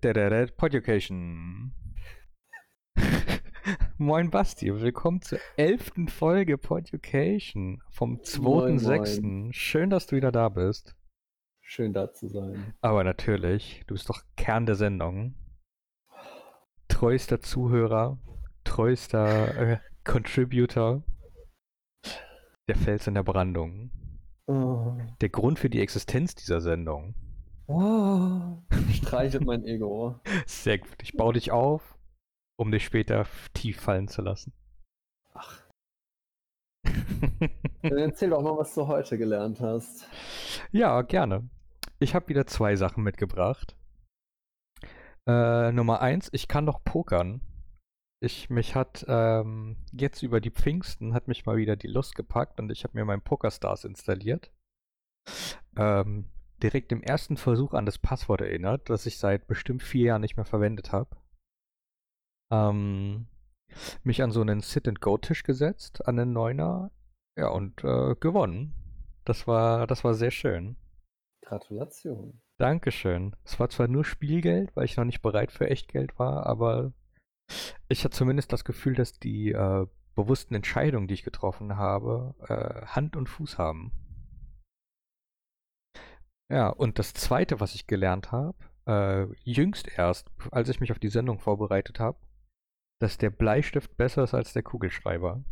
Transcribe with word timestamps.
Poducation. 0.00 1.72
Moin 3.98 4.30
Basti, 4.30 4.72
willkommen 4.80 5.22
zur 5.22 5.40
elften 5.56 6.06
Folge 6.06 6.56
Poducation 6.56 7.82
vom 7.90 8.18
2.6. 8.18 9.52
Schön, 9.52 9.90
dass 9.90 10.06
du 10.06 10.14
wieder 10.14 10.30
da 10.30 10.50
bist. 10.50 10.94
Schön 11.60 11.92
da 11.92 12.12
zu 12.12 12.28
sein. 12.28 12.74
Aber 12.80 13.02
natürlich, 13.02 13.82
du 13.88 13.94
bist 13.94 14.08
doch 14.08 14.22
Kern 14.36 14.66
der 14.66 14.76
Sendung. 14.76 15.34
Treuester 16.86 17.40
Zuhörer, 17.40 18.18
treuester 18.62 19.56
äh, 19.56 19.78
Contributor. 20.04 21.02
Der 22.68 22.76
Fels 22.76 23.08
in 23.08 23.14
der 23.14 23.24
Brandung. 23.24 23.90
Oh. 24.46 24.96
Der 25.20 25.28
Grund 25.28 25.58
für 25.58 25.68
die 25.68 25.80
Existenz 25.80 26.36
dieser 26.36 26.60
Sendung. 26.60 27.16
Oh, 27.68 28.56
streichelt 28.92 29.44
mein 29.44 29.64
Ego. 29.64 30.18
Sehr 30.46 30.78
gut. 30.78 30.96
Ich 31.02 31.12
baue 31.12 31.34
dich 31.34 31.52
auf, 31.52 31.98
um 32.58 32.70
dich 32.70 32.84
später 32.84 33.26
tief 33.52 33.78
fallen 33.78 34.08
zu 34.08 34.22
lassen. 34.22 34.54
Ach. 35.34 35.60
Dann 37.82 37.98
erzähl 37.98 38.30
doch 38.30 38.42
mal, 38.42 38.56
was 38.56 38.74
du 38.74 38.86
heute 38.86 39.18
gelernt 39.18 39.60
hast. 39.60 40.08
Ja, 40.72 41.02
gerne. 41.02 41.48
Ich 41.98 42.14
habe 42.14 42.28
wieder 42.28 42.46
zwei 42.46 42.74
Sachen 42.74 43.04
mitgebracht. 43.04 43.76
Äh, 45.26 45.70
Nummer 45.72 46.00
eins, 46.00 46.30
ich 46.32 46.48
kann 46.48 46.64
doch 46.64 46.82
pokern. 46.82 47.42
Ich, 48.20 48.48
mich 48.48 48.74
hat 48.74 49.04
ähm, 49.08 49.76
jetzt 49.92 50.22
über 50.22 50.40
die 50.40 50.50
Pfingsten 50.50 51.12
hat 51.12 51.28
mich 51.28 51.44
mal 51.44 51.56
wieder 51.58 51.76
die 51.76 51.86
Lust 51.86 52.16
gepackt 52.16 52.58
und 52.58 52.72
ich 52.72 52.82
habe 52.82 52.96
mir 52.96 53.04
meinen 53.04 53.22
PokerStars 53.22 53.84
installiert. 53.84 54.50
Ähm, 55.76 56.30
direkt 56.62 56.92
im 56.92 57.02
ersten 57.02 57.36
Versuch 57.36 57.74
an 57.74 57.86
das 57.86 57.98
Passwort 57.98 58.40
erinnert, 58.40 58.90
das 58.90 59.06
ich 59.06 59.18
seit 59.18 59.46
bestimmt 59.46 59.82
vier 59.82 60.06
Jahren 60.06 60.20
nicht 60.20 60.36
mehr 60.36 60.44
verwendet 60.44 60.92
habe. 60.92 61.16
Ähm, 62.50 63.26
mich 64.02 64.22
an 64.22 64.30
so 64.30 64.40
einen 64.40 64.60
Sit-and-Go-Tisch 64.60 65.42
gesetzt, 65.42 66.06
an 66.06 66.16
den 66.16 66.32
Neuner, 66.32 66.90
ja, 67.36 67.48
und 67.48 67.84
äh, 67.84 68.14
gewonnen. 68.16 68.74
Das 69.24 69.46
war, 69.46 69.86
das 69.86 70.04
war 70.04 70.14
sehr 70.14 70.30
schön. 70.30 70.76
Gratulation. 71.42 72.40
Dankeschön. 72.58 73.36
Es 73.44 73.60
war 73.60 73.68
zwar 73.68 73.88
nur 73.88 74.04
Spielgeld, 74.04 74.74
weil 74.74 74.84
ich 74.84 74.96
noch 74.96 75.04
nicht 75.04 75.22
bereit 75.22 75.52
für 75.52 75.70
Echtgeld 75.70 76.18
war, 76.18 76.46
aber 76.46 76.92
ich 77.88 78.04
hatte 78.04 78.16
zumindest 78.16 78.52
das 78.52 78.64
Gefühl, 78.64 78.94
dass 78.94 79.18
die 79.18 79.52
äh, 79.52 79.86
bewussten 80.14 80.54
Entscheidungen, 80.54 81.06
die 81.06 81.14
ich 81.14 81.22
getroffen 81.22 81.76
habe, 81.76 82.34
äh, 82.48 82.86
Hand 82.86 83.16
und 83.16 83.28
Fuß 83.28 83.58
haben. 83.58 83.92
Ja, 86.50 86.68
und 86.68 86.98
das 86.98 87.12
Zweite, 87.12 87.60
was 87.60 87.74
ich 87.74 87.86
gelernt 87.86 88.32
habe, 88.32 88.56
äh, 88.86 89.26
jüngst 89.44 89.88
erst, 89.98 90.30
als 90.50 90.68
ich 90.68 90.80
mich 90.80 90.92
auf 90.92 90.98
die 90.98 91.10
Sendung 91.10 91.38
vorbereitet 91.38 92.00
habe, 92.00 92.18
dass 93.00 93.18
der 93.18 93.30
Bleistift 93.30 93.96
besser 93.96 94.24
ist 94.24 94.34
als 94.34 94.52
der 94.54 94.62
Kugelschreiber. 94.62 95.44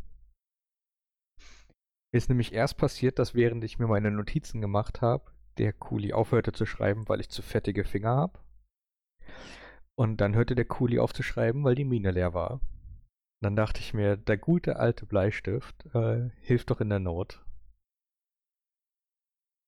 Ist 2.15 2.29
nämlich 2.31 2.55
erst 2.55 2.79
passiert, 2.79 3.19
dass 3.19 3.35
während 3.35 3.63
ich 3.63 3.79
mir 3.79 3.87
meine 3.87 4.11
Notizen 4.11 4.61
gemacht 4.61 5.03
habe, 5.03 5.31
der 5.59 5.73
Kuli 5.73 6.13
aufhörte 6.13 6.53
zu 6.53 6.65
schreiben, 6.65 7.09
weil 7.09 7.21
ich 7.21 7.29
zu 7.29 7.43
fettige 7.43 7.85
Finger 7.85 8.17
habe. 8.17 8.39
Und 9.99 10.21
dann 10.21 10.35
hörte 10.35 10.55
der 10.55 10.65
Kuli 10.65 10.99
auf 10.99 11.13
zu 11.13 11.23
schreiben, 11.23 11.65
weil 11.65 11.75
die 11.75 11.85
Mine 11.85 12.11
leer 12.11 12.33
war. 12.35 12.61
Dann 13.43 13.57
dachte 13.57 13.81
ich 13.81 13.93
mir, 13.93 14.17
der 14.17 14.39
gute 14.39 14.77
alte 14.77 15.07
Bleistift 15.07 15.87
äh, 15.95 16.31
hilft 16.41 16.71
doch 16.71 16.81
in 16.81 16.89
der 16.89 17.01
Not. 17.01 17.46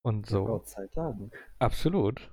Und 0.02 0.26
so. 0.26 0.44
Gott 0.44 0.68
sei 0.68 0.86
Dank. 0.94 1.34
Absolut. 1.58 2.30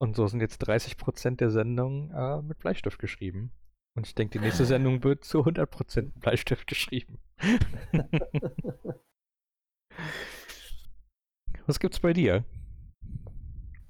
Und 0.00 0.14
so 0.16 0.26
sind 0.28 0.40
jetzt 0.40 0.62
30% 0.62 1.36
der 1.36 1.50
Sendung 1.50 2.10
äh, 2.12 2.40
mit 2.42 2.58
Bleistift 2.58 2.98
geschrieben. 2.98 3.52
Und 3.96 4.06
ich 4.06 4.14
denke, 4.14 4.38
die 4.38 4.44
nächste 4.44 4.64
Sendung 4.66 5.02
wird 5.02 5.24
zu 5.24 5.40
100% 5.40 6.02
mit 6.02 6.20
Bleistift 6.20 6.66
geschrieben. 6.66 7.18
Was 11.66 11.80
gibt's 11.80 12.00
bei 12.00 12.12
dir? 12.12 12.44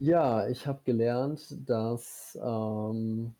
Ja, 0.00 0.48
ich 0.48 0.66
habe 0.66 0.80
gelernt, 0.84 1.68
dass 1.68 2.38
ähm, 2.42 3.34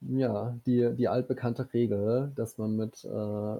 ja, 0.00 0.58
die, 0.66 0.94
die 0.96 1.08
altbekannte 1.08 1.72
Regel, 1.72 2.32
dass 2.34 2.58
man 2.58 2.76
mit 2.76 3.04
äh, 3.04 3.58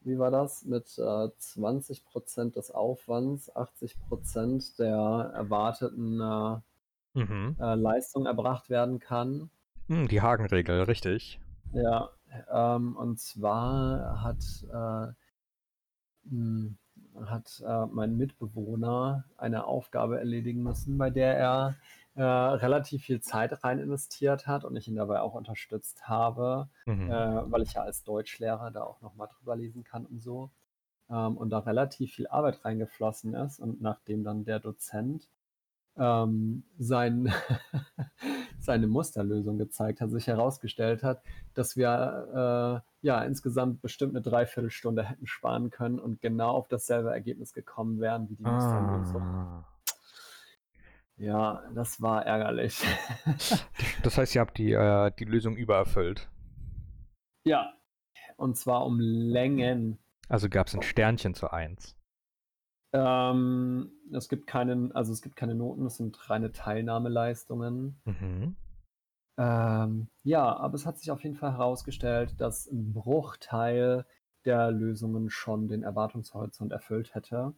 wie 0.00 0.18
war 0.18 0.30
das, 0.30 0.64
mit 0.64 0.86
äh, 0.98 1.02
20% 1.02 2.54
des 2.54 2.70
Aufwands 2.70 3.54
80% 3.54 4.76
der 4.78 5.32
erwarteten 5.34 6.20
äh, 6.20 7.18
mhm. 7.18 7.56
äh, 7.58 7.74
Leistung 7.74 8.26
erbracht 8.26 8.70
werden 8.70 8.98
kann. 8.98 9.50
Hm, 9.88 10.08
die 10.08 10.22
Hagenregel, 10.22 10.82
richtig. 10.82 11.40
Ja, 11.72 12.10
ähm, 12.50 12.96
und 12.96 13.18
zwar 13.18 14.22
hat, 14.22 14.44
äh, 14.72 16.30
hm, 16.30 16.78
hat 17.24 17.62
äh, 17.66 17.86
mein 17.86 18.16
Mitbewohner 18.16 19.24
eine 19.36 19.64
Aufgabe 19.64 20.18
erledigen 20.18 20.62
müssen, 20.62 20.98
bei 20.98 21.10
der 21.10 21.36
er 21.36 21.76
äh, 22.18 22.22
relativ 22.22 23.04
viel 23.04 23.20
Zeit 23.20 23.62
rein 23.62 23.78
investiert 23.78 24.48
hat 24.48 24.64
und 24.64 24.74
ich 24.74 24.88
ihn 24.88 24.96
dabei 24.96 25.20
auch 25.20 25.34
unterstützt 25.34 26.08
habe, 26.08 26.68
mhm. 26.84 27.08
äh, 27.08 27.52
weil 27.52 27.62
ich 27.62 27.74
ja 27.74 27.82
als 27.82 28.02
Deutschlehrer 28.02 28.72
da 28.72 28.82
auch 28.82 29.00
nochmal 29.00 29.28
drüber 29.28 29.54
lesen 29.54 29.84
kann 29.84 30.04
und 30.04 30.20
so. 30.20 30.50
Ähm, 31.08 31.36
und 31.36 31.50
da 31.50 31.60
relativ 31.60 32.14
viel 32.14 32.26
Arbeit 32.26 32.64
reingeflossen 32.64 33.34
ist 33.34 33.60
und 33.60 33.80
nachdem 33.80 34.24
dann 34.24 34.44
der 34.44 34.58
Dozent 34.58 35.28
ähm, 35.96 36.64
sein, 36.76 37.32
seine 38.58 38.88
Musterlösung 38.88 39.56
gezeigt 39.56 40.00
hat, 40.00 40.10
sich 40.10 40.26
herausgestellt 40.26 41.04
hat, 41.04 41.22
dass 41.54 41.76
wir 41.76 42.82
äh, 42.82 43.06
ja 43.06 43.22
insgesamt 43.22 43.80
bestimmt 43.80 44.16
eine 44.16 44.22
Dreiviertelstunde 44.22 45.04
hätten 45.04 45.28
sparen 45.28 45.70
können 45.70 46.00
und 46.00 46.20
genau 46.20 46.50
auf 46.50 46.66
dasselbe 46.66 47.12
Ergebnis 47.12 47.52
gekommen 47.52 48.00
wären 48.00 48.28
wie 48.28 48.34
die 48.34 48.42
Musterlösung. 48.42 49.22
Ah. 49.22 49.64
Ja, 51.18 51.62
das 51.74 52.00
war 52.00 52.24
ärgerlich. 52.24 52.80
das 54.02 54.18
heißt, 54.18 54.34
ihr 54.34 54.40
habt 54.40 54.56
die, 54.56 54.72
äh, 54.72 55.10
die 55.18 55.24
Lösung 55.24 55.56
übererfüllt. 55.56 56.28
Ja, 57.44 57.72
und 58.36 58.56
zwar 58.56 58.86
um 58.86 59.00
Längen. 59.00 59.98
Also 60.28 60.48
gab 60.48 60.68
es 60.68 60.74
ein 60.74 60.82
Sternchen 60.82 61.34
zu 61.34 61.52
1. 61.52 61.96
Ähm, 62.92 63.90
es 64.12 64.28
gibt 64.28 64.46
keinen, 64.46 64.92
also 64.92 65.12
es 65.12 65.20
gibt 65.20 65.36
keine 65.36 65.54
Noten, 65.54 65.86
es 65.86 65.96
sind 65.96 66.30
reine 66.30 66.52
Teilnahmeleistungen. 66.52 68.00
Mhm. 68.04 68.56
Ähm, 69.38 70.08
ja, 70.22 70.56
aber 70.56 70.74
es 70.74 70.86
hat 70.86 70.98
sich 70.98 71.10
auf 71.10 71.22
jeden 71.22 71.36
Fall 71.36 71.52
herausgestellt, 71.52 72.40
dass 72.40 72.66
ein 72.66 72.92
Bruchteil 72.92 74.06
der 74.44 74.70
Lösungen 74.70 75.30
schon 75.30 75.68
den 75.68 75.82
Erwartungshorizont 75.82 76.72
erfüllt 76.72 77.14
hätte 77.14 77.54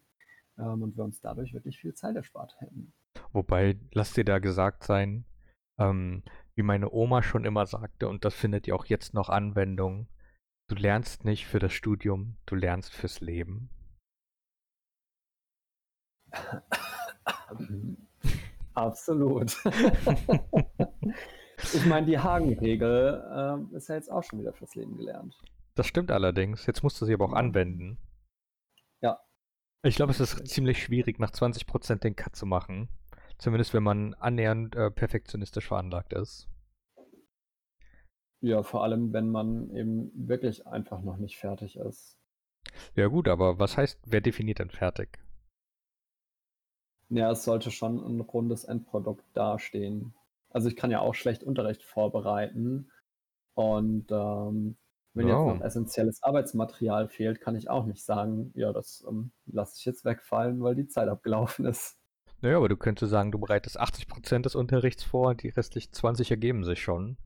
ähm, 0.58 0.82
und 0.82 0.96
wir 0.96 1.04
uns 1.04 1.20
dadurch 1.20 1.52
wirklich 1.54 1.78
viel 1.78 1.94
Zeit 1.94 2.16
erspart 2.16 2.56
hätten. 2.60 2.92
Wobei, 3.32 3.78
lass 3.92 4.12
dir 4.12 4.24
da 4.24 4.38
gesagt 4.38 4.84
sein, 4.84 5.24
ähm, 5.78 6.22
wie 6.54 6.62
meine 6.62 6.90
Oma 6.90 7.22
schon 7.22 7.44
immer 7.44 7.66
sagte, 7.66 8.08
und 8.08 8.24
das 8.24 8.34
findet 8.34 8.66
ja 8.66 8.74
auch 8.74 8.86
jetzt 8.86 9.14
noch 9.14 9.28
Anwendung, 9.28 10.08
du 10.68 10.74
lernst 10.74 11.24
nicht 11.24 11.46
für 11.46 11.58
das 11.58 11.72
Studium, 11.72 12.36
du 12.46 12.54
lernst 12.54 12.92
fürs 12.92 13.20
Leben. 13.20 13.70
Absolut. 18.74 19.56
ich 21.74 21.86
meine, 21.86 22.06
die 22.06 22.18
Hagen-Regel 22.18 23.68
äh, 23.72 23.76
ist 23.76 23.88
ja 23.88 23.96
jetzt 23.96 24.10
auch 24.10 24.22
schon 24.22 24.40
wieder 24.40 24.52
fürs 24.52 24.74
Leben 24.74 24.96
gelernt. 24.96 25.36
Das 25.74 25.86
stimmt 25.86 26.10
allerdings. 26.10 26.66
Jetzt 26.66 26.82
musst 26.82 27.00
du 27.00 27.06
sie 27.06 27.14
aber 27.14 27.26
auch 27.26 27.32
anwenden. 27.32 27.98
Ja. 29.00 29.20
Ich 29.82 29.96
glaube, 29.96 30.12
es 30.12 30.20
ist 30.20 30.46
ziemlich 30.46 30.82
schwierig, 30.82 31.18
nach 31.18 31.30
20% 31.30 31.96
den 31.96 32.16
Cut 32.16 32.36
zu 32.36 32.46
machen. 32.46 32.88
Zumindest 33.40 33.72
wenn 33.72 33.82
man 33.82 34.12
annähernd 34.14 34.76
äh, 34.76 34.90
perfektionistisch 34.90 35.66
veranlagt 35.66 36.12
ist. 36.12 36.46
Ja, 38.42 38.62
vor 38.62 38.84
allem, 38.84 39.12
wenn 39.14 39.30
man 39.30 39.70
eben 39.74 40.10
wirklich 40.14 40.66
einfach 40.66 41.00
noch 41.00 41.16
nicht 41.16 41.38
fertig 41.38 41.76
ist. 41.76 42.18
Ja 42.94 43.06
gut, 43.06 43.28
aber 43.28 43.58
was 43.58 43.78
heißt, 43.78 43.98
wer 44.06 44.20
definiert 44.20 44.58
denn 44.58 44.70
fertig? 44.70 45.18
Ja, 47.08 47.30
es 47.30 47.44
sollte 47.44 47.70
schon 47.70 47.98
ein 47.98 48.20
rundes 48.20 48.64
Endprodukt 48.64 49.24
dastehen. 49.32 50.14
Also 50.50 50.68
ich 50.68 50.76
kann 50.76 50.90
ja 50.90 51.00
auch 51.00 51.14
schlecht 51.14 51.42
Unterricht 51.42 51.82
vorbereiten 51.82 52.90
und 53.54 54.10
ähm, 54.10 54.76
wenn 55.14 55.26
oh. 55.26 55.28
jetzt 55.28 55.58
noch 55.58 55.64
essentielles 55.64 56.22
Arbeitsmaterial 56.22 57.08
fehlt, 57.08 57.40
kann 57.40 57.56
ich 57.56 57.70
auch 57.70 57.86
nicht 57.86 58.04
sagen, 58.04 58.52
ja, 58.54 58.72
das 58.72 59.04
ähm, 59.08 59.32
lasse 59.46 59.76
ich 59.78 59.84
jetzt 59.84 60.04
wegfallen, 60.04 60.62
weil 60.62 60.74
die 60.74 60.88
Zeit 60.88 61.08
abgelaufen 61.08 61.64
ist. 61.64 61.99
Naja, 62.42 62.56
aber 62.56 62.68
du 62.68 62.76
könntest 62.76 63.10
sagen, 63.10 63.32
du 63.32 63.38
bereitest 63.38 63.80
80% 63.80 64.42
des 64.42 64.54
Unterrichts 64.54 65.04
vor 65.04 65.28
und 65.28 65.42
die 65.42 65.50
restlichen 65.50 65.92
20 65.92 66.30
ergeben 66.30 66.64
sich 66.64 66.82
schon. 66.82 67.18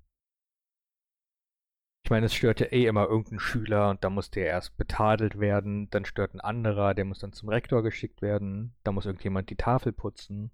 Ich 2.04 2.10
meine, 2.10 2.26
es 2.26 2.34
stört 2.34 2.60
ja 2.60 2.66
eh 2.66 2.84
immer 2.86 3.08
irgendein 3.08 3.38
Schüler 3.38 3.88
und 3.90 4.04
da 4.04 4.10
muss 4.10 4.30
der 4.30 4.46
erst 4.46 4.76
betadelt 4.76 5.40
werden, 5.40 5.88
dann 5.90 6.04
stört 6.04 6.34
ein 6.34 6.40
anderer, 6.40 6.92
der 6.92 7.06
muss 7.06 7.20
dann 7.20 7.32
zum 7.32 7.48
Rektor 7.48 7.82
geschickt 7.82 8.20
werden, 8.20 8.74
da 8.82 8.92
muss 8.92 9.06
irgendjemand 9.06 9.48
die 9.48 9.56
Tafel 9.56 9.92
putzen. 9.92 10.50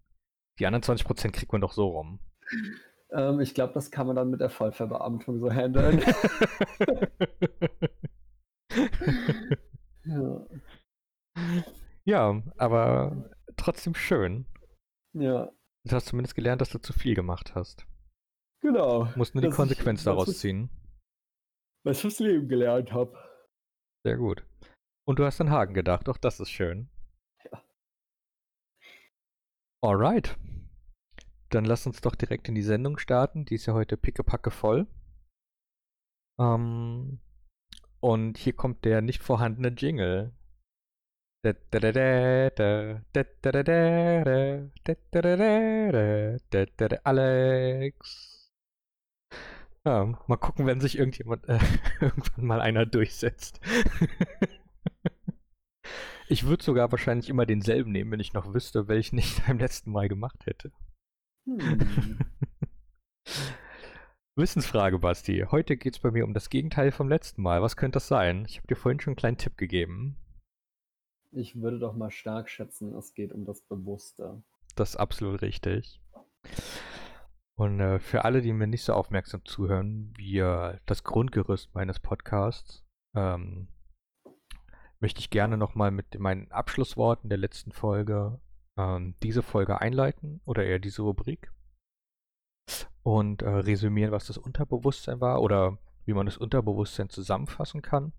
Die 0.61 0.67
anderen 0.67 0.85
20% 0.85 1.33
kriegt 1.33 1.51
man 1.51 1.61
doch 1.61 1.73
so 1.73 1.89
rum. 1.89 2.21
Ähm, 3.13 3.41
ich 3.41 3.55
glaube, 3.55 3.73
das 3.73 3.91
kann 3.91 4.07
man 4.07 4.15
dann 4.15 4.31
mit 4.31 4.41
der 4.41 4.51
Vollverbeamtung 4.51 5.41
so 5.41 5.51
handeln. 5.51 6.01
ja. 10.05 10.47
ja, 12.05 12.43
aber 12.59 13.31
trotzdem 13.61 13.95
schön. 13.95 14.47
Ja. 15.13 15.51
Du 15.85 15.97
hast 15.97 16.07
zumindest 16.07 16.35
gelernt, 16.35 16.61
dass 16.61 16.71
du 16.71 16.79
zu 16.79 16.93
viel 16.93 17.15
gemacht 17.15 17.55
hast. 17.55 17.87
Genau. 18.63 19.05
Du 19.05 19.19
musst 19.19 19.35
nur 19.35 19.43
die 19.43 19.51
Konsequenz 19.51 20.01
ich, 20.01 20.05
daraus 20.05 20.39
ziehen. 20.39 20.71
Was 21.85 21.97
ich 21.97 22.03
fürs 22.03 22.19
Leben 22.19 22.49
gelernt 22.49 22.93
habe. 22.93 23.17
Sehr 24.05 24.17
gut. 24.17 24.45
Und 25.07 25.19
du 25.19 25.25
hast 25.25 25.41
an 25.41 25.51
Hagen 25.51 25.75
gedacht, 25.75 26.09
auch 26.09 26.19
das 26.19 26.41
ist 26.41 26.51
schön. 26.51 26.91
Ja. 27.45 27.65
Alright. 29.83 30.37
Dann 31.49 31.65
lass 31.65 31.87
uns 31.87 32.01
doch 32.01 32.15
direkt 32.15 32.49
in 32.49 32.55
die 32.55 32.63
Sendung 32.63 32.99
starten. 32.99 33.45
Die 33.45 33.55
ist 33.55 33.67
ja 33.67 33.75
heute 33.75 33.97
pickepacke 33.97 34.51
voll. 34.51 34.87
Ähm, 36.39 37.21
und 38.01 38.39
hier 38.39 38.55
kommt 38.55 38.85
der 38.85 39.01
nicht 39.03 39.23
vorhandene 39.23 39.69
Jingle. 39.69 40.33
Alex. 47.05 48.53
Ja, 49.87 50.05
mal 50.27 50.37
gucken, 50.37 50.67
wenn 50.67 50.83
sich 50.83 50.99
irgendjemand 50.99 51.49
äh, 51.49 51.59
irgendwann 52.01 52.45
mal 52.45 52.61
einer 52.61 52.85
durchsetzt. 52.85 53.59
ich 56.29 56.45
würde 56.45 56.63
sogar 56.63 56.93
wahrscheinlich 56.93 57.31
immer 57.31 57.47
denselben 57.47 57.91
nehmen, 57.93 58.11
wenn 58.11 58.21
ich 58.21 58.35
noch 58.35 58.53
wüsste, 58.53 58.89
welchen 58.89 59.17
ich 59.19 59.43
beim 59.47 59.59
letzten 59.59 59.93
Mal 59.93 60.09
gemacht 60.09 60.45
hätte. 60.45 60.73
Hm. 61.47 62.19
Wissensfrage, 64.37 64.99
Basti. 64.99 65.47
Heute 65.51 65.79
geht 65.79 65.95
es 65.95 66.01
bei 66.01 66.11
mir 66.11 66.25
um 66.25 66.35
das 66.35 66.51
Gegenteil 66.51 66.93
vom 66.93 67.09
letzten 67.09 67.41
Mal. 67.41 67.63
Was 67.63 67.79
könnte 67.79 67.97
das 67.97 68.09
sein? 68.09 68.45
Ich 68.47 68.59
habe 68.59 68.67
dir 68.67 68.77
vorhin 68.77 69.01
schon 69.01 69.13
einen 69.13 69.17
kleinen 69.17 69.39
Tipp 69.39 69.57
gegeben. 69.57 70.19
Ich 71.33 71.61
würde 71.61 71.79
doch 71.79 71.95
mal 71.95 72.11
stark 72.11 72.49
schätzen, 72.49 72.95
es 72.95 73.15
geht 73.15 73.33
um 73.33 73.45
das 73.45 73.63
Bewusste. 73.63 74.43
Das 74.75 74.91
ist 74.91 74.97
absolut 74.97 75.43
richtig. 75.43 76.01
Und 77.57 77.81
äh, 77.81 77.99
für 77.99 78.25
alle, 78.25 78.41
die 78.41 78.53
mir 78.53 78.67
nicht 78.67 78.85
so 78.85 78.95
aufmerksam 78.95 79.45
zuhören, 79.45 80.13
wie 80.17 80.39
äh, 80.39 80.79
das 80.87 81.05
Grundgerüst 81.05 81.75
meines 81.75 82.01
Podcasts, 82.01 82.85
ähm, 83.15 83.69
möchte 84.99 85.21
ich 85.21 85.31
gerne 85.31 85.57
nochmal 85.57 85.91
mit 85.91 86.19
meinen 86.19 86.51
Abschlussworten 86.51 87.29
der 87.29 87.39
letzten 87.39 87.73
Folge 87.73 88.41
ähm, 88.77 89.15
diese 89.23 89.43
Folge 89.43 89.81
einleiten 89.81 90.41
oder 90.45 90.65
eher 90.65 90.79
diese 90.79 91.03
Rubrik 91.03 91.53
und 93.03 93.43
äh, 93.43 93.49
resümieren, 93.49 94.13
was 94.13 94.27
das 94.27 94.39
Unterbewusstsein 94.39 95.21
war 95.21 95.43
oder 95.43 95.79
wie 96.05 96.15
man 96.15 96.27
das 96.27 96.37
Unterbewusstsein 96.37 97.09
zusammenfassen 97.09 97.83
kann. 97.83 98.13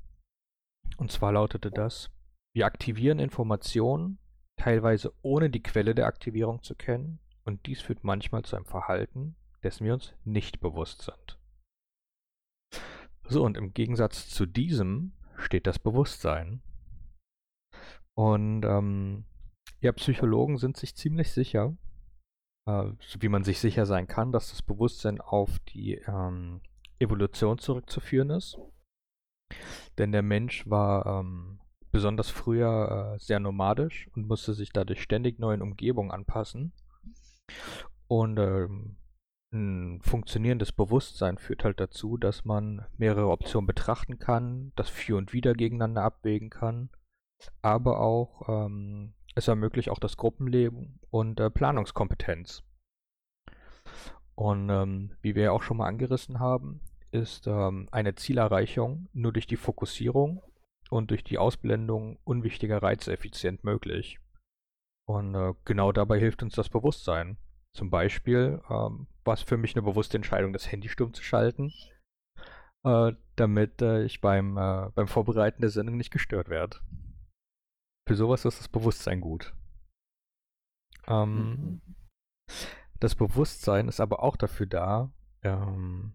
Und 0.97 1.11
zwar 1.11 1.31
lautete 1.31 1.71
das, 1.71 2.11
wir 2.53 2.65
aktivieren 2.65 3.19
Informationen, 3.19 4.19
teilweise 4.57 5.13
ohne 5.21 5.49
die 5.49 5.63
Quelle 5.63 5.95
der 5.95 6.07
Aktivierung 6.07 6.61
zu 6.63 6.75
kennen, 6.75 7.19
und 7.43 7.65
dies 7.65 7.81
führt 7.81 8.03
manchmal 8.03 8.43
zu 8.43 8.55
einem 8.55 8.65
Verhalten, 8.65 9.35
dessen 9.63 9.85
wir 9.85 9.93
uns 9.93 10.13
nicht 10.23 10.59
bewusst 10.59 11.01
sind. 11.01 11.39
So, 13.27 13.43
und 13.43 13.57
im 13.57 13.73
Gegensatz 13.73 14.29
zu 14.29 14.45
diesem 14.45 15.13
steht 15.37 15.65
das 15.65 15.79
Bewusstsein. 15.79 16.61
Und 18.13 18.65
ähm, 18.65 19.25
ja, 19.79 19.91
Psychologen 19.93 20.57
sind 20.57 20.77
sich 20.77 20.95
ziemlich 20.95 21.31
sicher, 21.31 21.75
äh, 22.67 22.91
wie 23.19 23.29
man 23.29 23.43
sich 23.43 23.59
sicher 23.59 23.85
sein 23.85 24.07
kann, 24.07 24.31
dass 24.31 24.49
das 24.49 24.61
Bewusstsein 24.61 25.21
auf 25.21 25.59
die 25.59 25.93
ähm, 25.95 26.61
Evolution 26.99 27.57
zurückzuführen 27.57 28.29
ist. 28.29 28.59
Denn 29.97 30.11
der 30.11 30.21
Mensch 30.21 30.69
war 30.69 31.05
ähm, 31.05 31.60
besonders 31.91 32.29
früher 32.29 33.13
äh, 33.15 33.19
sehr 33.19 33.39
nomadisch 33.39 34.09
und 34.15 34.27
musste 34.27 34.53
sich 34.53 34.71
dadurch 34.71 35.01
ständig 35.01 35.39
neuen 35.39 35.61
Umgebungen 35.61 36.11
anpassen. 36.11 36.73
Und 38.07 38.37
ähm, 38.37 38.97
ein 39.53 40.01
funktionierendes 40.01 40.71
Bewusstsein 40.71 41.37
führt 41.37 41.65
halt 41.65 41.79
dazu, 41.79 42.17
dass 42.17 42.45
man 42.45 42.85
mehrere 42.97 43.29
Optionen 43.29 43.67
betrachten 43.67 44.17
kann, 44.17 44.71
das 44.75 44.89
Für 44.89 45.17
und 45.17 45.33
Wider 45.33 45.53
gegeneinander 45.53 46.03
abwägen 46.03 46.49
kann, 46.49 46.89
aber 47.61 47.99
auch 47.99 48.47
ähm, 48.47 49.13
es 49.35 49.47
ermöglicht 49.47 49.89
auch 49.89 49.99
das 49.99 50.17
Gruppenleben 50.17 50.99
und 51.09 51.39
äh, 51.39 51.49
Planungskompetenz. 51.49 52.63
Und 54.35 54.69
ähm, 54.69 55.11
wie 55.21 55.35
wir 55.35 55.43
ja 55.43 55.51
auch 55.51 55.63
schon 55.63 55.77
mal 55.77 55.87
angerissen 55.87 56.39
haben, 56.39 56.81
ist 57.11 57.47
ähm, 57.47 57.89
eine 57.91 58.15
Zielerreichung 58.15 59.09
nur 59.13 59.33
durch 59.33 59.47
die 59.47 59.57
Fokussierung 59.57 60.41
und 60.91 61.09
durch 61.09 61.23
die 61.23 61.37
Ausblendung 61.37 62.19
unwichtiger 62.25 62.83
Reize 62.83 63.13
effizient 63.13 63.63
möglich. 63.63 64.19
Und 65.07 65.33
äh, 65.35 65.53
genau 65.65 65.91
dabei 65.91 66.19
hilft 66.19 66.43
uns 66.43 66.53
das 66.53 66.69
Bewusstsein. 66.69 67.37
Zum 67.73 67.89
Beispiel 67.89 68.61
ähm, 68.69 69.07
war 69.23 69.33
es 69.33 69.41
für 69.41 69.57
mich 69.57 69.75
eine 69.75 69.83
bewusste 69.83 70.17
Entscheidung, 70.17 70.51
das 70.51 70.69
Handy 70.69 70.89
stumm 70.89 71.13
zu 71.13 71.23
schalten, 71.23 71.73
äh, 72.83 73.13
damit 73.37 73.81
äh, 73.81 74.03
ich 74.03 74.19
beim, 74.19 74.57
äh, 74.57 74.89
beim 74.93 75.07
Vorbereiten 75.07 75.61
der 75.61 75.69
Sendung 75.69 75.95
nicht 75.95 76.11
gestört 76.11 76.49
werde. 76.49 76.77
Für 78.07 78.15
sowas 78.15 78.43
ist 78.43 78.59
das 78.59 78.67
Bewusstsein 78.67 79.21
gut. 79.21 79.55
Ähm, 81.07 81.35
mhm. 81.35 81.81
Das 82.99 83.15
Bewusstsein 83.15 83.87
ist 83.87 84.01
aber 84.01 84.21
auch 84.21 84.35
dafür 84.35 84.65
da, 84.65 85.13
ähm, 85.41 86.13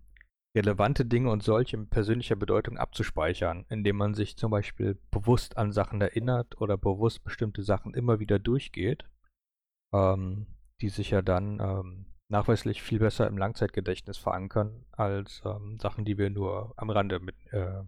relevante 0.57 1.05
Dinge 1.05 1.31
und 1.31 1.43
solche 1.43 1.77
mit 1.77 1.91
persönlicher 1.91 2.35
Bedeutung 2.35 2.79
abzuspeichern, 2.79 3.67
indem 3.69 3.97
man 3.97 4.15
sich 4.15 4.37
zum 4.39 4.51
Beispiel 4.51 4.99
bewusst 5.11 5.59
an 5.59 5.71
Sachen 5.71 6.01
erinnert 6.01 6.59
oder 6.61 6.79
bewusst 6.79 7.23
bestimmte 7.25 7.63
Sachen 7.63 7.93
immer 7.93 8.21
wieder 8.21 8.39
durchgeht, 8.39 9.05
ähm, 9.93 10.47
die 10.81 10.89
sich 10.89 11.11
ja 11.11 11.21
dann 11.21 11.61
ähm, 11.61 12.07
nachweislich 12.29 12.83
viel 12.83 12.99
besser 12.99 13.27
im 13.27 13.37
Langzeitgedächtnis 13.37 14.17
verankern 14.17 14.87
als 14.93 15.43
ähm, 15.45 15.79
Sachen, 15.79 16.07
die 16.07 16.17
wir 16.17 16.31
nur 16.31 16.73
am 16.77 16.89
Rande 16.89 17.21
mit, 17.21 17.37
äh, 17.53 17.83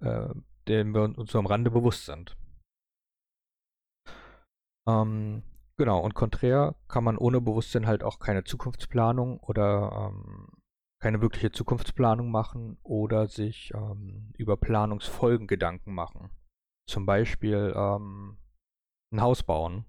äh, 0.00 0.34
denen 0.66 0.92
wir 0.92 1.02
uns 1.02 1.32
nur 1.32 1.40
am 1.40 1.46
Rande 1.46 1.70
bewusst 1.70 2.04
sind. 2.04 2.36
Ähm, 4.88 5.44
genau, 5.76 6.00
und 6.00 6.14
konträr 6.14 6.74
kann 6.88 7.04
man 7.04 7.16
ohne 7.16 7.40
Bewusstsein 7.40 7.86
halt 7.86 8.02
auch 8.02 8.18
keine 8.18 8.42
Zukunftsplanung 8.42 9.38
oder 9.38 10.10
ähm, 10.12 10.59
keine 11.00 11.22
wirkliche 11.22 11.50
Zukunftsplanung 11.50 12.30
machen 12.30 12.76
oder 12.82 13.26
sich 13.26 13.72
ähm, 13.74 14.32
über 14.36 14.56
Planungsfolgen 14.56 15.46
Gedanken 15.46 15.94
machen. 15.94 16.30
Zum 16.86 17.06
Beispiel 17.06 17.72
ähm, 17.74 18.36
ein 19.12 19.20
Haus 19.22 19.42
bauen. 19.42 19.86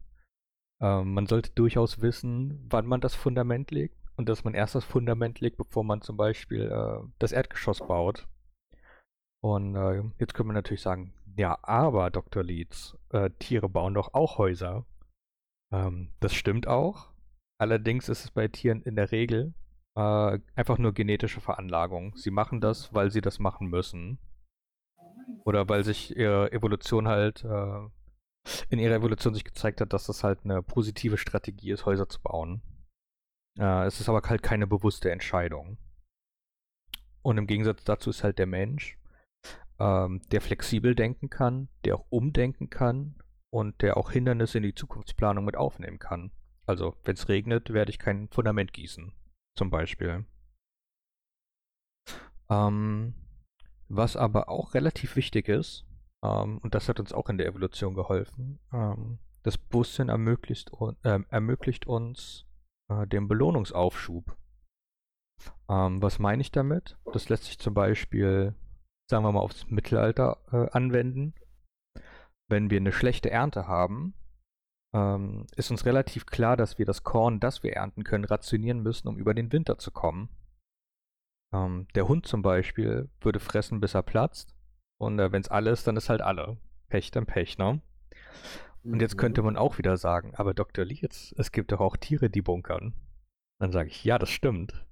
Ähm, 0.81 1.13
man 1.13 1.27
sollte 1.27 1.51
durchaus 1.51 2.01
wissen, 2.01 2.65
wann 2.69 2.88
man 2.88 3.01
das 3.01 3.13
Fundament 3.13 3.71
legt 3.71 3.97
und 4.15 4.29
dass 4.29 4.43
man 4.43 4.53
erst 4.53 4.75
das 4.75 4.85
Fundament 4.85 5.41
legt, 5.41 5.57
bevor 5.57 5.83
man 5.83 6.01
zum 6.01 6.15
Beispiel 6.15 6.71
äh, 6.71 7.05
das 7.19 7.33
Erdgeschoss 7.33 7.79
baut. 7.79 8.27
Und 9.43 9.75
äh, 9.75 10.03
jetzt 10.19 10.33
können 10.33 10.50
wir 10.50 10.53
natürlich 10.53 10.81
sagen, 10.81 11.13
ja, 11.35 11.57
aber 11.63 12.09
Dr. 12.09 12.43
Leeds, 12.43 12.97
äh, 13.09 13.29
Tiere 13.39 13.67
bauen 13.67 13.95
doch 13.95 14.13
auch 14.13 14.38
Häuser. 14.38 14.85
Ähm, 15.74 16.12
das 16.19 16.33
stimmt 16.33 16.67
auch. 16.67 17.09
Allerdings 17.59 18.09
ist 18.09 18.25
es 18.25 18.31
bei 18.31 18.47
Tieren 18.47 18.81
in 18.83 18.95
der 18.95 19.12
Regel 19.12 19.53
äh, 19.95 20.39
einfach 20.55 20.77
nur 20.77 20.93
genetische 20.93 21.41
Veranlagung. 21.41 22.15
Sie 22.15 22.31
machen 22.31 22.62
das, 22.62 22.93
weil 22.93 23.12
sie 23.12 23.21
das 23.21 23.39
machen 23.39 23.67
müssen. 23.67 24.19
Oder 25.45 25.67
weil 25.69 25.83
sich 25.83 26.15
ihre 26.15 26.51
Evolution 26.51 27.07
halt 27.07 27.43
äh, 27.43 27.88
in 28.69 28.79
ihrer 28.79 28.95
Evolution 28.95 29.33
sich 29.33 29.43
gezeigt 29.43 29.81
hat, 29.81 29.93
dass 29.93 30.07
das 30.07 30.24
halt 30.24 30.39
eine 30.43 30.63
positive 30.63 31.17
Strategie 31.17 31.71
ist, 31.71 31.86
Häuser 31.86 32.10
zu 32.10 32.21
bauen. 32.21 32.62
Äh, 33.60 33.86
es 33.86 34.00
ist 34.00 34.10
aber 34.10 34.21
halt 34.27 34.43
keine 34.43 34.67
bewusste 34.67 35.12
Entscheidung. 35.12 35.77
Und 37.21 37.38
im 37.38 37.48
Gegensatz 37.48 37.83
dazu 37.83 38.10
ist 38.10 38.24
halt 38.24 38.39
der 38.39 38.48
Mensch, 38.48 38.98
ähm, 39.79 40.21
der 40.31 40.41
flexibel 40.41 40.95
denken 40.95 41.29
kann, 41.29 41.69
der 41.86 41.95
auch 41.95 42.05
umdenken 42.10 42.69
kann 42.69 43.15
und 43.51 43.81
der 43.81 43.98
auch 43.98 44.12
Hindernisse 44.12 44.57
in 44.57 44.63
die 44.63 44.74
Zukunftsplanung 44.74 45.45
mit 45.45 45.55
aufnehmen 45.55 46.00
kann. 46.00 46.31
Also, 46.65 46.95
wenn 47.03 47.15
es 47.15 47.29
regnet, 47.29 47.74
werde 47.74 47.91
ich 47.91 48.00
kein 48.00 48.27
Fundament 48.29 48.74
gießen 48.74 49.13
zum 49.55 49.70
Beispiel. 49.70 50.25
Ähm, 52.50 53.13
was 53.88 54.15
aber 54.15 54.50
auch 54.50 54.74
relativ 54.74 55.15
wichtig 55.15 55.48
ist, 55.48 55.86
ähm, 56.24 56.60
und 56.60 56.75
das 56.75 56.89
hat 56.89 57.00
uns 57.00 57.13
auch 57.13 57.29
in 57.29 57.38
der 57.38 57.48
Evolution 57.48 57.93
geholfen, 57.93 58.60
ähm, 58.74 59.20
das 59.43 59.58
Bewusstsein 59.58 60.10
ermöglicht, 60.10 60.72
äh, 61.03 61.20
ermöglicht 61.29 61.88
uns 61.88 62.46
äh, 62.89 63.08
den 63.08 63.27
Belohnungsaufschub. 63.27 64.38
Ähm, 65.70 66.01
was 66.01 66.20
meine 66.20 66.41
ich 66.41 66.51
damit? 66.51 66.98
Das 67.12 67.29
lässt 67.29 67.46
sich 67.46 67.58
zum 67.58 67.74
Beispiel, 67.74 68.53
sagen 69.10 69.24
wir 69.24 69.31
mal, 69.31 69.39
aufs 69.39 69.67
Mittelalter 69.70 70.38
äh, 70.51 70.70
anwenden. 70.72 71.34
Wenn 72.50 72.70
wir 72.70 72.77
eine 72.77 72.91
schlechte 72.91 73.31
Ernte 73.31 73.67
haben, 73.67 74.13
ähm, 74.93 75.48
ist 75.55 75.71
uns 75.71 75.86
relativ 75.86 76.25
klar, 76.25 76.57
dass 76.57 76.77
wir 76.77 76.86
das 76.86 77.03
Korn, 77.03 77.39
das 77.39 77.63
wir 77.63 77.74
ernten 77.74 78.03
können, 78.03 78.25
rationieren 78.25 78.81
müssen, 78.81 79.07
um 79.07 79.17
über 79.17 79.33
den 79.33 79.51
Winter 79.51 79.77
zu 79.77 79.91
kommen. 79.91 80.29
Ähm, 81.53 81.88
der 81.95 82.07
Hund 82.07 82.27
zum 82.27 82.41
Beispiel 82.41 83.10
würde 83.19 83.39
fressen, 83.39 83.79
bis 83.79 83.93
er 83.93 84.03
platzt. 84.03 84.55
Und 85.00 85.19
äh, 85.19 85.31
wenn 85.31 85.41
es 85.41 85.50
alle 85.50 85.71
ist, 85.71 85.88
dann 85.88 85.98
ist 85.98 86.10
halt 86.10 86.21
alle. 86.21 86.57
Pech, 86.89 87.12
dann 87.12 87.25
Pech, 87.25 87.57
ne? 87.57 87.81
Und 88.83 89.01
jetzt 89.01 89.17
könnte 89.17 89.41
mhm. 89.41 89.45
man 89.45 89.57
auch 89.57 89.77
wieder 89.77 89.98
sagen, 89.98 90.33
aber 90.36 90.53
Dr. 90.53 90.86
Lietz, 90.86 91.33
es 91.38 91.51
gibt 91.51 91.71
doch 91.71 91.79
auch 91.79 91.98
Tiere, 91.98 92.29
die 92.29 92.41
bunkern. 92.41 92.93
Dann 93.60 93.71
sage 93.71 93.89
ich, 93.89 94.03
ja, 94.03 94.17
das 94.17 94.29
stimmt. 94.29 94.86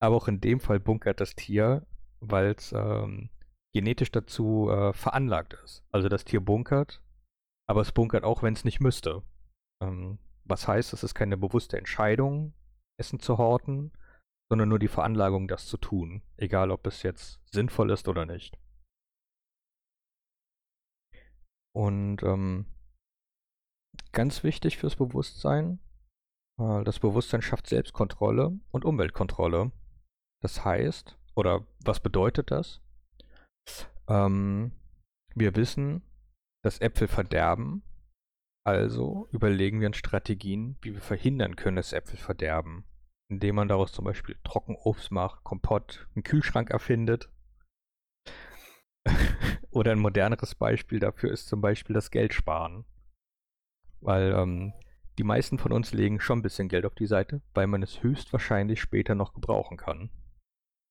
Aber 0.00 0.16
auch 0.16 0.28
in 0.28 0.40
dem 0.40 0.60
Fall 0.60 0.78
bunkert 0.78 1.20
das 1.20 1.34
Tier, 1.34 1.86
weil 2.20 2.54
es 2.56 2.72
ähm, 2.72 3.30
genetisch 3.74 4.12
dazu 4.12 4.70
äh, 4.70 4.92
veranlagt 4.92 5.54
ist. 5.64 5.84
Also 5.90 6.08
das 6.08 6.24
Tier 6.24 6.40
bunkert, 6.40 7.02
aber 7.68 7.80
es 7.80 7.92
bunkert 7.92 8.24
auch, 8.24 8.42
wenn 8.42 8.54
es 8.54 8.64
nicht 8.64 8.80
müsste. 8.80 9.22
Ähm, 9.82 10.18
was 10.44 10.68
heißt, 10.68 10.92
es 10.92 11.02
ist 11.02 11.14
keine 11.14 11.36
bewusste 11.36 11.76
Entscheidung, 11.76 12.54
Essen 12.98 13.20
zu 13.20 13.38
horten, 13.38 13.92
sondern 14.48 14.68
nur 14.68 14.78
die 14.78 14.88
Veranlagung, 14.88 15.48
das 15.48 15.66
zu 15.66 15.76
tun. 15.76 16.22
Egal, 16.36 16.70
ob 16.70 16.86
es 16.86 17.02
jetzt 17.02 17.40
sinnvoll 17.50 17.90
ist 17.90 18.08
oder 18.08 18.26
nicht. 18.26 18.58
Und 21.74 22.22
ähm, 22.22 22.66
ganz 24.12 24.44
wichtig 24.44 24.78
fürs 24.78 24.96
Bewusstsein, 24.96 25.80
äh, 26.58 26.84
das 26.84 27.00
Bewusstsein 27.00 27.42
schafft 27.42 27.66
Selbstkontrolle 27.66 28.58
und 28.70 28.84
Umweltkontrolle. 28.84 29.72
Das 30.42 30.64
heißt, 30.64 31.18
oder 31.34 31.66
was 31.84 32.00
bedeutet 32.00 32.50
das? 32.50 32.80
Ähm, 34.08 34.72
wir 35.34 35.56
wissen, 35.56 36.02
dass 36.66 36.80
Äpfel 36.80 37.06
verderben, 37.06 37.82
also 38.66 39.28
überlegen 39.30 39.80
wir 39.80 39.86
uns 39.86 39.96
Strategien, 39.96 40.76
wie 40.82 40.92
wir 40.92 41.00
verhindern 41.00 41.54
können, 41.54 41.76
dass 41.76 41.92
Äpfel 41.92 42.18
verderben. 42.18 42.84
Indem 43.28 43.54
man 43.54 43.68
daraus 43.68 43.92
zum 43.92 44.04
Beispiel 44.04 44.36
Trockenobst 44.42 45.12
macht, 45.12 45.44
Kompott, 45.44 46.08
einen 46.14 46.24
Kühlschrank 46.24 46.70
erfindet. 46.70 47.30
Oder 49.70 49.92
ein 49.92 50.00
moderneres 50.00 50.56
Beispiel 50.56 50.98
dafür 50.98 51.30
ist 51.30 51.46
zum 51.46 51.60
Beispiel 51.60 51.94
das 51.94 52.10
Geld 52.10 52.34
sparen. 52.34 52.84
Weil 54.00 54.32
ähm, 54.32 54.72
die 55.18 55.24
meisten 55.24 55.58
von 55.58 55.72
uns 55.72 55.92
legen 55.92 56.18
schon 56.18 56.40
ein 56.40 56.42
bisschen 56.42 56.68
Geld 56.68 56.84
auf 56.84 56.96
die 56.96 57.06
Seite, 57.06 57.42
weil 57.54 57.68
man 57.68 57.84
es 57.84 58.02
höchstwahrscheinlich 58.02 58.80
später 58.80 59.14
noch 59.14 59.34
gebrauchen 59.34 59.76
kann. 59.76 60.10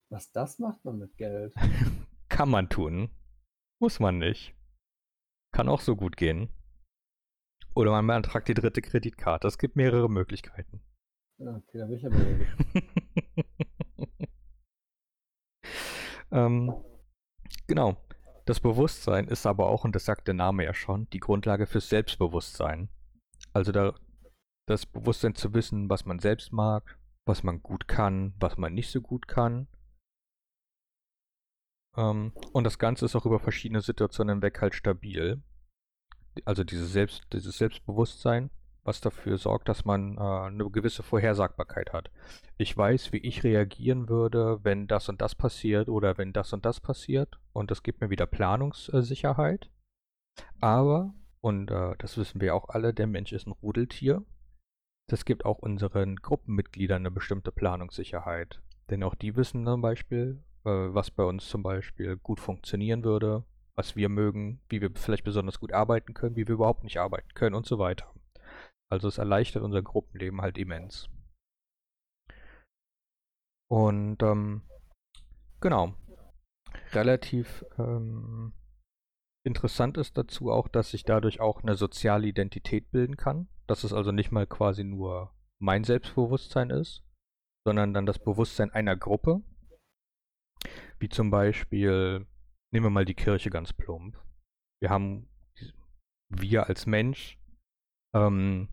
Was 0.09 0.31
das 0.31 0.57
macht 0.59 0.85
man 0.85 0.99
mit 0.99 1.17
Geld? 1.17 1.53
kann 2.29 2.49
man 2.49 2.69
tun. 2.69 3.09
Muss 3.79 3.99
man 3.99 4.17
nicht. 4.17 4.55
Kann 5.55 5.69
auch 5.69 5.79
so 5.79 5.95
gut 5.95 6.17
gehen. 6.17 6.49
Oder 7.75 7.91
man 7.91 8.05
beantragt 8.05 8.49
die 8.49 8.53
dritte 8.53 8.81
Kreditkarte. 8.81 9.47
Es 9.47 9.57
gibt 9.57 9.77
mehrere 9.77 10.09
Möglichkeiten. 10.09 10.81
Okay, 11.39 11.77
da 11.77 11.85
bin 11.85 11.95
ich 11.95 12.05
aber 12.05 12.17
ähm, 16.45 16.73
Genau. 17.67 17.95
Das 18.45 18.59
Bewusstsein 18.59 19.29
ist 19.29 19.45
aber 19.45 19.69
auch, 19.69 19.85
und 19.85 19.95
das 19.95 20.03
sagt 20.03 20.27
der 20.27 20.33
Name 20.33 20.65
ja 20.65 20.73
schon, 20.73 21.09
die 21.11 21.21
Grundlage 21.21 21.67
fürs 21.67 21.87
Selbstbewusstsein. 21.87 22.89
Also 23.53 23.71
da, 23.71 23.95
das 24.67 24.85
Bewusstsein 24.85 25.35
zu 25.35 25.53
wissen, 25.53 25.89
was 25.89 26.03
man 26.03 26.19
selbst 26.19 26.51
mag, 26.51 26.99
was 27.25 27.43
man 27.43 27.61
gut 27.61 27.87
kann, 27.87 28.33
was 28.41 28.57
man 28.57 28.73
nicht 28.73 28.91
so 28.91 28.99
gut 28.99 29.29
kann. 29.29 29.69
Ähm, 31.97 32.33
und 32.53 32.63
das 32.63 32.79
Ganze 32.79 33.05
ist 33.05 33.15
auch 33.15 33.25
über 33.25 33.39
verschiedene 33.39 33.81
Situationen 33.81 34.37
hinweg 34.37 34.61
halt 34.61 34.75
stabil. 34.75 35.41
Also 36.43 36.63
dieses, 36.63 36.91
Selbst, 36.91 37.23
dieses 37.31 37.57
Selbstbewusstsein, 37.57 38.49
was 38.83 39.01
dafür 39.01 39.37
sorgt, 39.37 39.69
dass 39.69 39.85
man 39.85 40.17
äh, 40.17 40.21
eine 40.21 40.69
gewisse 40.69 41.01
Vorhersagbarkeit 41.01 41.93
hat. 41.93 42.11
Ich 42.57 42.75
weiß, 42.75 43.13
wie 43.13 43.17
ich 43.17 43.43
reagieren 43.43 44.09
würde, 44.09 44.59
wenn 44.63 44.87
das 44.87 45.09
und 45.09 45.21
das 45.21 45.35
passiert 45.35 45.89
oder 45.89 46.17
wenn 46.17 46.33
das 46.33 46.53
und 46.53 46.65
das 46.65 46.79
passiert. 46.79 47.39
Und 47.53 47.71
das 47.71 47.83
gibt 47.83 48.01
mir 48.01 48.09
wieder 48.09 48.27
Planungssicherheit. 48.27 49.69
Aber 50.59 51.13
und 51.45 51.69
äh, 51.69 51.93
das 51.99 52.17
wissen 52.17 52.41
wir 52.41 52.55
auch 52.55 52.69
alle, 52.69 52.91
der 52.91 53.05
Mensch 53.05 53.31
ist 53.31 53.45
ein 53.45 53.51
Rudeltier. 53.51 54.25
Das 55.07 55.25
gibt 55.25 55.45
auch 55.45 55.59
unseren 55.59 56.15
Gruppenmitgliedern 56.15 57.03
eine 57.03 57.11
bestimmte 57.11 57.51
Planungssicherheit. 57.51 58.63
Denn 58.89 59.03
auch 59.03 59.13
die 59.13 59.35
wissen 59.35 59.63
zum 59.63 59.79
Beispiel, 59.79 60.43
was 60.69 61.11
bei 61.11 61.23
uns 61.23 61.47
zum 61.47 61.63
Beispiel 61.63 62.17
gut 62.17 62.39
funktionieren 62.39 63.03
würde, 63.03 63.43
was 63.75 63.95
wir 63.95 64.09
mögen, 64.09 64.61
wie 64.69 64.81
wir 64.81 64.91
vielleicht 64.95 65.23
besonders 65.23 65.59
gut 65.59 65.73
arbeiten 65.73 66.13
können, 66.13 66.35
wie 66.35 66.47
wir 66.47 66.55
überhaupt 66.55 66.83
nicht 66.83 66.97
arbeiten 66.97 67.33
können 67.33 67.55
und 67.55 67.65
so 67.65 67.79
weiter. 67.79 68.13
Also 68.91 69.07
es 69.07 69.17
erleichtert 69.17 69.63
unser 69.63 69.81
Gruppenleben 69.81 70.41
halt 70.41 70.57
immens. 70.57 71.09
Und 73.69 74.21
ähm, 74.21 74.61
genau, 75.59 75.95
relativ 76.93 77.65
ähm, 77.79 78.53
Interessant 79.45 79.97
ist 79.97 80.17
dazu 80.17 80.51
auch, 80.51 80.67
dass 80.67 80.89
sich 80.89 81.03
dadurch 81.03 81.39
auch 81.39 81.61
eine 81.61 81.75
soziale 81.75 82.25
Identität 82.25 82.89
bilden 82.89 83.15
kann. 83.15 83.47
Dass 83.67 83.83
es 83.83 83.93
also 83.93 84.11
nicht 84.11 84.31
mal 84.31 84.47
quasi 84.47 84.83
nur 84.83 85.31
mein 85.59 85.83
Selbstbewusstsein 85.83 86.71
ist, 86.71 87.03
sondern 87.63 87.93
dann 87.93 88.07
das 88.07 88.17
Bewusstsein 88.17 88.71
einer 88.71 88.95
Gruppe. 88.95 89.43
Wie 90.99 91.09
zum 91.09 91.29
Beispiel, 91.29 92.25
nehmen 92.71 92.85
wir 92.85 92.89
mal 92.89 93.05
die 93.05 93.15
Kirche 93.15 93.49
ganz 93.49 93.73
plump. 93.73 94.17
Wir 94.81 94.89
haben, 94.89 95.27
wir 96.29 96.67
als 96.67 96.85
Mensch 96.85 97.39
ähm, 98.13 98.69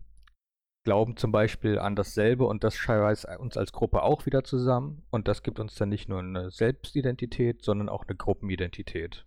glauben 0.83 1.15
zum 1.17 1.31
Beispiel 1.31 1.79
an 1.79 1.95
dasselbe 1.95 2.45
und 2.45 2.63
das 2.63 2.75
scheißt 2.75 3.25
uns 3.39 3.57
als 3.57 3.71
Gruppe 3.71 4.03
auch 4.03 4.25
wieder 4.25 4.43
zusammen. 4.43 5.03
Und 5.09 5.27
das 5.27 5.43
gibt 5.43 5.59
uns 5.59 5.75
dann 5.75 5.89
nicht 5.89 6.09
nur 6.09 6.19
eine 6.19 6.51
Selbstidentität, 6.51 7.63
sondern 7.63 7.89
auch 7.89 8.05
eine 8.05 8.15
Gruppenidentität. 8.15 9.25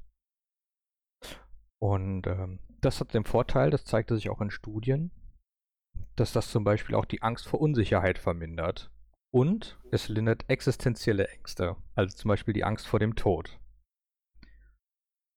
Und 1.78 2.26
ähm, 2.26 2.60
das 2.80 3.00
hat 3.00 3.14
den 3.14 3.24
Vorteil, 3.24 3.70
das 3.70 3.84
zeigte 3.84 4.14
sich 4.16 4.30
auch 4.30 4.40
in 4.40 4.50
Studien, 4.50 5.10
dass 6.14 6.32
das 6.32 6.50
zum 6.50 6.64
Beispiel 6.64 6.94
auch 6.94 7.04
die 7.04 7.22
Angst 7.22 7.46
vor 7.46 7.60
Unsicherheit 7.60 8.18
vermindert. 8.18 8.90
Und 9.36 9.78
es 9.90 10.08
lindert 10.08 10.48
existenzielle 10.48 11.28
Ängste, 11.28 11.76
also 11.94 12.16
zum 12.16 12.30
Beispiel 12.30 12.54
die 12.54 12.64
Angst 12.64 12.86
vor 12.86 13.00
dem 13.00 13.16
Tod. 13.16 13.60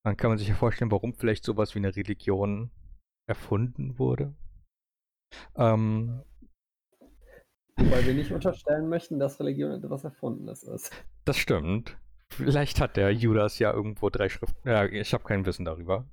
Dann 0.05 0.15
kann 0.15 0.29
man 0.29 0.37
sich 0.37 0.47
ja 0.47 0.55
vorstellen, 0.55 0.89
warum 0.89 1.13
vielleicht 1.13 1.43
sowas 1.43 1.75
wie 1.75 1.79
eine 1.79 1.93
Religion 1.93 2.71
erfunden 3.27 3.99
wurde. 3.99 4.33
Ähm, 5.57 6.23
Wobei 7.75 8.05
wir 8.05 8.13
nicht 8.13 8.31
unterstellen 8.31 8.87
möchten, 8.87 9.19
dass 9.19 9.37
Religion 9.41 9.71
etwas 9.73 10.05
Erfundenes 10.05 10.63
ist. 10.63 10.93
Das 11.25 11.35
stimmt. 11.35 11.97
Vielleicht 12.29 12.79
hat 12.79 12.95
der 12.95 13.11
Judas 13.11 13.59
ja 13.59 13.73
irgendwo 13.73 14.09
drei 14.09 14.29
Schriften. 14.29 14.65
Ja, 14.65 14.85
ich 14.85 15.13
habe 15.13 15.25
kein 15.25 15.45
Wissen 15.45 15.65
darüber. 15.65 16.05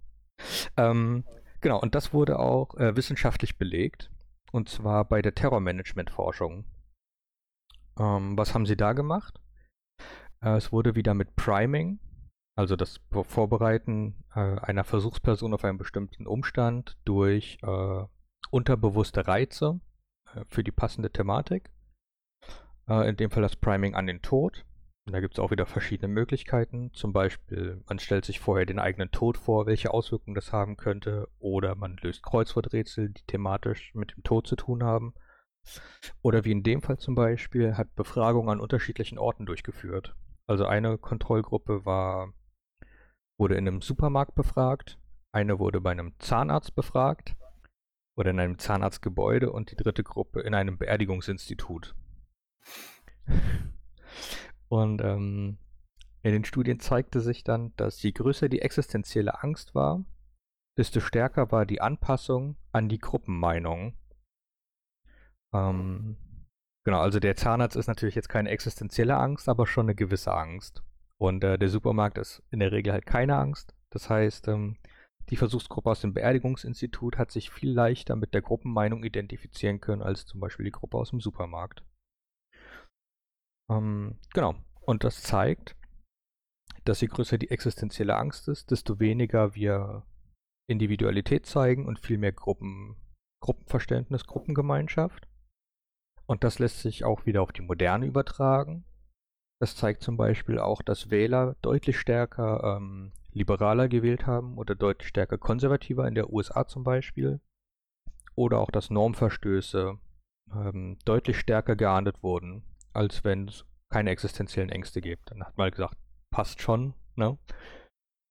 Ähm, 0.76 1.22
genau, 1.60 1.80
und 1.80 1.94
das 1.94 2.12
wurde 2.12 2.40
auch 2.40 2.74
äh, 2.78 2.96
wissenschaftlich 2.96 3.58
belegt. 3.58 4.10
Und 4.50 4.68
zwar 4.68 5.04
bei 5.04 5.22
der 5.22 5.36
Terrormanagement-Forschung. 5.36 6.64
Ähm, 7.98 8.36
was 8.36 8.54
haben 8.54 8.66
sie 8.66 8.76
da 8.76 8.92
gemacht? 8.92 9.40
Äh, 10.42 10.56
es 10.56 10.72
wurde 10.72 10.94
wieder 10.94 11.14
mit 11.14 11.36
Priming, 11.36 11.98
also 12.56 12.76
das 12.76 13.00
Vorbereiten 13.10 14.24
äh, 14.34 14.58
einer 14.60 14.84
Versuchsperson 14.84 15.54
auf 15.54 15.64
einen 15.64 15.78
bestimmten 15.78 16.26
Umstand 16.26 16.96
durch 17.04 17.58
äh, 17.62 18.04
unterbewusste 18.50 19.26
Reize 19.26 19.80
äh, 20.34 20.44
für 20.48 20.64
die 20.64 20.72
passende 20.72 21.10
Thematik. 21.10 21.70
Äh, 22.88 23.08
in 23.08 23.16
dem 23.16 23.30
Fall 23.30 23.42
das 23.42 23.56
Priming 23.56 23.94
an 23.94 24.06
den 24.06 24.22
Tod 24.22 24.64
und 25.06 25.12
da 25.12 25.20
gibt 25.20 25.34
es 25.34 25.38
auch 25.38 25.52
wieder 25.52 25.66
verschiedene 25.66 26.12
Möglichkeiten. 26.12 26.92
Zum 26.92 27.12
Beispiel, 27.12 27.80
man 27.88 28.00
stellt 28.00 28.24
sich 28.24 28.40
vorher 28.40 28.66
den 28.66 28.80
eigenen 28.80 29.12
Tod 29.12 29.38
vor, 29.38 29.66
welche 29.66 29.94
Auswirkungen 29.94 30.34
das 30.34 30.52
haben 30.52 30.76
könnte. 30.76 31.28
Oder 31.38 31.76
man 31.76 31.96
löst 32.02 32.24
Kreuzworträtsel, 32.24 33.10
die 33.10 33.22
thematisch 33.22 33.94
mit 33.94 34.16
dem 34.16 34.24
Tod 34.24 34.48
zu 34.48 34.56
tun 34.56 34.82
haben. 34.82 35.14
Oder 36.22 36.44
wie 36.44 36.52
in 36.52 36.62
dem 36.62 36.82
Fall 36.82 36.98
zum 36.98 37.14
Beispiel, 37.14 37.76
hat 37.76 37.94
Befragungen 37.94 38.50
an 38.50 38.60
unterschiedlichen 38.60 39.18
Orten 39.18 39.46
durchgeführt. 39.46 40.14
Also 40.46 40.66
eine 40.66 40.98
Kontrollgruppe 40.98 41.84
war, 41.84 42.32
wurde 43.38 43.56
in 43.56 43.66
einem 43.66 43.82
Supermarkt 43.82 44.34
befragt, 44.34 44.98
eine 45.32 45.58
wurde 45.58 45.80
bei 45.80 45.90
einem 45.90 46.14
Zahnarzt 46.18 46.74
befragt 46.74 47.36
oder 48.16 48.30
in 48.30 48.40
einem 48.40 48.58
Zahnarztgebäude 48.58 49.52
und 49.52 49.70
die 49.70 49.76
dritte 49.76 50.02
Gruppe 50.02 50.40
in 50.40 50.54
einem 50.54 50.78
Beerdigungsinstitut. 50.78 51.94
Und 54.68 55.00
ähm, 55.00 55.58
in 56.22 56.32
den 56.32 56.44
Studien 56.44 56.80
zeigte 56.80 57.20
sich 57.20 57.44
dann, 57.44 57.72
dass 57.76 58.02
je 58.02 58.12
größer 58.12 58.48
die 58.48 58.62
existenzielle 58.62 59.42
Angst 59.42 59.74
war, 59.74 60.04
desto 60.76 61.00
stärker 61.00 61.52
war 61.52 61.66
die 61.66 61.80
Anpassung 61.80 62.56
an 62.72 62.88
die 62.88 62.98
Gruppenmeinung. 62.98 63.94
Ähm, 65.54 66.16
genau, 66.84 67.00
also 67.00 67.20
der 67.20 67.36
Zahnarzt 67.36 67.76
ist 67.76 67.86
natürlich 67.86 68.14
jetzt 68.14 68.28
keine 68.28 68.50
existenzielle 68.50 69.16
Angst, 69.16 69.48
aber 69.48 69.66
schon 69.66 69.86
eine 69.86 69.94
gewisse 69.94 70.32
Angst. 70.32 70.82
Und 71.18 71.44
äh, 71.44 71.58
der 71.58 71.68
Supermarkt 71.68 72.18
ist 72.18 72.42
in 72.50 72.60
der 72.60 72.72
Regel 72.72 72.92
halt 72.92 73.06
keine 73.06 73.36
Angst. 73.36 73.74
Das 73.90 74.10
heißt, 74.10 74.48
ähm, 74.48 74.76
die 75.30 75.36
Versuchsgruppe 75.36 75.90
aus 75.90 76.00
dem 76.00 76.12
Beerdigungsinstitut 76.14 77.18
hat 77.18 77.32
sich 77.32 77.50
viel 77.50 77.72
leichter 77.72 78.14
mit 78.14 78.32
der 78.34 78.42
Gruppenmeinung 78.42 79.02
identifizieren 79.02 79.80
können 79.80 80.02
als 80.02 80.26
zum 80.26 80.40
Beispiel 80.40 80.64
die 80.64 80.72
Gruppe 80.72 80.98
aus 80.98 81.10
dem 81.10 81.20
Supermarkt. 81.20 81.82
Ähm, 83.70 84.18
genau. 84.32 84.54
Und 84.82 85.02
das 85.02 85.22
zeigt, 85.22 85.76
dass 86.84 87.00
je 87.00 87.08
größer 87.08 87.38
die 87.38 87.50
existenzielle 87.50 88.16
Angst 88.16 88.46
ist, 88.48 88.70
desto 88.70 89.00
weniger 89.00 89.54
wir 89.56 90.06
Individualität 90.68 91.46
zeigen 91.46 91.86
und 91.86 91.98
viel 91.98 92.18
mehr 92.18 92.32
Gruppen, 92.32 92.96
Gruppenverständnis, 93.42 94.26
Gruppengemeinschaft. 94.26 95.28
Und 96.26 96.44
das 96.44 96.58
lässt 96.58 96.80
sich 96.80 97.04
auch 97.04 97.26
wieder 97.26 97.42
auf 97.42 97.52
die 97.52 97.62
Moderne 97.62 98.06
übertragen. 98.06 98.84
Das 99.60 99.76
zeigt 99.76 100.02
zum 100.02 100.16
Beispiel 100.16 100.58
auch, 100.58 100.82
dass 100.82 101.10
Wähler 101.10 101.56
deutlich 101.62 101.98
stärker 101.98 102.76
ähm, 102.76 103.12
liberaler 103.32 103.88
gewählt 103.88 104.26
haben 104.26 104.58
oder 104.58 104.74
deutlich 104.74 105.08
stärker 105.08 105.38
konservativer 105.38 106.06
in 106.06 106.14
der 106.14 106.32
USA 106.32 106.66
zum 106.66 106.84
Beispiel. 106.84 107.40
Oder 108.34 108.58
auch, 108.58 108.70
dass 108.70 108.90
Normverstöße 108.90 109.98
ähm, 110.52 110.98
deutlich 111.04 111.38
stärker 111.38 111.76
geahndet 111.76 112.22
wurden, 112.22 112.64
als 112.92 113.24
wenn 113.24 113.48
es 113.48 113.64
keine 113.88 114.10
existenziellen 114.10 114.70
Ängste 114.70 115.00
gibt. 115.00 115.30
Dann 115.30 115.44
hat 115.44 115.56
man 115.56 115.70
gesagt, 115.70 115.96
passt 116.30 116.60
schon, 116.60 116.94
ne? 117.14 117.38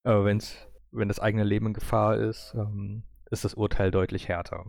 Aber 0.03 0.25
wenn's, 0.25 0.67
wenn 0.91 1.07
das 1.07 1.19
eigene 1.19 1.43
Leben 1.43 1.67
in 1.67 1.73
Gefahr 1.73 2.17
ist, 2.17 2.53
ähm, 2.55 3.03
ist 3.31 3.45
das 3.45 3.55
Urteil 3.55 3.89
deutlich 3.89 4.27
härter. 4.27 4.65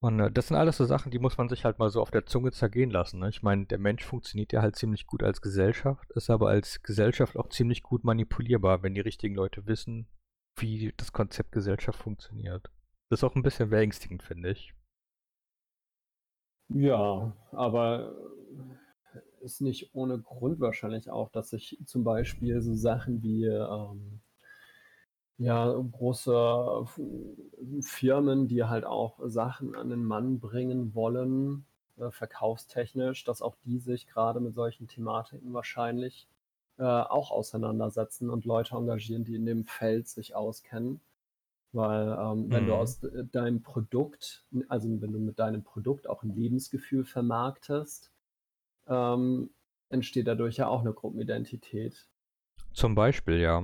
Und 0.00 0.20
äh, 0.20 0.30
das 0.30 0.48
sind 0.48 0.56
alles 0.56 0.76
so 0.76 0.84
Sachen, 0.84 1.10
die 1.10 1.18
muss 1.18 1.38
man 1.38 1.48
sich 1.48 1.64
halt 1.64 1.78
mal 1.78 1.90
so 1.90 2.00
auf 2.00 2.10
der 2.10 2.26
Zunge 2.26 2.52
zergehen 2.52 2.90
lassen. 2.90 3.18
Ne? 3.18 3.28
Ich 3.28 3.42
meine, 3.42 3.66
der 3.66 3.78
Mensch 3.78 4.04
funktioniert 4.04 4.52
ja 4.52 4.62
halt 4.62 4.76
ziemlich 4.76 5.06
gut 5.06 5.22
als 5.22 5.40
Gesellschaft, 5.40 6.10
ist 6.12 6.30
aber 6.30 6.48
als 6.48 6.82
Gesellschaft 6.82 7.36
auch 7.36 7.48
ziemlich 7.48 7.82
gut 7.82 8.04
manipulierbar, 8.04 8.82
wenn 8.82 8.94
die 8.94 9.00
richtigen 9.00 9.34
Leute 9.34 9.66
wissen, 9.66 10.06
wie 10.56 10.92
das 10.96 11.12
Konzept 11.12 11.52
Gesellschaft 11.52 12.00
funktioniert. 12.00 12.70
Das 13.10 13.20
ist 13.20 13.24
auch 13.24 13.34
ein 13.34 13.42
bisschen 13.42 13.70
beängstigend, 13.70 14.22
finde 14.22 14.50
ich. 14.50 14.74
Ja, 16.68 17.34
aber 17.52 18.14
ist 19.40 19.60
nicht 19.60 19.94
ohne 19.94 20.20
Grund 20.20 20.60
wahrscheinlich 20.60 21.10
auch, 21.10 21.30
dass 21.30 21.50
sich 21.50 21.80
zum 21.86 22.04
Beispiel 22.04 22.60
so 22.60 22.74
Sachen 22.74 23.22
wie 23.22 23.46
ähm, 23.46 24.20
ja, 25.38 25.72
große 25.72 26.86
Firmen, 27.80 28.48
die 28.48 28.64
halt 28.64 28.84
auch 28.84 29.20
Sachen 29.24 29.76
an 29.76 29.88
den 29.88 30.04
Mann 30.04 30.40
bringen 30.40 30.94
wollen, 30.94 31.64
äh, 31.96 32.10
verkaufstechnisch, 32.10 33.24
dass 33.24 33.40
auch 33.40 33.56
die 33.64 33.78
sich 33.78 34.08
gerade 34.08 34.40
mit 34.40 34.54
solchen 34.54 34.88
Thematiken 34.88 35.52
wahrscheinlich 35.52 36.28
äh, 36.78 36.82
auch 36.82 37.30
auseinandersetzen 37.30 38.30
und 38.30 38.44
Leute 38.44 38.74
engagieren, 38.74 39.24
die 39.24 39.36
in 39.36 39.46
dem 39.46 39.64
Feld 39.64 40.08
sich 40.08 40.34
auskennen. 40.34 41.00
Weil 41.72 42.08
ähm, 42.18 42.50
wenn 42.50 42.66
du 42.66 42.72
mhm. 42.72 42.78
aus 42.78 43.00
deinem 43.32 43.62
Produkt, 43.62 44.44
also 44.68 44.88
wenn 44.88 45.12
du 45.12 45.18
mit 45.18 45.38
deinem 45.38 45.62
Produkt 45.62 46.08
auch 46.08 46.22
ein 46.22 46.34
Lebensgefühl 46.34 47.04
vermarktest, 47.04 48.10
ähm, 48.86 49.50
entsteht 49.90 50.26
dadurch 50.26 50.56
ja 50.56 50.66
auch 50.66 50.80
eine 50.80 50.94
Gruppenidentität. 50.94 52.08
Zum 52.72 52.94
Beispiel, 52.94 53.38
ja. 53.38 53.62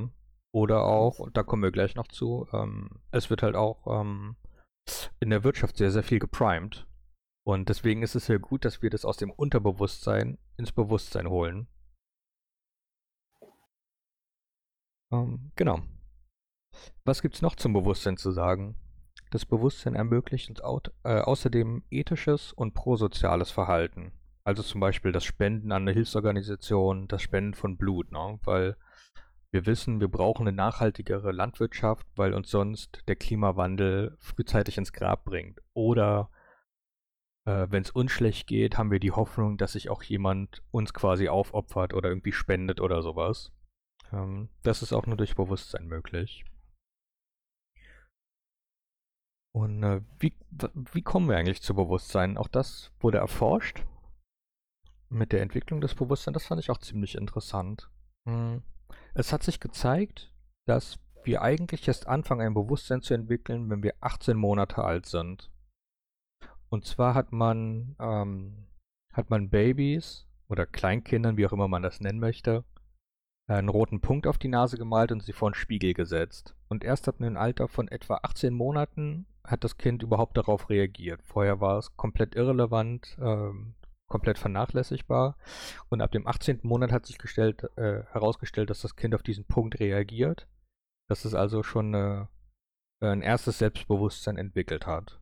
Oder 0.54 0.84
auch, 0.84 1.18
und 1.18 1.36
da 1.36 1.42
kommen 1.42 1.64
wir 1.64 1.72
gleich 1.72 1.96
noch 1.96 2.06
zu, 2.06 2.46
ähm, 2.52 2.88
es 3.10 3.28
wird 3.28 3.42
halt 3.42 3.56
auch 3.56 3.88
ähm, 3.88 4.36
in 5.18 5.30
der 5.30 5.42
Wirtschaft 5.42 5.76
sehr, 5.76 5.90
sehr 5.90 6.04
viel 6.04 6.20
geprimed. 6.20 6.86
Und 7.44 7.68
deswegen 7.68 8.04
ist 8.04 8.14
es 8.14 8.26
sehr 8.26 8.38
gut, 8.38 8.64
dass 8.64 8.80
wir 8.80 8.88
das 8.88 9.04
aus 9.04 9.16
dem 9.16 9.32
Unterbewusstsein 9.32 10.38
ins 10.56 10.70
Bewusstsein 10.70 11.28
holen. 11.28 11.66
Ähm, 15.12 15.50
genau. 15.56 15.80
Was 17.04 17.20
gibt 17.20 17.34
es 17.34 17.42
noch 17.42 17.56
zum 17.56 17.72
Bewusstsein 17.72 18.16
zu 18.16 18.30
sagen? 18.30 18.76
Das 19.32 19.44
Bewusstsein 19.44 19.96
ermöglicht 19.96 20.50
uns 20.50 20.60
au 20.60 20.80
äh, 21.02 21.18
außerdem 21.18 21.82
ethisches 21.90 22.52
und 22.52 22.74
prosoziales 22.74 23.50
Verhalten. 23.50 24.12
Also 24.44 24.62
zum 24.62 24.80
Beispiel 24.80 25.10
das 25.10 25.24
Spenden 25.24 25.72
an 25.72 25.82
eine 25.82 25.92
Hilfsorganisation, 25.92 27.08
das 27.08 27.22
Spenden 27.22 27.54
von 27.54 27.76
Blut, 27.76 28.12
ne? 28.12 28.38
weil 28.44 28.76
wir 29.54 29.66
wissen, 29.66 30.00
wir 30.00 30.08
brauchen 30.08 30.48
eine 30.48 30.56
nachhaltigere 30.56 31.30
Landwirtschaft, 31.30 32.08
weil 32.16 32.34
uns 32.34 32.50
sonst 32.50 33.04
der 33.06 33.14
Klimawandel 33.14 34.16
frühzeitig 34.18 34.78
ins 34.78 34.92
Grab 34.92 35.24
bringt. 35.24 35.62
Oder 35.74 36.28
äh, 37.46 37.68
wenn 37.70 37.84
es 37.84 37.92
uns 37.92 38.10
schlecht 38.10 38.48
geht, 38.48 38.76
haben 38.76 38.90
wir 38.90 38.98
die 38.98 39.12
Hoffnung, 39.12 39.56
dass 39.56 39.74
sich 39.74 39.90
auch 39.90 40.02
jemand 40.02 40.64
uns 40.72 40.92
quasi 40.92 41.28
aufopfert 41.28 41.94
oder 41.94 42.08
irgendwie 42.08 42.32
spendet 42.32 42.80
oder 42.80 43.00
sowas. 43.00 43.52
Ähm, 44.12 44.48
das 44.64 44.82
ist 44.82 44.92
auch 44.92 45.06
nur 45.06 45.16
durch 45.16 45.36
Bewusstsein 45.36 45.86
möglich. 45.86 46.44
Und 49.52 49.84
äh, 49.84 50.00
wie, 50.18 50.34
wie 50.92 51.02
kommen 51.02 51.28
wir 51.28 51.36
eigentlich 51.36 51.62
zu 51.62 51.76
Bewusstsein? 51.76 52.38
Auch 52.38 52.48
das 52.48 52.90
wurde 52.98 53.18
erforscht 53.18 53.84
mit 55.10 55.30
der 55.30 55.42
Entwicklung 55.42 55.80
des 55.80 55.94
Bewusstseins. 55.94 56.34
Das 56.34 56.46
fand 56.46 56.60
ich 56.60 56.72
auch 56.72 56.78
ziemlich 56.78 57.14
interessant. 57.14 57.88
Hm. 58.28 58.64
Es 59.14 59.32
hat 59.32 59.42
sich 59.42 59.60
gezeigt, 59.60 60.32
dass 60.66 60.98
wir 61.24 61.42
eigentlich 61.42 61.86
erst 61.88 62.06
anfangen, 62.06 62.46
ein 62.46 62.54
Bewusstsein 62.54 63.02
zu 63.02 63.14
entwickeln, 63.14 63.70
wenn 63.70 63.82
wir 63.82 63.94
18 64.00 64.36
Monate 64.36 64.84
alt 64.84 65.06
sind. 65.06 65.50
Und 66.68 66.84
zwar 66.84 67.14
hat 67.14 67.32
man, 67.32 67.96
ähm, 68.00 68.66
hat 69.12 69.30
man 69.30 69.50
Babys 69.50 70.26
oder 70.48 70.66
Kleinkindern, 70.66 71.36
wie 71.36 71.46
auch 71.46 71.52
immer 71.52 71.68
man 71.68 71.82
das 71.82 72.00
nennen 72.00 72.18
möchte, 72.18 72.64
einen 73.46 73.68
roten 73.68 74.00
Punkt 74.00 74.26
auf 74.26 74.38
die 74.38 74.48
Nase 74.48 74.78
gemalt 74.78 75.12
und 75.12 75.22
sie 75.22 75.32
vor 75.32 75.48
einen 75.48 75.54
Spiegel 75.54 75.94
gesetzt. 75.94 76.56
Und 76.68 76.84
erst 76.84 77.08
ab 77.08 77.20
einem 77.20 77.36
Alter 77.36 77.68
von 77.68 77.88
etwa 77.88 78.20
18 78.22 78.54
Monaten 78.54 79.26
hat 79.44 79.64
das 79.64 79.76
Kind 79.76 80.02
überhaupt 80.02 80.36
darauf 80.36 80.70
reagiert. 80.70 81.22
Vorher 81.22 81.60
war 81.60 81.78
es 81.78 81.96
komplett 81.96 82.34
irrelevant, 82.34 83.16
ähm, 83.20 83.74
komplett 84.08 84.38
vernachlässigbar. 84.38 85.36
Und 85.88 86.00
ab 86.00 86.12
dem 86.12 86.26
18. 86.26 86.60
Monat 86.62 86.92
hat 86.92 87.06
sich 87.06 87.18
gestellt, 87.18 87.64
äh, 87.76 88.04
herausgestellt, 88.12 88.70
dass 88.70 88.82
das 88.82 88.96
Kind 88.96 89.14
auf 89.14 89.22
diesen 89.22 89.46
Punkt 89.46 89.80
reagiert. 89.80 90.48
Dass 91.08 91.24
es 91.24 91.34
also 91.34 91.62
schon 91.62 91.94
äh, 91.94 92.26
ein 93.00 93.22
erstes 93.22 93.58
Selbstbewusstsein 93.58 94.38
entwickelt 94.38 94.86
hat. 94.86 95.20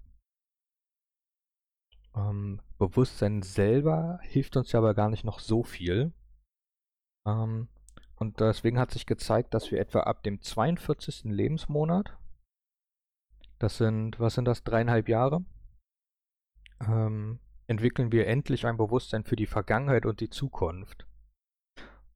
Ähm, 2.15 2.61
Bewusstsein 2.79 3.43
selber 3.43 4.19
hilft 4.23 4.57
uns 4.57 4.73
ja 4.73 4.79
aber 4.81 4.95
gar 4.95 5.09
nicht 5.09 5.25
noch 5.25 5.39
so 5.39 5.63
viel. 5.63 6.13
Ähm, 7.27 7.69
und 8.17 8.41
deswegen 8.41 8.79
hat 8.79 8.91
sich 8.91 9.07
gezeigt, 9.07 9.55
dass 9.55 9.71
wir 9.71 9.81
etwa 9.81 10.01
ab 10.01 10.23
dem 10.23 10.41
42. 10.41 11.25
Lebensmonat, 11.25 12.17
das 13.59 13.79
sind, 13.79 14.21
was 14.21 14.35
sind 14.35 14.45
das, 14.45 14.63
dreieinhalb 14.65 15.09
Jahre, 15.09 15.45
ähm, 16.81 17.41
entwickeln 17.67 18.13
wir 18.13 18.27
endlich 18.27 18.67
ein 18.67 18.77
Bewusstsein 18.77 19.25
für 19.25 19.37
die 19.37 19.47
Vergangenheit 19.47 20.07
und 20.07 20.21
die 20.21 20.31
Zukunft. 20.31 21.07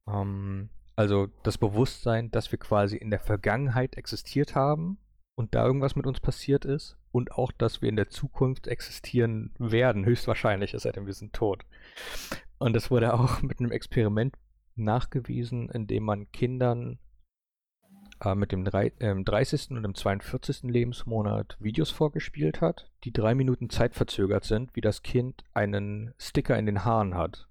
Ähm, 0.07 0.69
also 0.95 1.27
das 1.43 1.57
Bewusstsein, 1.57 2.31
dass 2.31 2.51
wir 2.51 2.59
quasi 2.59 2.97
in 2.97 3.09
der 3.09 3.19
Vergangenheit 3.19 3.97
existiert 3.97 4.55
haben 4.55 4.97
und 5.35 5.53
da 5.53 5.65
irgendwas 5.65 5.95
mit 5.95 6.07
uns 6.07 6.19
passiert 6.19 6.65
ist 6.65 6.97
und 7.11 7.31
auch, 7.31 7.51
dass 7.51 7.81
wir 7.81 7.89
in 7.89 7.95
der 7.95 8.09
Zukunft 8.09 8.67
existieren 8.67 9.53
werden, 9.59 10.05
höchstwahrscheinlich, 10.05 10.73
es 10.73 10.83
sei 10.83 10.91
denn, 10.91 11.05
wir 11.05 11.13
sind 11.13 11.33
tot. 11.33 11.63
Und 12.57 12.73
das 12.73 12.89
wurde 12.89 13.13
auch 13.13 13.41
mit 13.41 13.59
einem 13.59 13.71
Experiment 13.71 14.35
nachgewiesen, 14.75 15.69
in 15.69 15.87
dem 15.87 16.03
man 16.03 16.31
Kindern 16.31 16.99
äh, 18.23 18.35
mit 18.35 18.51
dem 18.51 18.65
drei, 18.65 18.87
äh, 18.99 19.15
30. 19.15 19.71
und 19.71 19.83
dem 19.83 19.95
42. 19.95 20.63
Lebensmonat 20.63 21.57
Videos 21.59 21.91
vorgespielt 21.91 22.61
hat, 22.61 22.89
die 23.03 23.11
drei 23.11 23.35
Minuten 23.35 23.69
Zeit 23.69 23.95
verzögert 23.95 24.43
sind, 24.43 24.75
wie 24.75 24.81
das 24.81 25.03
Kind 25.03 25.43
einen 25.53 26.13
Sticker 26.17 26.57
in 26.57 26.65
den 26.65 26.85
Haaren 26.85 27.15
hat. 27.15 27.47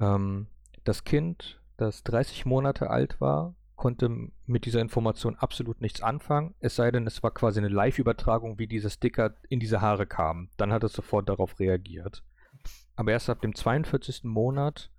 Ähm, 0.00 0.48
das 0.84 1.04
Kind, 1.04 1.60
das 1.76 2.02
30 2.04 2.46
Monate 2.46 2.90
alt 2.90 3.20
war, 3.20 3.54
konnte 3.76 4.30
mit 4.46 4.64
dieser 4.64 4.80
Information 4.80 5.36
absolut 5.36 5.80
nichts 5.80 6.02
anfangen, 6.02 6.54
es 6.60 6.76
sei 6.76 6.90
denn, 6.90 7.06
es 7.06 7.22
war 7.22 7.30
quasi 7.30 7.60
eine 7.60 7.68
Live-Übertragung, 7.68 8.58
wie 8.58 8.66
dieser 8.66 8.90
Sticker 8.90 9.34
in 9.48 9.60
diese 9.60 9.80
Haare 9.80 10.06
kam. 10.06 10.48
Dann 10.56 10.72
hat 10.72 10.82
es 10.82 10.92
sofort 10.92 11.28
darauf 11.28 11.58
reagiert. 11.60 12.24
Aber 12.96 13.12
erst 13.12 13.28
ab 13.28 13.42
dem 13.42 13.54
42. 13.54 14.24
Monat 14.24 14.90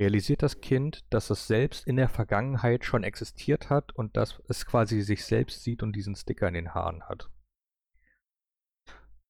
realisiert 0.00 0.42
das 0.42 0.60
Kind, 0.60 1.04
dass 1.10 1.30
es 1.30 1.46
selbst 1.46 1.86
in 1.86 1.94
der 1.96 2.08
Vergangenheit 2.08 2.84
schon 2.84 3.04
existiert 3.04 3.70
hat 3.70 3.92
und 3.92 4.16
dass 4.16 4.42
es 4.48 4.66
quasi 4.66 5.02
sich 5.02 5.24
selbst 5.24 5.62
sieht 5.62 5.82
und 5.82 5.94
diesen 5.94 6.16
Sticker 6.16 6.48
in 6.48 6.54
den 6.54 6.74
Haaren 6.74 7.04
hat. 7.04 7.30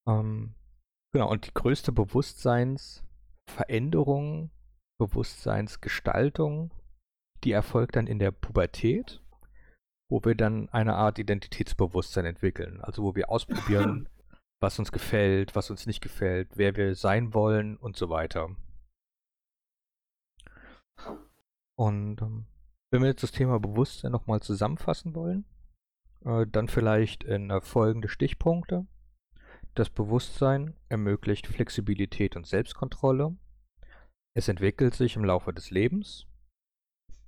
Ähm, 0.06 0.54
genau, 1.12 1.30
und 1.30 1.46
die 1.46 1.54
größte 1.54 1.92
Bewusstseinsveränderung, 1.92 4.50
Bewusstseinsgestaltung, 4.98 6.72
die 7.42 7.52
erfolgt 7.52 7.96
dann 7.96 8.06
in 8.06 8.18
der 8.18 8.30
Pubertät, 8.30 9.20
wo 10.10 10.24
wir 10.24 10.34
dann 10.34 10.70
eine 10.70 10.94
Art 10.94 11.18
Identitätsbewusstsein 11.18 12.24
entwickeln. 12.24 12.80
Also 12.80 13.02
wo 13.02 13.14
wir 13.14 13.28
ausprobieren, 13.28 14.08
was 14.60 14.78
uns 14.78 14.92
gefällt, 14.92 15.54
was 15.54 15.70
uns 15.70 15.86
nicht 15.86 16.00
gefällt, 16.00 16.52
wer 16.54 16.74
wir 16.76 16.94
sein 16.94 17.34
wollen 17.34 17.76
und 17.76 17.96
so 17.96 18.08
weiter. 18.08 18.48
Und 21.76 22.22
ähm, 22.22 22.46
wenn 22.90 23.02
wir 23.02 23.08
jetzt 23.08 23.22
das 23.22 23.32
Thema 23.32 23.58
Bewusstsein 23.58 24.12
nochmal 24.12 24.40
zusammenfassen 24.40 25.14
wollen, 25.14 25.44
Äh, 26.24 26.46
dann 26.46 26.68
vielleicht 26.68 27.24
in 27.24 27.50
äh, 27.50 27.60
folgende 27.60 28.08
Stichpunkte. 28.08 28.86
Das 29.74 29.90
Bewusstsein 29.90 30.74
ermöglicht 30.88 31.46
Flexibilität 31.46 32.36
und 32.36 32.46
Selbstkontrolle. 32.46 33.36
Es 34.36 34.48
entwickelt 34.48 34.94
sich 34.94 35.16
im 35.16 35.24
Laufe 35.24 35.52
des 35.52 35.70
Lebens. 35.70 36.26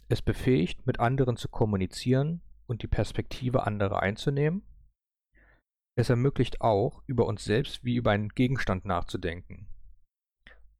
Es 0.08 0.22
befähigt, 0.22 0.86
mit 0.86 1.00
anderen 1.00 1.36
zu 1.36 1.48
kommunizieren 1.48 2.40
und 2.66 2.82
die 2.82 2.88
Perspektive 2.88 3.66
anderer 3.66 4.00
einzunehmen. 4.00 4.62
Es 5.98 6.08
ermöglicht 6.08 6.60
auch, 6.60 7.02
über 7.06 7.26
uns 7.26 7.44
selbst 7.44 7.84
wie 7.84 7.96
über 7.96 8.12
einen 8.12 8.28
Gegenstand 8.30 8.84
nachzudenken. 8.84 9.68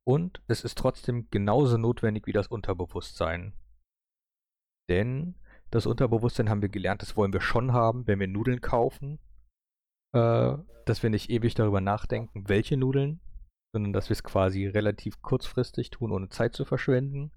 Und 0.06 0.40
es 0.46 0.62
ist 0.62 0.78
trotzdem 0.78 1.28
genauso 1.30 1.78
notwendig 1.78 2.26
wie 2.26 2.32
das 2.32 2.46
Unterbewusstsein. 2.46 3.52
Denn 4.88 5.34
das 5.70 5.86
Unterbewusstsein 5.86 6.48
haben 6.48 6.62
wir 6.62 6.68
gelernt, 6.68 7.02
das 7.02 7.16
wollen 7.16 7.32
wir 7.32 7.40
schon 7.40 7.72
haben, 7.72 8.06
wenn 8.06 8.20
wir 8.20 8.28
Nudeln 8.28 8.60
kaufen. 8.60 9.18
Äh, 10.12 10.56
dass 10.86 11.02
wir 11.02 11.10
nicht 11.10 11.30
ewig 11.30 11.54
darüber 11.54 11.80
nachdenken, 11.80 12.48
welche 12.48 12.76
Nudeln, 12.76 13.20
sondern 13.72 13.92
dass 13.92 14.08
wir 14.08 14.14
es 14.14 14.22
quasi 14.22 14.66
relativ 14.66 15.20
kurzfristig 15.20 15.90
tun, 15.90 16.12
ohne 16.12 16.28
Zeit 16.28 16.54
zu 16.54 16.64
verschwenden. 16.64 17.32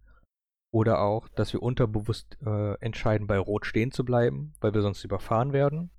Oder 0.71 1.01
auch, 1.01 1.27
dass 1.29 1.51
wir 1.51 1.63
unterbewusst 1.63 2.37
äh, 2.45 2.75
entscheiden, 2.75 3.25
bei 3.25 3.39
Rot 3.39 3.65
stehen 3.65 3.91
zu 3.91 4.05
bleiben, 4.05 4.53
weil 4.61 4.75
wir 4.75 4.83
sonst 4.83 5.03
überfahren 5.03 5.51
werden. 5.51 5.89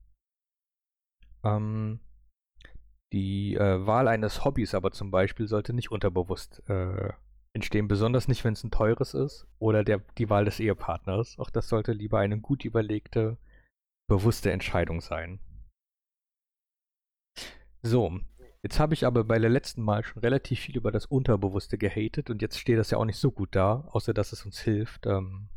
Ähm, 1.42 1.98
die 3.12 3.56
äh, 3.56 3.86
Wahl 3.86 4.08
eines 4.08 4.44
Hobbys 4.44 4.74
aber 4.74 4.92
zum 4.92 5.10
Beispiel 5.10 5.48
sollte 5.48 5.72
nicht 5.72 5.90
unterbewusst 5.90 6.62
äh, 6.68 7.12
entstehen, 7.52 7.88
besonders 7.88 8.28
nicht, 8.28 8.44
wenn 8.44 8.52
es 8.52 8.62
ein 8.62 8.70
teures 8.70 9.14
ist 9.14 9.46
oder 9.58 9.82
der, 9.82 9.98
die 10.18 10.30
Wahl 10.30 10.44
des 10.44 10.60
Ehepartners. 10.60 11.38
Auch 11.38 11.50
das 11.50 11.68
sollte 11.68 11.92
lieber 11.92 12.18
eine 12.18 12.38
gut 12.40 12.64
überlegte, 12.64 13.38
bewusste 14.08 14.52
Entscheidung 14.52 15.00
sein. 15.00 15.40
So, 17.82 18.20
jetzt 18.62 18.78
habe 18.78 18.94
ich 18.94 19.06
aber 19.06 19.24
bei 19.24 19.38
der 19.38 19.50
letzten 19.50 19.82
Mal 19.82 20.04
schon 20.04 20.20
relativ 20.20 20.60
viel 20.60 20.76
über 20.76 20.92
das 20.92 21.06
Unterbewusste 21.06 21.78
gehatet 21.78 22.30
und 22.30 22.42
jetzt 22.42 22.58
steht 22.58 22.78
das 22.78 22.90
ja 22.90 22.98
auch 22.98 23.04
nicht 23.04 23.18
so 23.18 23.32
gut 23.32 23.56
da, 23.56 23.88
außer 23.90 24.14
dass 24.14 24.32
es 24.32 24.44
uns 24.44 24.60
hilft, 24.60 25.06
ähm, 25.06 25.48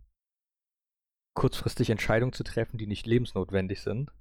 kurzfristig 1.35 1.89
Entscheidungen 1.89 2.33
zu 2.33 2.43
treffen, 2.43 2.77
die 2.77 2.87
nicht 2.87 3.05
lebensnotwendig 3.05 3.81
sind. 3.81 4.11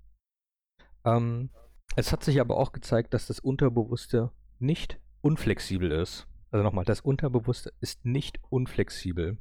Ähm, 1.04 1.50
es 1.96 2.12
hat 2.12 2.24
sich 2.24 2.40
aber 2.40 2.56
auch 2.56 2.72
gezeigt, 2.72 3.14
dass 3.14 3.26
das 3.26 3.40
Unterbewusste 3.40 4.30
nicht 4.58 4.98
unflexibel 5.20 5.90
ist. 5.92 6.26
Also 6.50 6.62
nochmal, 6.62 6.84
das 6.84 7.00
Unterbewusste 7.00 7.72
ist 7.80 8.04
nicht 8.04 8.38
unflexibel. 8.50 9.38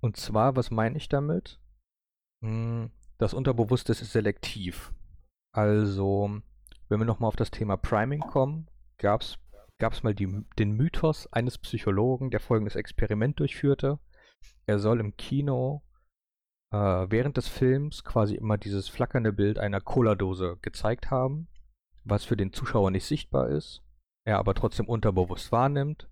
Und 0.00 0.16
zwar, 0.16 0.56
was 0.56 0.70
meine 0.70 0.96
ich 0.96 1.08
damit? 1.08 1.60
Hm, 2.42 2.90
das 3.18 3.34
Unterbewusste 3.34 3.92
ist 3.92 4.12
selektiv. 4.12 4.92
Also, 5.52 6.40
wenn 6.88 6.98
wir 6.98 7.04
nochmal 7.04 7.28
auf 7.28 7.36
das 7.36 7.50
Thema 7.50 7.76
Priming 7.76 8.20
kommen, 8.20 8.68
gab 8.98 9.22
es 9.22 10.02
mal 10.02 10.14
die, 10.14 10.44
den 10.58 10.72
Mythos 10.72 11.26
eines 11.32 11.58
Psychologen, 11.58 12.30
der 12.30 12.40
folgendes 12.40 12.76
Experiment 12.76 13.38
durchführte. 13.40 13.98
Er 14.66 14.78
soll 14.78 15.00
im 15.00 15.16
Kino 15.16 15.82
äh, 16.72 17.06
während 17.10 17.36
des 17.36 17.48
Films 17.48 18.04
quasi 18.04 18.34
immer 18.34 18.58
dieses 18.58 18.88
flackernde 18.88 19.32
Bild 19.32 19.58
einer 19.58 19.80
Cola-Dose 19.80 20.58
gezeigt 20.62 21.10
haben, 21.10 21.48
was 22.04 22.24
für 22.24 22.36
den 22.36 22.52
Zuschauer 22.52 22.90
nicht 22.90 23.04
sichtbar 23.04 23.48
ist, 23.48 23.82
er 24.24 24.38
aber 24.38 24.54
trotzdem 24.54 24.88
unterbewusst 24.88 25.52
wahrnimmt. 25.52 26.08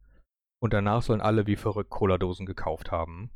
Und 0.61 0.73
danach 0.73 1.03
sollen 1.03 1.21
alle 1.21 1.47
wie 1.47 1.55
verrückt 1.55 1.91
Cola-Dosen 1.91 2.45
gekauft 2.45 2.91
haben. 2.91 3.31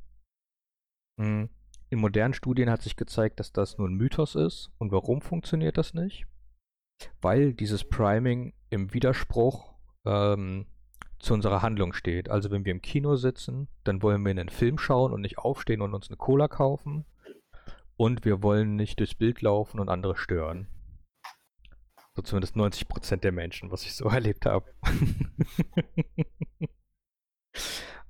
Mhm. 1.19 1.51
In 1.89 2.01
modernen 2.01 2.35
Studien 2.35 2.71
hat 2.71 2.83
sich 2.83 2.97
gezeigt, 2.97 3.39
dass 3.39 3.53
das 3.53 3.79
nur 3.79 3.87
ein 3.87 3.95
Mythos 3.95 4.35
ist. 4.35 4.73
Und 4.79 4.91
warum 4.93 5.21
funktioniert 5.21 5.77
das 5.77 5.95
nicht? 5.95 6.27
Weil 7.21 7.53
dieses 7.53 7.85
Priming 7.85 8.55
im 8.71 8.93
Widerspruch 8.93 9.75
ähm, 10.05 10.67
zu 11.19 11.35
unserer 11.35 11.63
Handlung 11.63 11.93
steht. 11.93 12.29
Also 12.29 12.51
wenn 12.51 12.65
wir 12.65 12.73
im 12.73 12.83
Kino 12.83 13.17
sitzen, 13.17 13.69
dann 13.85 14.03
wollen 14.03 14.25
wir 14.25 14.31
einen 14.31 14.49
Film 14.49 14.79
schauen 14.79 15.13
und 15.13 15.21
nicht 15.21 15.39
aufstehen 15.39 15.83
und 15.83 15.95
uns 15.95 16.09
eine 16.09 16.17
Cola 16.17 16.49
kaufen. 16.49 17.05
Und 18.03 18.25
wir 18.25 18.43
wollen 18.43 18.75
nicht 18.75 18.99
durchs 18.99 19.15
Bild 19.15 19.43
laufen 19.43 19.79
und 19.79 19.89
andere 19.89 20.17
stören. 20.17 20.67
So 22.17 22.23
zumindest 22.23 22.57
90% 22.57 23.19
der 23.19 23.31
Menschen, 23.31 23.71
was 23.71 23.85
ich 23.85 23.95
so 23.95 24.07
erlebt 24.09 24.45
habe. 24.45 24.75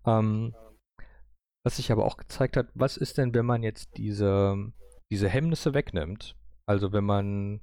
ähm, 0.06 0.54
was 1.62 1.76
sich 1.76 1.92
aber 1.92 2.06
auch 2.06 2.16
gezeigt 2.16 2.56
hat, 2.56 2.68
was 2.72 2.96
ist 2.96 3.18
denn, 3.18 3.34
wenn 3.34 3.44
man 3.44 3.62
jetzt 3.62 3.98
diese, 3.98 4.72
diese 5.10 5.28
Hemmnisse 5.28 5.74
wegnimmt? 5.74 6.38
Also 6.64 6.94
wenn 6.94 7.04
man 7.04 7.60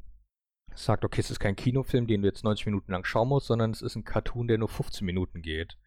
sagt, 0.75 1.05
okay, 1.05 1.21
es 1.21 1.31
ist 1.31 1.39
kein 1.39 1.55
Kinofilm, 1.55 2.05
den 2.05 2.21
du 2.21 2.27
jetzt 2.27 2.43
90 2.43 2.67
Minuten 2.67 2.91
lang 2.91 3.05
schauen 3.05 3.29
musst, 3.29 3.47
sondern 3.47 3.71
es 3.71 3.81
ist 3.81 3.95
ein 3.95 4.03
Cartoon, 4.03 4.47
der 4.47 4.59
nur 4.59 4.69
15 4.69 5.03
Minuten 5.03 5.41
geht. 5.41 5.79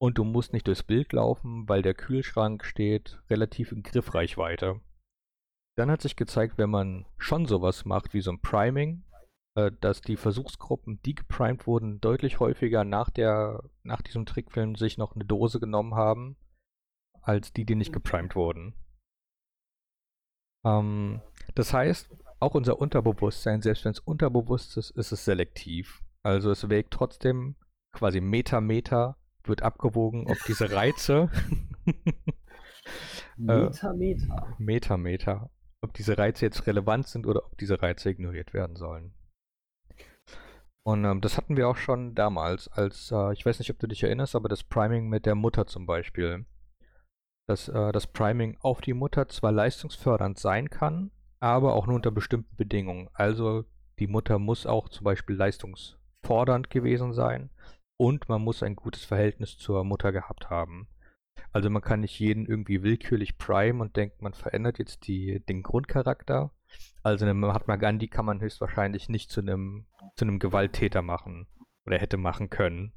Und 0.00 0.18
du 0.18 0.22
musst 0.22 0.52
nicht 0.52 0.68
durchs 0.68 0.84
Bild 0.84 1.12
laufen, 1.12 1.68
weil 1.68 1.82
der 1.82 1.94
Kühlschrank 1.94 2.64
steht 2.64 3.20
relativ 3.28 3.72
in 3.72 3.82
Griffreichweite. 3.82 4.80
Dann 5.76 5.90
hat 5.90 6.02
sich 6.02 6.16
gezeigt, 6.16 6.58
wenn 6.58 6.70
man 6.70 7.06
schon 7.18 7.46
sowas 7.46 7.84
macht 7.84 8.12
wie 8.12 8.20
so 8.20 8.30
ein 8.32 8.40
Priming, 8.40 9.04
äh, 9.56 9.70
dass 9.80 10.00
die 10.00 10.16
Versuchsgruppen, 10.16 11.00
die 11.02 11.14
geprimed 11.14 11.66
wurden, 11.66 12.00
deutlich 12.00 12.40
häufiger 12.40 12.84
nach, 12.84 13.10
der, 13.10 13.62
nach 13.82 14.02
diesem 14.02 14.26
Trickfilm 14.26 14.76
sich 14.76 14.98
noch 14.98 15.14
eine 15.14 15.24
Dose 15.24 15.60
genommen 15.60 15.94
haben, 15.94 16.36
als 17.22 17.52
die, 17.52 17.64
die 17.64 17.74
nicht 17.74 17.92
geprimed 17.92 18.36
wurden. 18.36 18.74
Ähm, 20.64 21.20
das 21.54 21.72
heißt, 21.72 22.10
auch 22.40 22.54
unser 22.54 22.78
Unterbewusstsein, 22.78 23.62
selbst 23.62 23.84
wenn 23.84 23.92
es 23.92 24.00
unterbewusst 24.00 24.76
ist, 24.76 24.90
ist 24.90 25.12
es 25.12 25.24
selektiv. 25.24 26.02
Also 26.22 26.50
es 26.50 26.68
wägt 26.68 26.92
trotzdem 26.92 27.56
quasi 27.92 28.20
Meter, 28.20 28.60
Meter, 28.60 29.16
wird 29.44 29.62
abgewogen, 29.62 30.26
ob 30.26 30.36
diese 30.46 30.70
Reize. 30.70 31.30
Meter, 33.36 33.94
Meter. 33.94 34.56
Meter, 34.58 34.96
Meter. 34.96 35.50
Ob 35.82 35.94
diese 35.94 36.18
Reize 36.18 36.44
jetzt 36.44 36.66
relevant 36.66 37.08
sind 37.08 37.26
oder 37.26 37.44
ob 37.46 37.56
diese 37.58 37.80
Reize 37.80 38.10
ignoriert 38.10 38.52
werden 38.52 38.76
sollen. 38.76 39.14
Und 40.86 41.04
ähm, 41.04 41.20
das 41.20 41.36
hatten 41.36 41.56
wir 41.56 41.68
auch 41.68 41.76
schon 41.76 42.14
damals, 42.14 42.68
als, 42.68 43.10
äh, 43.12 43.32
ich 43.32 43.44
weiß 43.44 43.58
nicht, 43.58 43.70
ob 43.70 43.78
du 43.78 43.86
dich 43.86 44.02
erinnerst, 44.02 44.34
aber 44.34 44.48
das 44.48 44.64
Priming 44.64 45.08
mit 45.08 45.26
der 45.26 45.34
Mutter 45.34 45.66
zum 45.66 45.86
Beispiel. 45.86 46.46
Dass 47.48 47.68
äh, 47.68 47.92
das 47.92 48.06
Priming 48.06 48.56
auf 48.60 48.80
die 48.80 48.94
Mutter 48.94 49.28
zwar 49.28 49.52
leistungsfördernd 49.52 50.38
sein 50.38 50.70
kann, 50.70 51.10
aber 51.40 51.74
auch 51.74 51.86
nur 51.86 51.96
unter 51.96 52.10
bestimmten 52.10 52.56
Bedingungen. 52.56 53.08
Also 53.12 53.64
die 53.98 54.06
Mutter 54.06 54.38
muss 54.38 54.66
auch 54.66 54.88
zum 54.88 55.04
Beispiel 55.04 55.36
leistungsfordernd 55.36 56.70
gewesen 56.70 57.12
sein 57.12 57.50
und 57.98 58.28
man 58.28 58.42
muss 58.42 58.62
ein 58.62 58.76
gutes 58.76 59.04
Verhältnis 59.04 59.58
zur 59.58 59.84
Mutter 59.84 60.12
gehabt 60.12 60.48
haben. 60.48 60.88
Also 61.52 61.70
man 61.70 61.82
kann 61.82 62.00
nicht 62.00 62.18
jeden 62.18 62.46
irgendwie 62.46 62.82
willkürlich 62.82 63.38
prime 63.38 63.80
und 63.82 63.96
denkt, 63.96 64.22
man 64.22 64.34
verändert 64.34 64.78
jetzt 64.78 65.06
die, 65.06 65.40
den 65.40 65.62
Grundcharakter, 65.62 66.52
also 67.02 67.24
eine 67.24 67.34
Mahatma 67.34 67.76
Gandhi 67.76 68.08
kann 68.08 68.26
man 68.26 68.40
höchstwahrscheinlich 68.40 69.08
nicht 69.08 69.30
zu 69.30 69.40
einem, 69.40 69.86
zu 70.16 70.24
einem 70.24 70.38
Gewalttäter 70.38 71.02
machen 71.02 71.46
oder 71.86 71.98
hätte 71.98 72.16
machen 72.16 72.50
können. 72.50 72.92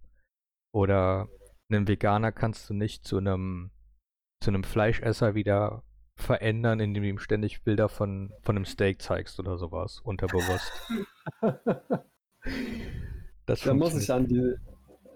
Oder 0.71 1.29
einen 1.69 1.87
Veganer 1.87 2.31
kannst 2.31 2.69
du 2.69 2.73
nicht 2.73 3.05
zu 3.05 3.17
einem, 3.17 3.71
zu 4.41 4.51
einem 4.51 4.63
Fleischesser 4.63 5.35
wieder 5.35 5.83
verändern, 6.15 6.79
indem 6.79 7.03
du 7.03 7.09
ihm 7.09 7.19
ständig 7.19 7.63
Bilder 7.63 7.89
von, 7.89 8.33
von 8.41 8.55
einem 8.55 8.65
Steak 8.65 9.01
zeigst 9.01 9.39
oder 9.39 9.57
sowas, 9.57 9.99
unterbewusst. 10.01 10.71
das 13.45 13.61
da 13.61 13.73
muss 13.73 13.95
ich 13.95 14.11
an 14.11 14.27
die, 14.27 14.55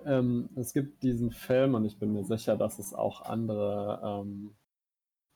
ähm, 0.07 0.49
es 0.55 0.73
gibt 0.73 1.03
diesen 1.03 1.31
Film 1.31 1.75
und 1.75 1.85
ich 1.85 1.99
bin 1.99 2.13
mir 2.13 2.23
sicher, 2.23 2.55
dass 2.55 2.79
es 2.79 2.93
auch 2.93 3.21
andere 3.21 4.01
ähm, 4.03 4.55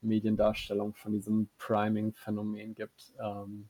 Mediendarstellung 0.01 0.93
von 0.95 1.12
diesem 1.12 1.49
Priming-Phänomen 1.57 2.73
gibt. 2.73 3.13
Ähm, 3.19 3.69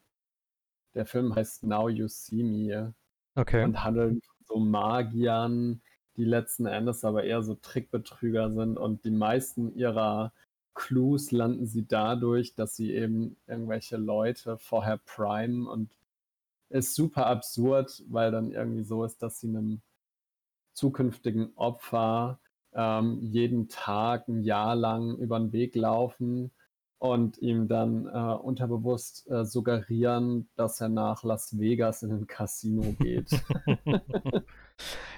der 0.94 1.06
Film 1.06 1.36
heißt 1.36 1.64
Now 1.64 1.90
You 1.90 2.08
See 2.08 2.44
Me 2.44 2.94
okay. 3.36 3.64
und 3.64 3.84
handelt 3.84 4.24
so 4.46 4.60
Magiern, 4.60 5.82
die 6.18 6.26
letzten 6.26 6.66
Endes 6.66 7.04
aber 7.04 7.24
eher 7.24 7.42
so 7.42 7.56
Trickbetrüger 7.56 8.52
sind 8.52 8.78
und 8.78 9.04
die 9.06 9.12
meisten 9.12 9.74
ihrer 9.76 10.34
Clues 10.74 11.32
landen 11.32 11.66
sie 11.66 11.86
dadurch, 11.86 12.56
dass 12.56 12.76
sie 12.76 12.94
eben 12.94 13.38
irgendwelche 13.48 13.98
Leute 13.98 14.58
vorher 14.58 14.98
primen 14.98 15.68
und 15.68 15.90
ist 16.70 16.96
super 16.96 17.28
absurd, 17.28 18.04
weil 18.08 18.32
dann 18.32 18.52
irgendwie 18.52 18.84
so 18.84 19.04
ist, 19.04 19.22
dass 19.22 19.40
sie 19.40 19.50
einem 19.50 19.82
zukünftigen 20.74 21.52
Opfer 21.56 22.40
ähm, 22.74 23.20
jeden 23.22 23.68
Tag 23.68 24.28
ein 24.28 24.44
Jahr 24.44 24.76
lang 24.76 25.18
über 25.18 25.40
den 25.40 25.52
Weg 25.52 25.76
laufen 25.76 26.52
und 27.02 27.40
ihm 27.40 27.68
dann 27.68 28.06
äh, 28.06 28.36
unterbewusst 28.36 29.30
äh, 29.30 29.44
suggerieren, 29.44 30.50
dass 30.56 30.80
er 30.82 30.90
nach 30.90 31.24
Las 31.24 31.58
Vegas 31.58 32.04
in 32.04 32.12
ein 32.12 32.28
Casino 32.28 32.96
geht. 33.00 33.32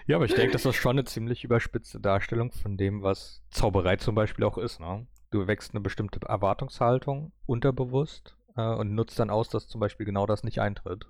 ja, 0.07 0.15
aber 0.15 0.25
ich 0.25 0.33
denke, 0.33 0.53
das 0.53 0.65
ist 0.65 0.75
schon 0.75 0.91
eine 0.91 1.03
ziemlich 1.03 1.43
überspitzte 1.43 1.99
Darstellung 1.99 2.51
von 2.51 2.77
dem, 2.77 3.03
was 3.03 3.43
Zauberei 3.49 3.97
zum 3.97 4.15
Beispiel 4.15 4.45
auch 4.45 4.57
ist. 4.57 4.79
Ne? 4.79 5.05
Du 5.29 5.45
wächst 5.45 5.73
eine 5.73 5.81
bestimmte 5.81 6.21
Erwartungshaltung 6.25 7.33
unterbewusst 7.45 8.37
äh, 8.55 8.61
und 8.61 8.95
nutzt 8.95 9.19
dann 9.19 9.29
aus, 9.29 9.49
dass 9.49 9.67
zum 9.67 9.81
Beispiel 9.81 10.05
genau 10.05 10.25
das 10.25 10.43
nicht 10.43 10.59
eintritt. 10.59 11.07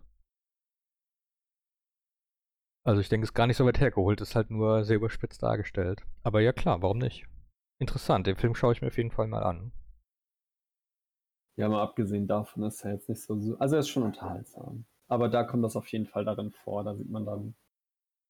Also 2.86 3.00
ich 3.00 3.08
denke, 3.08 3.24
es 3.24 3.30
ist 3.30 3.36
gar 3.36 3.48
nicht 3.48 3.58
so 3.58 3.66
weit 3.66 3.80
hergeholt, 3.80 4.20
ist 4.20 4.36
halt 4.36 4.52
nur 4.52 4.84
sehr 4.84 4.98
überspitzt 4.98 5.42
dargestellt. 5.42 6.06
Aber 6.22 6.42
ja 6.42 6.52
klar, 6.52 6.82
warum 6.82 6.98
nicht? 6.98 7.26
Interessant, 7.80 8.28
den 8.28 8.36
Film 8.36 8.56
schaue 8.56 8.74
ich 8.74 8.82
mir 8.82 8.88
auf 8.88 8.98
jeden 8.98 9.12
Fall 9.12 9.28
mal 9.28 9.44
an. 9.44 9.72
Ja, 11.56 11.70
mal 11.70 11.82
abgesehen 11.82 12.28
davon 12.28 12.64
ist 12.64 12.84
er 12.84 12.94
jetzt 12.94 13.10
nicht 13.10 13.22
so, 13.22 13.34
also 13.60 13.76
er 13.76 13.80
ist 13.80 13.90
schon 13.90 14.04
unterhaltsam. 14.04 14.86
Aber 15.08 15.30
da 15.30 15.44
kommt 15.44 15.64
das 15.64 15.76
auf 15.76 15.88
jeden 15.88 16.08
Fall 16.08 16.26
darin 16.26 16.52
vor, 16.52 16.84
da 16.84 16.96
sieht 16.96 17.10
man 17.10 17.26
dann, 17.26 17.56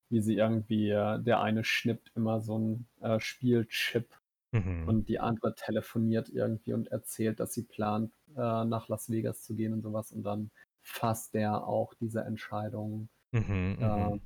wie 0.09 0.21
sie 0.21 0.35
irgendwie, 0.35 0.89
äh, 0.89 1.19
der 1.21 1.41
eine 1.41 1.63
schnippt 1.63 2.11
immer 2.15 2.41
so 2.41 2.59
ein 2.59 2.87
äh, 3.01 3.19
Spielchip 3.19 4.09
mhm. 4.51 4.87
und 4.87 5.09
die 5.09 5.19
andere 5.19 5.55
telefoniert 5.55 6.29
irgendwie 6.29 6.73
und 6.73 6.89
erzählt, 6.89 7.39
dass 7.39 7.53
sie 7.53 7.63
plant, 7.63 8.13
äh, 8.35 8.65
nach 8.65 8.87
Las 8.89 9.09
Vegas 9.09 9.43
zu 9.43 9.55
gehen 9.55 9.73
und 9.73 9.81
sowas 9.81 10.11
und 10.11 10.23
dann 10.23 10.51
fasst 10.81 11.33
der 11.33 11.65
auch 11.65 11.93
diese 11.95 12.21
Entscheidung. 12.21 13.09
Mhm, 13.31 13.77
äh, 13.79 14.19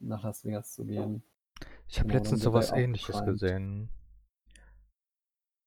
nach 0.00 0.22
Las 0.22 0.44
Vegas 0.44 0.74
zu 0.74 0.84
gehen. 0.84 1.22
Ich 1.88 1.98
habe 1.98 2.08
genau, 2.08 2.20
letztens 2.20 2.42
sowas 2.42 2.72
ähnliches 2.72 3.24
gesehen. 3.24 3.90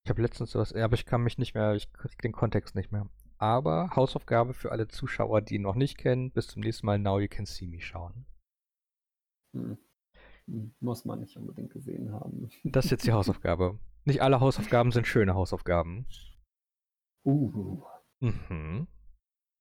Ich 0.06 0.10
habe 0.10 0.22
letztens 0.22 0.52
sowas, 0.52 0.74
aber 0.74 0.96
ich 0.96 1.06
kann 1.06 1.24
mich 1.24 1.38
nicht 1.38 1.54
mehr, 1.54 1.76
ich 1.76 1.92
krieg 1.94 2.22
den 2.22 2.32
Kontext 2.32 2.76
nicht 2.76 2.92
mehr. 2.92 3.10
Aber 3.38 3.96
Hausaufgabe 3.96 4.54
für 4.54 4.72
alle 4.72 4.88
Zuschauer, 4.88 5.42
die 5.42 5.56
ihn 5.56 5.62
noch 5.62 5.76
nicht 5.76 5.98
kennen, 5.98 6.32
bis 6.32 6.48
zum 6.48 6.62
nächsten 6.62 6.86
Mal 6.86 7.00
Now 7.00 7.20
You 7.20 7.28
Can 7.30 7.46
See 7.46 7.68
Me 7.68 7.80
schauen. 7.80 8.26
Hm. 9.54 9.78
hm. 10.48 10.76
Muss 10.80 11.06
man 11.06 11.20
nicht 11.20 11.38
unbedingt 11.38 11.72
gesehen 11.72 12.12
haben. 12.12 12.50
Das 12.64 12.86
ist 12.86 12.92
jetzt 12.92 13.08
die 13.08 13.14
Hausaufgabe. 13.14 13.80
Nicht 14.04 14.22
alle 14.22 14.40
Hausaufgaben 14.40 14.92
sind 14.92 15.08
schöne 15.08 15.36
Hausaufgaben. 15.36 16.06
Uh. 17.24 17.84
Mhm. 18.20 18.88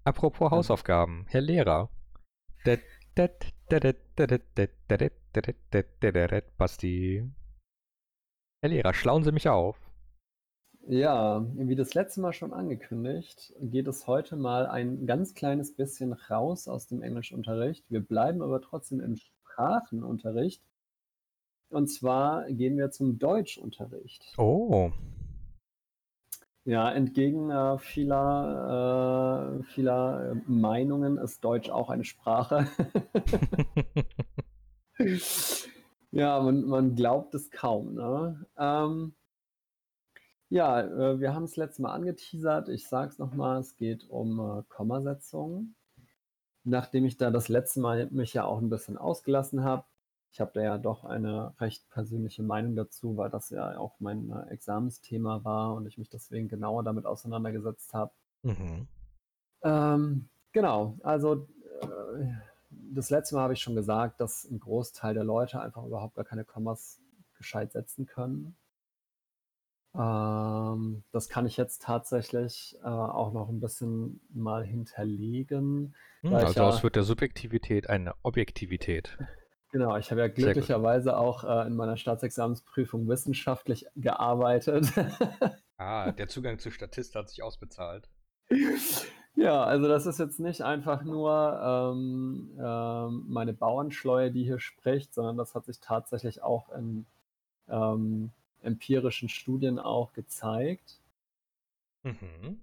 Apropos 0.04 0.50
Hausaufgaben, 0.50 1.26
Herr 1.28 1.42
Lehrer. 1.42 1.90
Der 2.64 2.78
Basti. 6.57 7.28
Herr 8.62 8.70
Lehrer, 8.70 8.94
schlauen 8.94 9.24
Sie 9.24 9.33
mich 9.33 9.48
auf. 9.48 9.76
Ja, 10.87 11.44
wie 11.57 11.74
das 11.74 11.94
letzte 11.94 12.20
Mal 12.20 12.33
schon 12.33 12.52
angekündigt, 12.52 13.52
geht 13.61 13.88
es 13.88 14.07
heute 14.07 14.37
mal 14.37 14.66
ein 14.66 15.04
ganz 15.04 15.35
kleines 15.35 15.74
bisschen 15.74 16.12
raus 16.12 16.68
aus 16.68 16.87
dem 16.87 17.02
Englischunterricht. 17.02 17.85
Wir 17.90 18.00
bleiben 18.00 18.40
aber 18.40 18.61
trotzdem 18.61 19.00
im 19.00 19.16
Sprachenunterricht. 19.16 20.62
Und 21.70 21.88
zwar 21.88 22.48
gehen 22.52 22.78
wir 22.78 22.92
zum 22.92 23.18
Deutschunterricht. 23.18 24.33
Oh. 24.38 24.92
Ja, 26.68 26.92
entgegen 26.92 27.50
äh, 27.50 27.78
vieler, 27.78 29.57
äh, 29.59 29.62
vieler 29.72 30.37
Meinungen 30.46 31.16
ist 31.16 31.42
Deutsch 31.42 31.70
auch 31.70 31.88
eine 31.88 32.04
Sprache. 32.04 32.68
ja, 36.11 36.38
man, 36.42 36.66
man 36.66 36.94
glaubt 36.94 37.35
es 37.35 37.50
kaum. 37.50 37.94
Ne? 37.94 38.44
Ähm, 38.59 39.14
ja, 40.50 40.83
äh, 40.83 41.18
wir 41.18 41.35
haben 41.35 41.44
es 41.44 41.57
letztes 41.57 41.78
Mal 41.78 41.94
angeteasert. 41.94 42.68
Ich 42.68 42.87
sage 42.87 43.12
es 43.12 43.18
nochmal, 43.18 43.61
es 43.61 43.76
geht 43.76 44.04
um 44.11 44.38
äh, 44.38 44.62
Kommasetzungen. 44.68 45.74
Nachdem 46.64 47.07
ich 47.07 47.16
da 47.16 47.31
das 47.31 47.48
letzte 47.48 47.81
Mal 47.81 48.11
mich 48.11 48.35
ja 48.35 48.44
auch 48.44 48.59
ein 48.59 48.68
bisschen 48.68 48.98
ausgelassen 48.98 49.64
habe, 49.64 49.87
ich 50.31 50.41
habe 50.41 50.53
da 50.55 50.62
ja 50.62 50.79
doch 50.79 51.05
eine 51.05 51.55
recht 51.59 51.88
persönliche 51.91 52.43
Meinung 52.43 52.77
dazu, 52.77 53.17
weil 53.17 53.31
das 53.31 53.51
ja 53.51 53.79
auch 53.79 53.99
mein 53.99 54.31
äh, 54.31 54.51
Examensthema 54.53 55.45
war 55.45 55.75
und 55.75 55.87
ich 55.87 55.99
mich 55.99 56.09
deswegen 56.09 56.49
genauer 56.49 56.85
damit 56.85 57.07
auseinandergesetzt 57.07 57.95
habe. 57.95 58.12
Mhm. 58.43 58.87
Ähm, 59.62 60.29
genau, 60.53 60.97
also 61.03 61.49
äh, 61.81 62.27
das 62.71 63.11
letzte 63.11 63.35
Mal 63.35 63.43
habe 63.43 63.55
ich 63.55 63.61
schon 63.61 63.75
gesagt, 63.75 64.21
dass 64.21 64.45
ein 64.45 64.61
Großteil 64.61 65.14
der 65.14 65.25
Leute 65.25 65.61
einfach 65.61 65.85
überhaupt 65.85 66.14
gar 66.14 66.25
keine 66.25 66.45
Kommas 66.45 67.01
gescheit 67.37 67.73
setzen 67.73 68.07
können. 68.07 68.57
Ähm, 69.95 71.03
das 71.12 71.29
kann 71.29 71.47
ich 71.47 71.57
jetzt 71.57 71.83
tatsächlich 71.83 72.77
äh, 72.83 72.87
auch 72.87 73.33
noch 73.33 73.49
ein 73.49 73.61
bisschen 73.61 74.21
mal 74.33 74.64
hinterlegen. 74.64 75.95
Hm, 76.21 76.35
also 76.35 76.61
ja, 76.61 76.69
aus 76.69 76.83
wird 76.83 76.97
der 76.97 77.05
Subjektivität 77.05 77.88
eine 77.88 78.14
Objektivität. 78.23 79.17
Genau, 79.70 79.96
ich 79.96 80.11
habe 80.11 80.22
ja 80.22 80.28
glücklicherweise 80.28 81.16
auch 81.16 81.44
äh, 81.44 81.66
in 81.66 81.76
meiner 81.76 81.96
Staatsexamensprüfung 81.96 83.07
wissenschaftlich 83.07 83.87
gearbeitet. 83.96 84.87
ah, 85.76 86.11
der 86.12 86.28
Zugang 86.28 86.59
zu 86.59 86.70
Statist 86.70 87.14
hat 87.14 87.28
sich 87.28 87.42
ausbezahlt. 87.42 88.09
Ja, 89.35 89.62
also 89.62 89.87
das 89.87 90.07
ist 90.07 90.18
jetzt 90.18 90.40
nicht 90.40 90.62
einfach 90.62 91.04
nur 91.04 91.61
ähm, 91.62 92.59
ähm, 92.59 93.24
meine 93.28 93.52
Bauernschleue, 93.52 94.33
die 94.33 94.42
hier 94.42 94.59
spricht, 94.59 95.14
sondern 95.14 95.37
das 95.37 95.54
hat 95.54 95.66
sich 95.66 95.78
tatsächlich 95.81 96.42
auch 96.42 96.70
in 96.70 97.07
ähm, 97.68 98.33
empirischen 98.62 99.28
Studien 99.28 99.78
auch 99.78 100.12
gezeigt. 100.12 101.00
Mhm. 102.02 102.61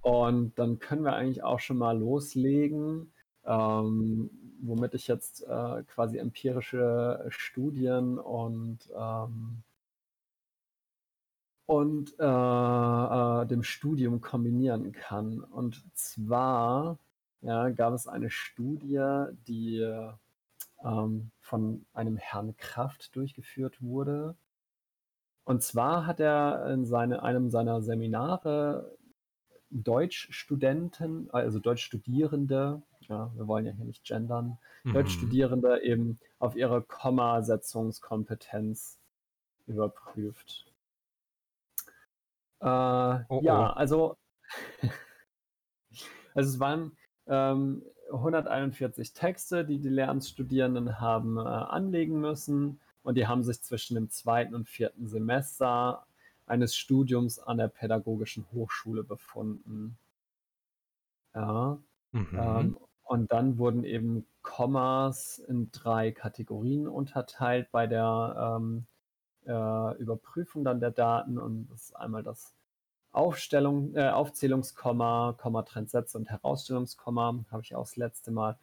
Und 0.00 0.58
dann 0.58 0.78
können 0.78 1.04
wir 1.04 1.12
eigentlich 1.12 1.44
auch 1.44 1.60
schon 1.60 1.78
mal 1.78 1.98
loslegen 1.98 3.12
ähm, 3.44 4.30
womit 4.60 4.94
ich 4.94 5.08
jetzt 5.08 5.42
äh, 5.42 5.82
quasi 5.84 6.18
empirische 6.18 7.24
Studien 7.28 8.18
und 8.18 8.78
ähm, 8.96 9.62
und 11.66 12.14
äh, 12.18 12.24
äh, 12.24 13.46
dem 13.46 13.62
Studium 13.62 14.22
kombinieren 14.22 14.92
kann. 14.92 15.40
Und 15.40 15.84
zwar 15.94 16.98
ja, 17.42 17.68
gab 17.70 17.92
es 17.92 18.08
eine 18.08 18.30
Studie, 18.30 19.26
die 19.46 19.86
ähm, 20.84 21.30
von 21.40 21.84
einem 21.92 22.16
Herrn 22.16 22.56
Kraft 22.56 23.14
durchgeführt 23.16 23.82
wurde. 23.82 24.34
Und 25.44 25.62
zwar 25.62 26.06
hat 26.06 26.20
er 26.20 26.70
in 26.72 26.84
seine, 26.84 27.22
einem 27.22 27.50
seiner 27.50 27.82
Seminare 27.82 28.96
Deutschstudenten, 29.70 31.30
also 31.32 31.58
Deutschstudierende 31.58 32.82
ja, 33.08 33.30
wir 33.34 33.46
wollen 33.46 33.66
ja 33.66 33.72
hier 33.72 33.84
nicht 33.84 34.04
gendern, 34.04 34.56
mhm. 34.84 34.94
Deutschstudierende 34.94 35.82
eben 35.82 36.18
auf 36.38 36.56
ihre 36.56 36.80
Kommasetzungskompetenz 36.82 38.98
überprüft. 39.66 40.72
Äh, 42.60 43.18
oh, 43.28 43.40
ja, 43.42 43.70
oh. 43.70 43.74
also, 43.74 44.16
also 46.34 46.50
es 46.50 46.60
waren 46.60 46.96
ähm, 47.26 47.82
141 48.12 49.12
Texte, 49.12 49.64
die 49.64 49.78
die 49.78 49.88
Lehramtsstudierenden 49.88 51.00
haben 51.00 51.38
äh, 51.38 51.42
anlegen 51.42 52.20
müssen 52.20 52.80
und 53.02 53.16
die 53.16 53.26
haben 53.26 53.42
sich 53.42 53.62
zwischen 53.62 53.94
dem 53.94 54.10
zweiten 54.10 54.54
und 54.54 54.68
vierten 54.68 55.08
Semester 55.08 56.04
eines 56.46 56.76
Studiums 56.76 57.38
an 57.38 57.56
der 57.58 57.68
Pädagogischen 57.68 58.46
Hochschule 58.52 59.04
befunden. 59.04 59.98
Ja. 61.34 61.78
Mhm. 62.12 62.28
Ähm, 62.32 62.76
und 63.08 63.32
dann 63.32 63.56
wurden 63.56 63.84
eben 63.84 64.26
Kommas 64.42 65.38
in 65.38 65.70
drei 65.72 66.12
Kategorien 66.12 66.86
unterteilt 66.86 67.70
bei 67.72 67.86
der 67.86 68.58
ähm, 68.58 68.86
äh, 69.46 69.96
Überprüfung 69.96 70.62
dann 70.62 70.78
der 70.78 70.90
Daten. 70.90 71.38
Und 71.38 71.68
das 71.68 71.84
ist 71.84 71.96
einmal 71.96 72.22
das 72.22 72.54
Aufstellung, 73.10 73.94
äh, 73.94 74.10
Aufzählungskomma, 74.10 75.34
Komma-Trendsätze 75.38 76.18
und 76.18 76.28
Herausstellungskomma. 76.28 77.46
Habe 77.50 77.62
ich 77.62 77.74
auch 77.74 77.84
das 77.84 77.96
letzte 77.96 78.30
Mal. 78.30 78.58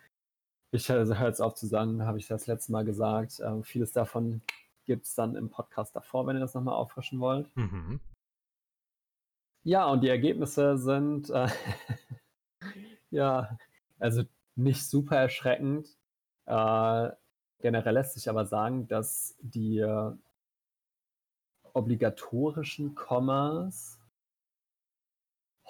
Ich 0.70 0.90
höre 0.90 1.06
jetzt 1.26 1.42
auf 1.42 1.56
zu 1.56 1.66
sagen, 1.66 2.06
habe 2.06 2.20
ich 2.20 2.28
das 2.28 2.46
letzte 2.46 2.72
Mal 2.72 2.86
gesagt. 2.86 3.40
Äh, 3.40 3.64
vieles 3.64 3.94
davon 3.94 4.44
gibt 4.86 5.06
es 5.06 5.16
dann 5.16 5.36
im 5.36 5.50
Podcast 5.50 5.96
davor, 5.96 6.28
wenn 6.28 6.36
ihr 6.36 6.42
das 6.42 6.54
nochmal 6.54 6.76
auffrischen 6.76 7.20
wollt. 7.20 7.50
Mhm. 7.58 8.00
Ja, 9.64 9.88
und 9.88 10.02
die 10.02 10.10
Ergebnisse 10.10 10.78
sind, 10.78 11.32
äh, 11.32 11.48
ja, 13.10 13.58
also 13.98 14.24
nicht 14.56 14.88
super 14.90 15.18
erschreckend. 15.18 15.88
Äh, 16.46 17.10
generell 17.60 17.94
lässt 17.94 18.14
sich 18.14 18.30
aber 18.30 18.46
sagen, 18.46 18.88
dass 18.88 19.36
die 19.42 19.80
äh, 19.80 20.12
obligatorischen 21.74 22.96
Kommas 22.96 24.00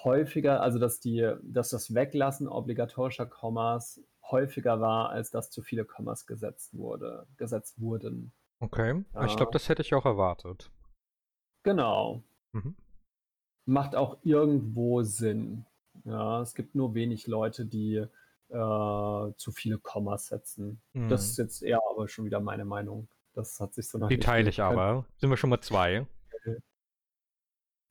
häufiger, 0.03 0.61
also 0.61 0.77
dass 0.77 0.99
die, 0.99 1.33
dass 1.41 1.69
das 1.69 1.93
Weglassen 1.93 2.47
obligatorischer 2.47 3.25
Kommas 3.25 4.01
häufiger 4.29 4.79
war, 4.79 5.09
als 5.09 5.31
dass 5.31 5.49
zu 5.49 5.61
viele 5.61 5.85
Kommas 5.85 6.25
gesetzt 6.25 6.75
wurde, 6.77 7.27
gesetzt 7.37 7.79
wurden. 7.79 8.31
Okay, 8.59 9.03
ja. 9.13 9.25
ich 9.25 9.35
glaube, 9.35 9.51
das 9.51 9.67
hätte 9.69 9.81
ich 9.81 9.93
auch 9.93 10.05
erwartet. 10.05 10.71
Genau. 11.63 12.23
Mhm. 12.51 12.75
Macht 13.65 13.95
auch 13.95 14.17
irgendwo 14.23 15.01
Sinn. 15.01 15.65
Ja, 16.03 16.41
es 16.41 16.53
gibt 16.53 16.75
nur 16.75 16.93
wenig 16.93 17.25
Leute, 17.27 17.65
die 17.65 18.05
äh, 18.49 19.33
zu 19.37 19.51
viele 19.51 19.77
Kommas 19.79 20.27
setzen. 20.27 20.81
Mhm. 20.93 21.09
Das 21.09 21.25
ist 21.25 21.37
jetzt 21.37 21.63
eher 21.63 21.81
aber 21.91 22.07
schon 22.07 22.25
wieder 22.25 22.39
meine 22.39 22.65
Meinung. 22.65 23.07
Das 23.33 23.59
hat 23.59 23.73
sich 23.73 23.89
so 23.89 23.97
noch 23.97 24.07
Die 24.07 24.19
teile 24.19 24.49
ich 24.49 24.61
aber. 24.61 25.05
Sind 25.17 25.29
wir 25.29 25.37
schon 25.37 25.49
mal 25.49 25.61
zwei? 25.61 26.07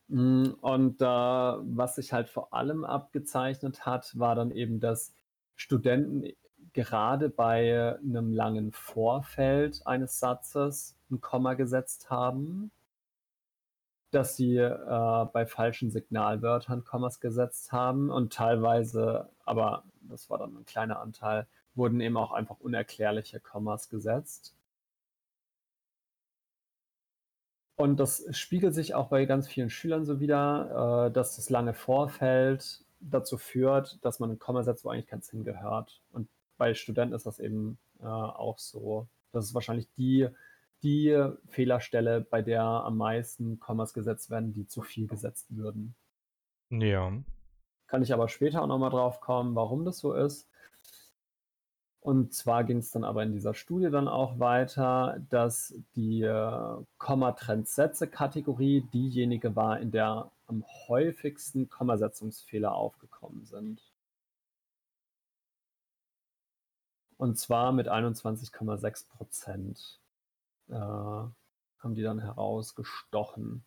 Hm, 0.09 0.57
und, 0.61 1.01
äh, 1.01 1.05
was 1.05 1.97
sich 1.97 2.13
halt 2.13 2.29
vor 2.29 2.53
allem 2.53 2.85
abgezeichnet 2.85 3.87
hat, 3.87 4.19
war 4.19 4.35
dann 4.35 4.51
eben, 4.51 4.81
dass 4.81 5.15
Studenten 5.57 6.25
gerade 6.73 7.31
bei 7.31 7.97
einem 7.99 8.33
langen 8.33 8.73
Vorfeld 8.73 9.87
eines 9.87 10.19
Satzes 10.19 10.97
ein 11.11 11.21
Komma 11.21 11.55
gesetzt 11.55 12.11
haben, 12.11 12.71
dass 14.15 14.37
sie, 14.37 14.57
äh, 14.57 15.27
bei 15.33 15.47
falschen 15.47 15.91
Signalwörtern 15.91 16.85
Kommas 16.85 17.21
gesetzt 17.21 17.73
haben 17.73 18.11
und 18.11 18.33
teilweise 18.33 19.31
aber 19.45 19.85
das 20.03 20.31
war 20.31 20.39
dann 20.39 20.57
ein 20.57 20.65
kleiner 20.65 21.01
Anteil, 21.01 21.47
wurden 21.75 22.01
eben 22.01 22.17
auch 22.17 22.33
einfach 22.33 22.61
unerklärliche 22.61 23.41
Kommas 23.41 23.89
gesetzt. 23.89 24.55
Und 27.77 27.99
das 27.99 28.25
spiegelt 28.31 28.75
sich 28.75 28.95
auch 28.95 29.09
bei 29.09 29.25
ganz 29.25 29.49
vielen 29.49 29.71
Schülern 29.71 30.05
so 30.05 30.21
wider, 30.21 31.09
äh, 31.09 31.13
dass 31.13 31.37
das 31.37 31.51
lange 31.51 31.75
Vorfeld 31.75 32.85
dazu 33.01 33.37
führt, 33.37 33.99
dass 34.05 34.21
man 34.21 34.31
ein 34.31 34.39
Komma 34.39 34.63
setzt, 34.63 34.85
wo 34.85 34.91
eigentlich 34.91 35.09
keins 35.09 35.31
hingehört. 35.31 36.01
Und 36.13 36.29
bei 36.57 36.75
Studenten 36.75 37.15
ist 37.15 37.27
das 37.27 37.41
eben 37.41 37.79
äh, 38.01 38.05
auch 38.05 38.59
so. 38.59 39.09
Das 39.33 39.47
ist 39.47 39.55
wahrscheinlich 39.55 39.89
die, 39.97 40.29
die 40.85 41.33
Fehlerstelle, 41.49 42.21
bei 42.21 42.43
der 42.43 42.63
am 42.63 42.99
meisten 42.99 43.59
Kommas 43.59 43.95
gesetzt 43.95 44.31
werden, 44.31 44.53
die 44.53 44.67
zu 44.67 44.83
viel 44.83 45.09
gesetzt 45.09 45.47
würden. 45.49 45.97
Ja. 46.71 47.13
Kann 47.87 48.03
ich 48.03 48.13
aber 48.13 48.29
später 48.29 48.63
auch 48.63 48.67
nochmal 48.67 48.91
drauf 48.91 49.21
kommen, 49.21 49.55
warum 49.55 49.85
das 49.85 49.99
so 49.99 50.15
ist. 50.15 50.49
Und 52.01 52.35
zwar 52.35 52.65
ging 52.65 52.79
es 52.79 52.91
dann 52.91 53.03
aber 53.03 53.23
in 53.23 53.33
dieser 53.33 53.55
Studie 53.55 53.91
dann 53.91 54.09
auch 54.09 54.39
weiter, 54.39 55.25
dass 55.31 55.75
die 55.97 56.21
äh, 56.21 56.77
Kommatrendsätze-Kategorie 56.99 58.83
diejenige 58.93 59.57
war, 59.57 59.81
in 59.81 59.91
der 59.91 60.31
am 60.47 60.65
häufigsten 60.87 61.71
Kommasetzungsfehler 61.71 62.75
aufgekommen 62.75 63.47
sind. 63.47 63.81
Und 67.17 67.39
zwar 67.39 67.73
mit 67.73 67.89
21,6 67.89 69.09
Prozent 69.09 69.99
äh, 70.69 70.75
haben 70.75 71.95
die 71.95 72.03
dann 72.03 72.19
herausgestochen. 72.21 73.65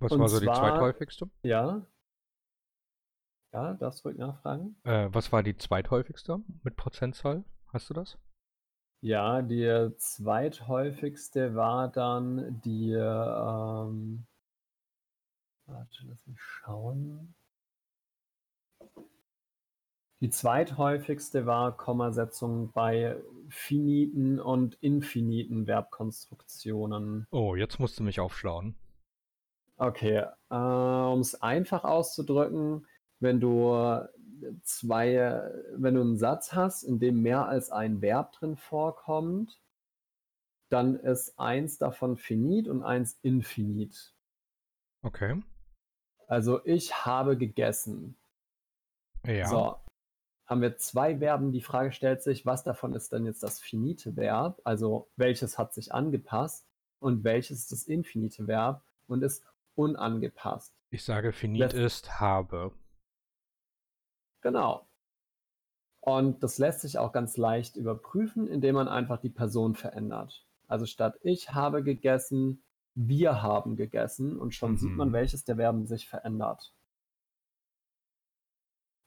Was 0.00 0.12
Und 0.12 0.20
war 0.20 0.28
so 0.28 0.40
die 0.40 0.46
zwar- 0.46 0.56
zweithäufigste? 0.56 1.30
Ja? 1.42 1.86
Ja, 3.52 3.74
darfst 3.74 4.04
du 4.04 4.08
ruhig 4.08 4.18
nachfragen? 4.18 4.76
Äh, 4.84 5.08
was 5.12 5.30
war 5.30 5.42
die 5.42 5.56
zweithäufigste 5.56 6.38
mit 6.62 6.76
Prozentzahl? 6.76 7.44
Hast 7.72 7.90
du 7.90 7.94
das? 7.94 8.18
Ja, 9.02 9.42
die 9.42 9.90
zweithäufigste 9.98 11.54
war 11.54 11.88
dann 11.88 12.60
die, 12.62 12.92
ähm, 12.92 14.26
warte, 15.66 16.04
lass 16.06 16.26
mich 16.26 16.40
schauen. 16.40 17.34
Die 20.22 20.30
zweithäufigste 20.30 21.46
war 21.46 21.76
Kommasetzung 21.76 22.70
bei 22.70 23.16
finiten 23.48 24.38
und 24.38 24.76
infiniten 24.76 25.66
Verbkonstruktionen. 25.66 27.26
Oh, 27.32 27.56
jetzt 27.56 27.80
musst 27.80 27.98
du 27.98 28.04
mich 28.04 28.20
aufschlauen. 28.20 28.76
Okay, 29.78 30.24
äh, 30.48 30.54
um 30.54 31.18
es 31.18 31.42
einfach 31.42 31.82
auszudrücken, 31.82 32.86
wenn 33.18 33.40
du 33.40 33.74
zwei, 34.62 35.42
wenn 35.74 35.94
du 35.96 36.00
einen 36.02 36.16
Satz 36.16 36.52
hast, 36.52 36.84
in 36.84 37.00
dem 37.00 37.20
mehr 37.20 37.48
als 37.48 37.70
ein 37.70 38.00
Verb 38.00 38.30
drin 38.34 38.56
vorkommt, 38.56 39.60
dann 40.68 40.94
ist 41.00 41.36
eins 41.36 41.78
davon 41.78 42.16
finit 42.16 42.68
und 42.68 42.84
eins 42.84 43.18
infinit. 43.22 44.14
Okay. 45.02 45.42
Also 46.28 46.64
ich 46.64 47.04
habe 47.04 47.36
gegessen. 47.36 48.16
Ja. 49.26 49.46
So, 49.46 49.81
haben 50.46 50.60
wir 50.60 50.76
zwei 50.76 51.18
Verben. 51.18 51.52
Die 51.52 51.60
Frage 51.62 51.92
stellt 51.92 52.22
sich, 52.22 52.44
was 52.46 52.64
davon 52.64 52.94
ist 52.94 53.12
denn 53.12 53.24
jetzt 53.24 53.42
das 53.42 53.60
finite 53.60 54.16
Verb? 54.16 54.60
Also 54.64 55.08
welches 55.16 55.58
hat 55.58 55.72
sich 55.74 55.92
angepasst 55.94 56.66
und 57.00 57.24
welches 57.24 57.60
ist 57.60 57.72
das 57.72 57.84
infinite 57.84 58.46
Verb 58.46 58.82
und 59.06 59.22
ist 59.22 59.44
unangepasst? 59.74 60.72
Ich 60.90 61.04
sage, 61.04 61.32
finit 61.32 61.72
ist 61.72 62.20
habe. 62.20 62.72
Genau. 64.42 64.86
Und 66.00 66.42
das 66.42 66.58
lässt 66.58 66.80
sich 66.80 66.98
auch 66.98 67.12
ganz 67.12 67.36
leicht 67.36 67.76
überprüfen, 67.76 68.48
indem 68.48 68.74
man 68.74 68.88
einfach 68.88 69.18
die 69.18 69.30
Person 69.30 69.74
verändert. 69.76 70.44
Also 70.66 70.84
statt 70.86 71.18
ich 71.22 71.54
habe 71.54 71.82
gegessen, 71.84 72.62
wir 72.94 73.40
haben 73.42 73.76
gegessen 73.76 74.38
und 74.38 74.54
schon 74.54 74.76
sieht 74.76 74.90
man, 74.96 75.08
Mhm. 75.08 75.12
welches 75.12 75.44
der 75.44 75.56
Verben 75.56 75.86
sich 75.86 76.08
verändert. 76.08 76.74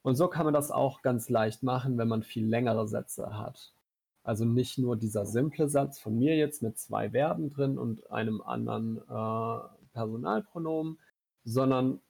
Und 0.05 0.13
so 0.15 0.27
kann 0.27 0.45
man 0.45 0.53
das 0.53 0.69
auch 0.69 1.01
ganz 1.01 1.29
leicht 1.29 1.63
machen, 1.63 1.97
wenn 1.97 2.07
man 2.07 2.21
viel 2.21 2.45
längere 2.45 2.87
Sätze 2.87 3.39
hat. 3.39 3.73
Also 4.21 4.45
nicht 4.45 4.77
nur 4.77 4.97
dieser 4.97 5.25
simple 5.25 5.67
Satz 5.67 5.99
von 5.99 6.15
mir 6.15 6.35
jetzt 6.37 6.61
mit 6.61 6.77
zwei 6.77 7.09
Verben 7.09 7.49
drin 7.49 7.79
und 7.79 8.11
einem 8.11 8.39
anderen 8.43 8.97
äh, 8.99 9.67
Personalpronomen, 9.93 10.99
sondern 11.43 12.01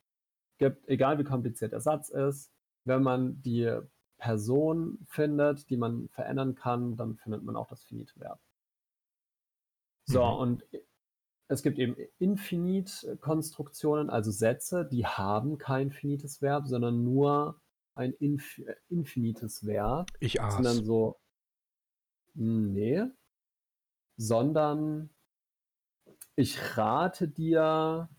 gibt, 0.58 0.90
egal 0.90 1.20
wie 1.20 1.24
kompliziert 1.24 1.72
der 1.72 1.80
Satz 1.80 2.10
ist, 2.10 2.52
wenn 2.84 3.02
man 3.02 3.42
die 3.44 3.80
Person 4.18 4.98
findet, 5.08 5.70
die 5.70 5.78
man 5.78 6.10
verändern 6.10 6.54
kann, 6.56 6.98
dann 6.98 7.16
findet 7.16 7.44
man 7.44 7.56
auch 7.56 7.70
das 7.70 7.86
finite 7.86 8.20
Verb. 8.20 8.42
So, 10.04 10.22
Mhm. 10.22 10.38
und 10.40 10.64
es 11.48 11.64
gibt 11.64 11.80
eben 11.80 11.96
Infinit-Konstruktionen, 12.20 14.10
also 14.10 14.32
Sätze, 14.32 14.84
die 14.84 15.06
haben 15.06 15.58
kein 15.58 15.92
finites 15.92 16.42
Verb, 16.42 16.68
sondern 16.68 17.06
nur 17.06 17.62
ein 17.96 18.14
inf 18.14 18.60
äh, 18.60 18.76
infinites 18.90 19.66
Verb. 19.66 20.12
Ich 20.20 20.42
aß. 20.42 20.64
so, 20.86 21.18
hm, 22.36 22.74
nee, 22.74 23.04
sondern 24.18 25.10
ich 26.36 26.78
rate 26.78 27.28
dir, 27.28 28.10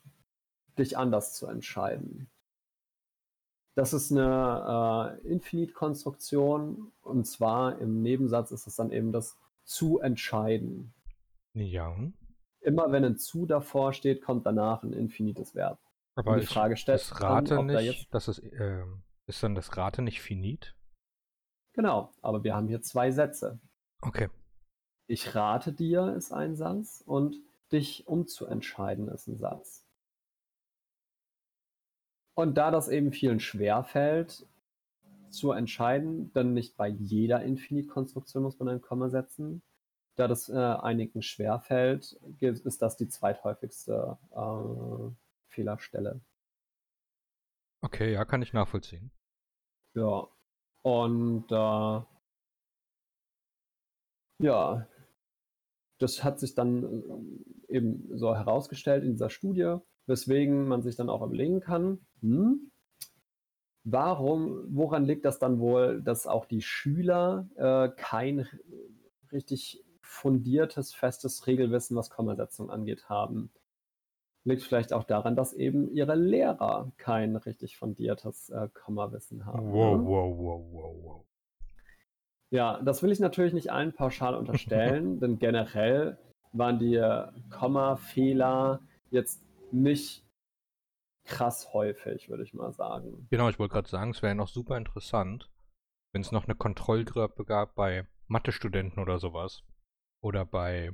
dich 0.79 0.97
anders 0.97 1.35
zu 1.35 1.47
entscheiden. 1.47 2.31
Das 3.75 3.93
ist 3.93 4.11
eine 4.11 5.21
äh, 5.23 5.29
Infinite-Konstruktion 5.29 6.93
und 7.03 7.27
zwar 7.27 7.79
im 7.79 8.01
Nebensatz 8.03 8.51
ist 8.51 8.67
es 8.67 8.77
dann 8.77 8.91
eben 8.91 9.13
das 9.13 9.37
zu 9.65 9.99
entscheiden. 9.99 10.95
Ja. 11.53 11.95
Immer 12.61 12.91
wenn 12.91 13.05
ein 13.05 13.19
zu 13.19 13.45
davor 13.45 13.93
steht, 13.93 14.23
kommt 14.23 14.47
danach 14.47 14.83
ein 14.83 14.95
infinites 14.95 15.55
Verb. 15.55 15.79
Aber 16.15 16.37
die 16.37 16.45
ich, 16.45 16.49
Frage 16.49 16.77
stellt 16.77 17.01
das 17.01 17.09
sich 17.09 17.19
dann, 17.19 17.33
Rate 17.33 17.59
ob 17.59 17.69
da 17.69 17.81
nicht, 17.81 17.99
jetzt- 17.99 18.15
das 18.15 18.29
ist, 18.29 18.43
ähm, 18.59 19.03
ist 19.27 19.43
dann 19.43 19.55
das 19.55 19.77
Rate 19.77 20.03
nicht 20.03 20.21
finit? 20.23 20.75
Genau, 21.73 22.13
aber 22.23 22.43
wir 22.45 22.55
haben 22.55 22.69
hier 22.69 22.83
zwei 22.83 23.11
Sätze. 23.11 23.61
Okay. 24.01 24.31
Ich 25.09 25.35
rate 25.35 25.73
dir 25.73 26.15
ist 26.15 26.33
ein 26.33 26.57
Satz 26.57 27.03
und 27.07 27.37
dich 27.73 28.07
umzuentscheiden 28.07 29.09
ist 29.09 29.27
ein 29.29 29.37
Satz. 29.37 29.85
Und 32.35 32.57
da 32.57 32.71
das 32.71 32.89
eben 32.89 33.13
vielen 33.13 33.41
schwerfällt, 33.41 34.47
zu 35.31 35.53
entscheiden, 35.53 36.33
dann 36.33 36.55
nicht 36.55 36.77
bei 36.77 36.89
jeder 36.89 37.43
Infinite-Konstruktion 37.43 38.43
muss 38.43 38.59
man 38.59 38.69
ein 38.69 38.81
Komma 38.81 39.09
setzen. 39.09 39.63
Da 40.15 40.29
das 40.29 40.49
äh, 40.49 40.55
einigen 40.55 41.21
schwerfällt, 41.21 42.19
gibt- 42.39 42.61
ist 42.61 42.81
das 42.81 42.97
die 42.97 43.09
zweithäufigste 43.09 44.17
äh, 44.31 45.11
Fehlerstelle. 45.49 46.21
Okay, 47.83 48.13
ja, 48.13 48.25
kann 48.25 48.43
ich 48.43 48.53
nachvollziehen. 48.53 49.11
Ja. 49.95 50.29
Und 50.83 51.51
äh, 51.51 52.01
ja, 54.39 54.87
das 55.99 56.23
hat 56.23 56.39
sich 56.39 56.55
dann 56.55 57.41
äh, 57.69 57.77
eben 57.77 58.17
so 58.17 58.35
herausgestellt 58.35 59.05
in 59.05 59.13
dieser 59.13 59.31
Studie, 59.31 59.77
weswegen 60.07 60.69
man 60.69 60.83
sich 60.83 60.97
dann 60.97 61.11
auch 61.11 61.23
überlegen 61.23 61.61
kann, 61.61 62.07
hm, 62.21 62.71
warum, 63.85 64.65
woran 64.69 65.05
liegt 65.05 65.25
das 65.25 65.39
dann 65.39 65.59
wohl, 65.59 66.03
dass 66.03 66.27
auch 66.27 66.45
die 66.45 66.63
Schüler 66.63 67.49
äh, 67.57 67.89
kein 67.97 68.47
richtig 69.33 69.83
fundiertes, 70.03 70.95
festes 70.95 71.47
Regelwissen, 71.47 71.97
was 71.97 72.11
Kommasetzung 72.11 72.71
angeht, 72.71 73.09
haben? 73.09 73.51
Liegt 74.47 74.63
vielleicht 74.63 74.93
auch 74.93 75.03
daran, 75.03 75.35
dass 75.35 75.53
eben 75.53 75.91
ihre 75.91 76.15
Lehrer 76.15 76.93
kein 76.99 77.35
richtig 77.35 77.77
fundiertes 77.79 78.49
äh, 78.51 78.69
Kommawissen 78.73 79.45
haben. 79.45 79.73
Wow, 79.73 79.99
ne? 79.99 80.07
wow, 80.07 80.39
wow, 80.39 80.73
wow, 80.73 80.97
wow. 81.03 81.27
Ja, 82.51 82.81
das 82.81 83.03
will 83.03 83.11
ich 83.11 83.19
natürlich 83.19 83.55
nicht 83.55 83.73
allen 83.73 83.93
pauschal 83.93 84.37
unterstellen, 84.37 85.19
denn 85.21 85.41
generell 85.41 86.17
waren 86.53 86.79
die 86.79 86.95
äh, 86.95 87.27
Kommafehler 87.51 88.81
jetzt 89.11 89.45
nicht 89.73 90.25
krass 91.25 91.73
häufig, 91.73 92.29
würde 92.29 92.45
ich 92.45 92.55
mal 92.55 92.73
sagen. 92.73 93.27
Genau, 93.31 93.49
ich 93.49 93.59
wollte 93.59 93.73
gerade 93.73 93.89
sagen, 93.89 94.13
es 94.13 94.23
wäre 94.23 94.37
noch 94.37 94.47
super 94.47 94.77
interessant, 94.77 95.51
wenn 96.13 96.23
es 96.23 96.31
noch 96.31 96.45
eine 96.45 96.55
Kontrollgruppe 96.55 97.45
gab 97.45 97.75
bei 97.75 98.07
Mathestudenten 98.29 99.03
oder 99.03 99.19
sowas. 99.19 99.65
Oder 100.23 100.45
bei 100.45 100.93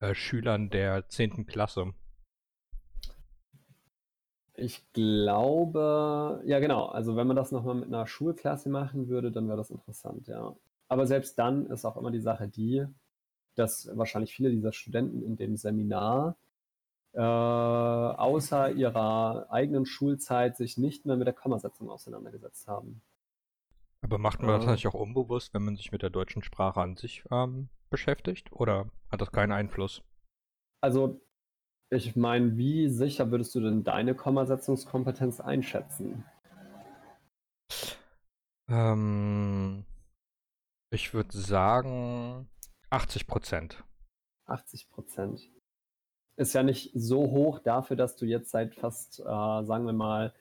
äh, 0.00 0.14
Schülern 0.14 0.68
der 0.68 1.08
10. 1.08 1.46
Klasse. 1.46 1.94
Ich 4.62 4.84
glaube, 4.92 6.40
ja 6.44 6.60
genau, 6.60 6.86
also 6.86 7.16
wenn 7.16 7.26
man 7.26 7.34
das 7.34 7.50
nochmal 7.50 7.74
mit 7.74 7.88
einer 7.88 8.06
Schulklasse 8.06 8.68
machen 8.68 9.08
würde, 9.08 9.32
dann 9.32 9.48
wäre 9.48 9.56
das 9.56 9.70
interessant, 9.70 10.28
ja. 10.28 10.54
Aber 10.86 11.04
selbst 11.08 11.36
dann 11.36 11.66
ist 11.66 11.84
auch 11.84 11.96
immer 11.96 12.12
die 12.12 12.20
Sache 12.20 12.46
die, 12.46 12.86
dass 13.56 13.90
wahrscheinlich 13.96 14.32
viele 14.32 14.50
dieser 14.50 14.72
Studenten 14.72 15.20
in 15.20 15.36
dem 15.36 15.56
Seminar 15.56 16.36
äh, 17.12 17.20
außer 17.20 18.70
ihrer 18.70 19.48
eigenen 19.50 19.84
Schulzeit 19.84 20.56
sich 20.56 20.78
nicht 20.78 21.06
mehr 21.06 21.16
mit 21.16 21.26
der 21.26 21.34
Kommasetzung 21.34 21.90
auseinandergesetzt 21.90 22.68
haben. 22.68 23.02
Aber 24.00 24.18
macht 24.18 24.42
man 24.42 24.50
das 24.50 24.60
natürlich 24.60 24.86
auch 24.86 24.94
unbewusst, 24.94 25.54
wenn 25.54 25.64
man 25.64 25.74
sich 25.74 25.90
mit 25.90 26.02
der 26.02 26.10
deutschen 26.10 26.44
Sprache 26.44 26.80
an 26.80 26.96
sich 26.96 27.24
ähm, 27.32 27.68
beschäftigt? 27.90 28.52
Oder 28.52 28.86
hat 29.10 29.20
das 29.20 29.32
keinen 29.32 29.52
Einfluss? 29.52 30.02
Also, 30.80 31.20
ich 31.92 32.16
meine, 32.16 32.56
wie 32.56 32.88
sicher 32.88 33.30
würdest 33.30 33.54
du 33.54 33.60
denn 33.60 33.84
deine 33.84 34.14
Kommasetzungskompetenz 34.14 35.40
einschätzen? 35.40 36.24
Ähm, 38.68 39.84
ich 40.90 41.12
würde 41.12 41.36
sagen 41.36 42.48
80 42.88 43.26
Prozent. 43.26 43.84
80 44.46 44.88
Prozent. 44.88 45.50
Ist 46.36 46.54
ja 46.54 46.62
nicht 46.62 46.92
so 46.94 47.30
hoch 47.30 47.58
dafür, 47.58 47.96
dass 47.96 48.16
du 48.16 48.24
jetzt 48.24 48.50
seit 48.50 48.74
fast, 48.74 49.20
äh, 49.20 49.24
sagen 49.24 49.84
wir 49.84 49.92
mal, 49.92 50.34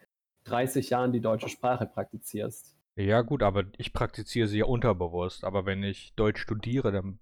30 0.46 0.90
Jahren 0.90 1.12
die 1.12 1.20
deutsche 1.20 1.50
Sprache 1.50 1.86
praktizierst. 1.86 2.78
Ja, 2.96 3.22
gut, 3.22 3.44
aber 3.44 3.66
ich 3.78 3.92
praktiziere 3.92 4.48
sie 4.48 4.60
ja 4.60 4.66
unterbewusst. 4.66 5.44
Aber 5.44 5.66
wenn 5.66 5.84
ich 5.84 6.14
Deutsch 6.16 6.42
studiere, 6.42 6.94
dann, 6.94 7.20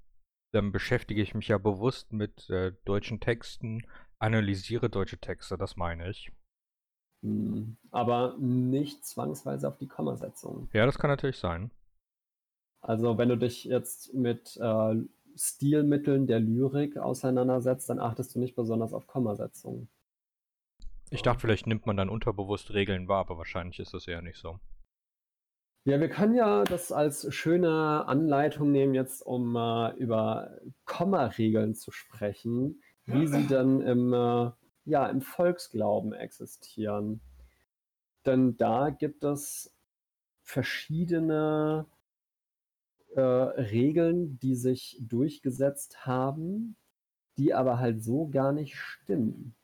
dann 0.52 0.72
beschäftige 0.72 1.22
ich 1.24 1.34
mich 1.34 1.48
ja 1.48 1.58
bewusst 1.58 2.14
mit 2.14 2.48
äh, 2.52 2.74
deutschen 2.86 3.20
Texten, 3.20 3.82
analysiere 4.20 4.90
deutsche 4.90 5.18
Texte, 5.18 5.58
das 5.58 5.76
meine 5.76 6.10
ich. 6.10 6.32
Hm, 7.24 7.78
aber 7.92 8.38
nicht 8.38 9.06
zwangsweise 9.06 9.68
auf 9.68 9.78
die 9.78 9.88
Kommasetzung. 9.88 10.70
Ja, 10.74 10.86
das 10.86 10.98
kann 10.98 11.10
natürlich 11.10 11.38
sein. 11.38 11.72
Also, 12.82 13.18
wenn 13.18 13.30
du 13.30 13.38
dich 13.38 13.66
jetzt 13.66 14.14
mit 14.14 14.58
äh, 14.58 14.96
Stilmitteln 15.36 16.28
der 16.28 16.40
Lyrik 16.40 16.98
auseinandersetzt, 16.98 17.90
dann 17.90 18.00
achtest 18.00 18.36
du 18.36 18.40
nicht 18.40 18.56
besonders 18.56 18.94
auf 18.94 19.08
Kommasetzung. 19.08 19.90
Ich 21.12 21.22
dachte, 21.24 21.42
vielleicht 21.42 21.68
nimmt 21.68 21.86
man 21.86 21.98
dann 21.98 22.10
unterbewusst 22.10 22.74
Regeln 22.74 23.08
wahr, 23.08 23.22
aber 23.22 23.38
wahrscheinlich 23.38 23.80
ist 23.80 23.94
das 23.94 24.08
eher 24.08 24.22
nicht 24.22 24.38
so. 24.38 24.60
Ja, 25.86 26.00
wir 26.00 26.10
können 26.10 26.36
ja 26.36 26.66
das 26.66 26.92
als 26.92 27.34
schöne 27.34 28.06
Anleitung 28.06 28.72
nehmen, 28.72 28.94
jetzt 28.94 29.22
um 29.22 29.56
äh, 29.56 29.92
über 29.94 30.60
Kommaregeln 30.86 31.74
zu 31.74 31.92
sprechen, 31.92 32.82
wie 33.14 33.28
sie 33.28 33.48
dann 33.48 33.82
im, 33.82 34.14
äh, 34.14 34.52
ja, 34.86 35.08
im 35.08 35.22
Volksglauben 35.22 36.14
existieren. 36.14 37.22
Denn 38.26 38.58
da 38.58 38.90
gibt 38.90 39.24
es 39.24 39.74
verschiedene 40.44 41.86
äh, 43.16 43.22
Regeln, 43.22 44.40
die 44.40 44.56
sich 44.56 44.98
durchgesetzt 45.02 46.06
haben, 46.06 46.76
die 47.38 47.54
aber 47.54 47.80
halt 47.80 48.04
so 48.04 48.28
gar 48.28 48.52
nicht 48.52 48.76
stimmen. 48.76 49.56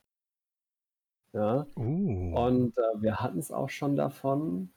Ja. 1.34 1.68
Uh. 1.76 2.34
Und 2.34 2.78
äh, 2.78 3.02
wir 3.02 3.18
hatten 3.18 3.39
es 3.39 3.52
auch 3.52 3.70
schon 3.70 3.96
davon, 3.96 4.70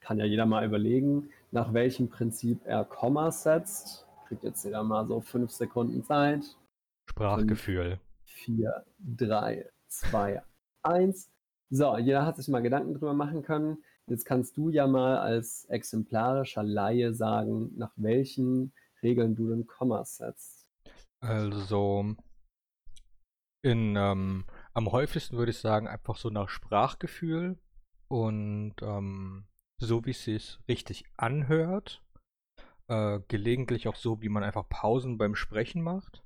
kann 0.00 0.18
ja 0.18 0.24
jeder 0.24 0.46
mal 0.46 0.64
überlegen, 0.64 1.28
nach 1.50 1.74
welchem 1.74 2.08
Prinzip 2.08 2.60
er 2.64 2.84
Kommas 2.84 3.42
setzt. 3.42 4.06
Kriegt 4.26 4.44
jetzt 4.44 4.64
jeder 4.64 4.82
mal 4.82 5.06
so 5.06 5.20
fünf 5.20 5.50
Sekunden 5.50 6.02
Zeit. 6.04 6.56
Sprachgefühl. 7.10 7.98
Fünf, 7.98 8.00
vier, 8.24 8.84
drei, 8.98 9.68
zwei, 9.88 10.42
eins. 10.82 11.28
So, 11.68 11.96
jeder 11.98 12.24
hat 12.24 12.36
sich 12.36 12.46
mal 12.48 12.62
Gedanken 12.62 12.94
drüber 12.94 13.14
machen 13.14 13.42
können. 13.42 13.82
Jetzt 14.06 14.24
kannst 14.24 14.56
du 14.56 14.70
ja 14.70 14.86
mal 14.86 15.18
als 15.18 15.64
exemplarischer 15.66 16.62
Laie 16.62 17.12
sagen, 17.12 17.72
nach 17.76 17.92
welchen 17.96 18.72
Regeln 19.02 19.34
du 19.34 19.48
den 19.50 19.66
Kommas 19.66 20.18
setzt. 20.18 20.68
Also, 21.20 22.14
in, 23.62 23.96
ähm, 23.96 24.44
am 24.72 24.92
häufigsten 24.92 25.36
würde 25.36 25.50
ich 25.50 25.58
sagen, 25.58 25.88
einfach 25.88 26.16
so 26.16 26.30
nach 26.30 26.48
Sprachgefühl 26.48 27.58
und 28.08 28.74
ähm, 28.82 29.46
so 29.80 30.04
wie 30.06 30.10
es 30.10 30.24
sich 30.24 30.58
richtig 30.68 31.04
anhört. 31.16 32.04
Äh, 32.88 33.20
gelegentlich 33.28 33.88
auch 33.88 33.96
so, 33.96 34.22
wie 34.22 34.28
man 34.28 34.44
einfach 34.44 34.68
Pausen 34.68 35.18
beim 35.18 35.34
Sprechen 35.34 35.82
macht. 35.82 36.24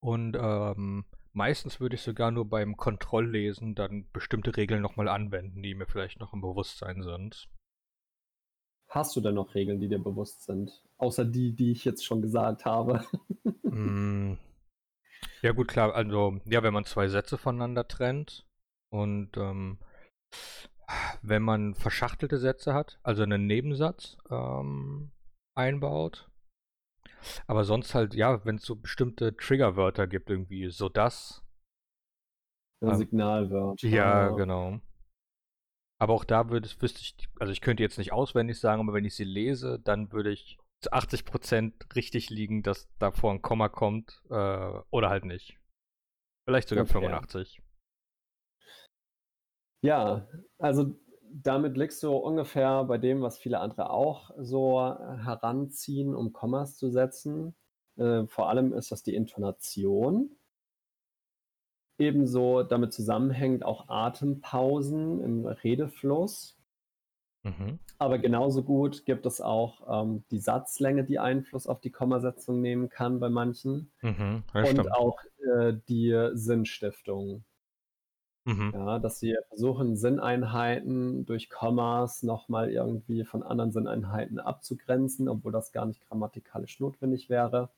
Und 0.00 0.36
ähm, 0.40 1.04
meistens 1.32 1.80
würde 1.80 1.96
ich 1.96 2.02
sogar 2.02 2.30
nur 2.30 2.48
beim 2.48 2.76
Kontrolllesen 2.76 3.74
dann 3.74 4.08
bestimmte 4.12 4.56
Regeln 4.56 4.82
nochmal 4.82 5.08
anwenden, 5.08 5.62
die 5.62 5.74
mir 5.74 5.86
vielleicht 5.86 6.20
noch 6.20 6.32
im 6.32 6.40
Bewusstsein 6.40 7.02
sind. 7.02 7.48
Hast 8.88 9.14
du 9.14 9.20
denn 9.20 9.34
noch 9.34 9.54
Regeln, 9.54 9.80
die 9.80 9.88
dir 9.88 10.02
bewusst 10.02 10.44
sind? 10.44 10.82
Außer 10.98 11.24
die, 11.24 11.54
die 11.54 11.70
ich 11.70 11.84
jetzt 11.84 12.04
schon 12.04 12.22
gesagt 12.22 12.64
habe. 12.64 13.04
mm, 13.62 14.36
ja, 15.42 15.52
gut, 15.52 15.68
klar. 15.68 15.94
Also, 15.94 16.40
ja, 16.44 16.62
wenn 16.62 16.74
man 16.74 16.84
zwei 16.84 17.08
Sätze 17.08 17.38
voneinander 17.38 17.86
trennt 17.86 18.46
und 18.90 19.36
ähm, 19.36 19.78
wenn 21.22 21.42
man 21.42 21.74
verschachtelte 21.74 22.38
Sätze 22.38 22.74
hat, 22.74 22.98
also 23.02 23.22
einen 23.22 23.46
Nebensatz 23.46 24.16
ähm, 24.30 25.12
einbaut. 25.54 26.29
Aber 27.46 27.64
sonst 27.64 27.94
halt, 27.94 28.14
ja, 28.14 28.44
wenn 28.44 28.56
es 28.56 28.62
so 28.62 28.76
bestimmte 28.76 29.36
Triggerwörter 29.36 30.06
gibt, 30.06 30.30
irgendwie 30.30 30.70
so 30.70 30.88
das. 30.88 31.42
Ja, 32.82 32.92
ähm, 32.92 32.96
Signalwörter. 32.96 33.86
Ja, 33.86 34.28
genau. 34.30 34.80
Aber 36.00 36.14
auch 36.14 36.24
da 36.24 36.48
würde 36.48 36.68
wüsste 36.80 37.00
ich, 37.00 37.28
also 37.38 37.52
ich 37.52 37.60
könnte 37.60 37.82
jetzt 37.82 37.98
nicht 37.98 38.12
auswendig 38.12 38.58
sagen, 38.58 38.80
aber 38.80 38.94
wenn 38.94 39.04
ich 39.04 39.14
sie 39.14 39.24
lese, 39.24 39.78
dann 39.78 40.12
würde 40.12 40.30
ich 40.30 40.58
zu 40.82 40.92
80% 40.92 41.94
richtig 41.94 42.30
liegen, 42.30 42.62
dass 42.62 42.88
davor 42.98 43.32
ein 43.32 43.42
Komma 43.42 43.68
kommt 43.68 44.22
äh, 44.30 44.80
oder 44.90 45.10
halt 45.10 45.26
nicht. 45.26 45.58
Vielleicht 46.46 46.68
sogar 46.68 46.84
okay. 46.84 46.94
85. 46.94 47.60
Ja, 49.82 50.26
also 50.58 50.98
damit 51.32 51.76
liegst 51.76 52.02
du 52.02 52.12
ungefähr 52.12 52.84
bei 52.84 52.98
dem, 52.98 53.22
was 53.22 53.38
viele 53.38 53.60
andere 53.60 53.90
auch 53.90 54.30
so 54.38 54.80
heranziehen, 54.80 56.14
um 56.14 56.32
Kommas 56.32 56.76
zu 56.76 56.90
setzen. 56.90 57.54
Äh, 57.96 58.26
vor 58.26 58.48
allem 58.48 58.72
ist 58.72 58.92
das 58.92 59.02
die 59.02 59.14
Intonation. 59.14 60.36
Ebenso 61.98 62.62
damit 62.62 62.92
zusammenhängt 62.92 63.64
auch 63.64 63.88
Atempausen 63.88 65.20
im 65.20 65.46
Redefluss. 65.46 66.58
Mhm. 67.42 67.78
Aber 67.98 68.18
genauso 68.18 68.62
gut 68.62 69.04
gibt 69.04 69.26
es 69.26 69.40
auch 69.40 70.02
ähm, 70.02 70.24
die 70.30 70.38
Satzlänge, 70.38 71.04
die 71.04 71.18
Einfluss 71.18 71.66
auf 71.66 71.80
die 71.80 71.90
Kommasetzung 71.90 72.60
nehmen 72.60 72.88
kann 72.88 73.20
bei 73.20 73.28
manchen. 73.28 73.92
Mhm, 74.02 74.44
und 74.52 74.66
stimmt. 74.66 74.92
auch 74.92 75.18
äh, 75.58 75.74
die 75.88 76.30
Sinnstiftung. 76.32 77.44
Mhm. 78.44 78.72
Ja, 78.74 78.98
dass 78.98 79.20
sie 79.20 79.36
versuchen, 79.48 79.96
Sinneinheiten 79.96 81.26
durch 81.26 81.50
Kommas 81.50 82.22
nochmal 82.22 82.70
irgendwie 82.70 83.24
von 83.24 83.42
anderen 83.42 83.70
Sinneinheiten 83.70 84.38
abzugrenzen, 84.38 85.28
obwohl 85.28 85.52
das 85.52 85.72
gar 85.72 85.86
nicht 85.86 86.00
grammatikalisch 86.08 86.80
notwendig 86.80 87.28
wäre. 87.28 87.68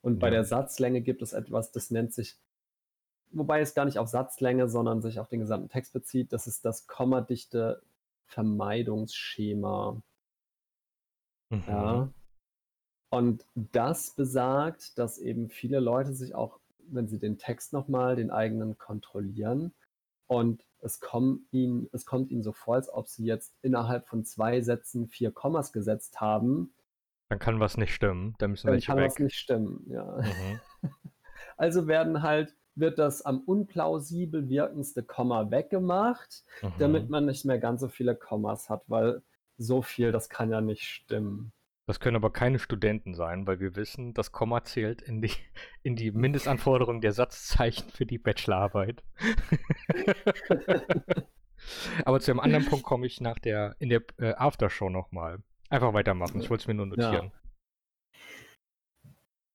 Und 0.00 0.20
bei 0.20 0.28
ja. 0.28 0.34
der 0.34 0.44
Satzlänge 0.44 1.00
gibt 1.00 1.22
es 1.22 1.32
etwas, 1.32 1.72
das 1.72 1.90
nennt 1.90 2.14
sich, 2.14 2.36
wobei 3.32 3.60
es 3.60 3.74
gar 3.74 3.84
nicht 3.84 3.98
auf 3.98 4.08
Satzlänge, 4.08 4.68
sondern 4.68 5.02
sich 5.02 5.18
auf 5.18 5.28
den 5.28 5.40
gesamten 5.40 5.68
Text 5.68 5.92
bezieht, 5.92 6.32
das 6.32 6.46
ist 6.46 6.64
das 6.64 6.86
kommadichte 6.86 7.82
Vermeidungsschema. 8.26 10.00
Mhm. 11.50 11.64
Ja. 11.66 12.08
Und 13.10 13.44
das 13.54 14.10
besagt, 14.10 14.98
dass 14.98 15.18
eben 15.18 15.48
viele 15.48 15.80
Leute 15.80 16.12
sich 16.12 16.34
auch, 16.34 16.60
wenn 16.86 17.08
sie 17.08 17.18
den 17.18 17.38
Text 17.38 17.72
nochmal, 17.72 18.16
den 18.16 18.30
eigenen 18.30 18.78
kontrollieren, 18.78 19.72
und 20.28 20.64
es 20.80 21.00
kommt, 21.00 21.40
ihnen, 21.50 21.88
es 21.92 22.06
kommt 22.06 22.30
ihnen 22.30 22.42
so 22.42 22.52
vor, 22.52 22.76
als 22.76 22.92
ob 22.92 23.08
sie 23.08 23.24
jetzt 23.24 23.56
innerhalb 23.62 24.06
von 24.06 24.24
zwei 24.24 24.60
Sätzen 24.60 25.08
vier 25.08 25.32
Kommas 25.32 25.72
gesetzt 25.72 26.20
haben. 26.20 26.72
Dann 27.30 27.40
kann 27.40 27.58
was 27.60 27.76
nicht 27.76 27.92
stimmen. 27.92 28.34
Dann 28.38 28.52
müssen 28.52 28.68
Dann 28.68 28.80
kann 28.80 28.98
weg. 28.98 29.06
was 29.06 29.18
nicht 29.18 29.36
stimmen, 29.36 29.84
ja. 29.88 30.20
Mhm. 30.22 30.60
Also 31.56 31.88
werden 31.88 32.22
halt, 32.22 32.54
wird 32.76 32.98
das 32.98 33.22
am 33.22 33.40
unplausibel 33.40 34.48
wirkendste 34.48 35.02
Komma 35.02 35.50
weggemacht, 35.50 36.44
mhm. 36.62 36.72
damit 36.78 37.10
man 37.10 37.26
nicht 37.26 37.44
mehr 37.44 37.58
ganz 37.58 37.80
so 37.80 37.88
viele 37.88 38.14
Kommas 38.14 38.70
hat, 38.70 38.82
weil 38.86 39.22
so 39.56 39.82
viel, 39.82 40.12
das 40.12 40.28
kann 40.28 40.50
ja 40.50 40.60
nicht 40.60 40.84
stimmen. 40.84 41.52
Das 41.88 42.00
können 42.00 42.16
aber 42.16 42.30
keine 42.30 42.58
Studenten 42.58 43.14
sein, 43.14 43.46
weil 43.46 43.60
wir 43.60 43.74
wissen, 43.74 44.12
das 44.12 44.30
Komma 44.30 44.62
zählt 44.62 45.00
in 45.00 45.22
die, 45.22 45.32
in 45.82 45.96
die 45.96 46.10
Mindestanforderungen 46.10 47.00
der 47.00 47.12
Satzzeichen 47.12 47.88
für 47.88 48.04
die 48.04 48.18
Bachelorarbeit. 48.18 49.02
aber 52.04 52.20
zu 52.20 52.30
einem 52.30 52.40
anderen 52.40 52.66
Punkt 52.66 52.84
komme 52.84 53.06
ich 53.06 53.22
nach 53.22 53.38
der, 53.38 53.74
in 53.78 53.88
der 53.88 54.02
äh, 54.18 54.34
Aftershow 54.34 54.90
nochmal. 54.90 55.38
Einfach 55.70 55.94
weitermachen, 55.94 56.42
ich 56.42 56.50
wollte 56.50 56.60
es 56.60 56.68
mir 56.68 56.74
nur 56.74 56.84
notieren. 56.84 57.32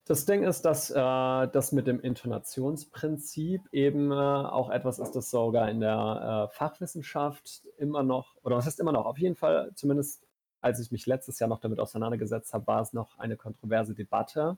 Das 0.06 0.26
Ding 0.26 0.42
ist, 0.44 0.64
dass 0.64 0.90
äh, 0.90 0.96
das 0.96 1.72
mit 1.72 1.86
dem 1.86 2.00
Intonationsprinzip 2.00 3.62
eben 3.72 4.12
äh, 4.12 4.16
auch 4.16 4.72
etwas 4.72 4.98
ist, 4.98 5.12
das 5.12 5.30
sogar 5.30 5.70
in 5.70 5.82
der 5.82 6.50
äh, 6.50 6.56
Fachwissenschaft 6.56 7.64
immer 7.78 8.02
noch, 8.02 8.36
oder 8.42 8.56
was 8.56 8.66
heißt 8.66 8.80
immer 8.80 8.92
noch, 8.92 9.06
auf 9.06 9.20
jeden 9.20 9.36
Fall, 9.36 9.72
zumindest 9.76 10.26
als 10.64 10.80
ich 10.80 10.92
mich 10.92 11.06
letztes 11.06 11.40
Jahr 11.40 11.50
noch 11.50 11.60
damit 11.60 11.80
auseinandergesetzt 11.80 12.54
habe, 12.54 12.68
war 12.68 12.82
es 12.82 12.94
noch 12.94 13.20
eine 13.20 13.36
kontroverse 13.36 13.94
Debatte, 13.94 14.58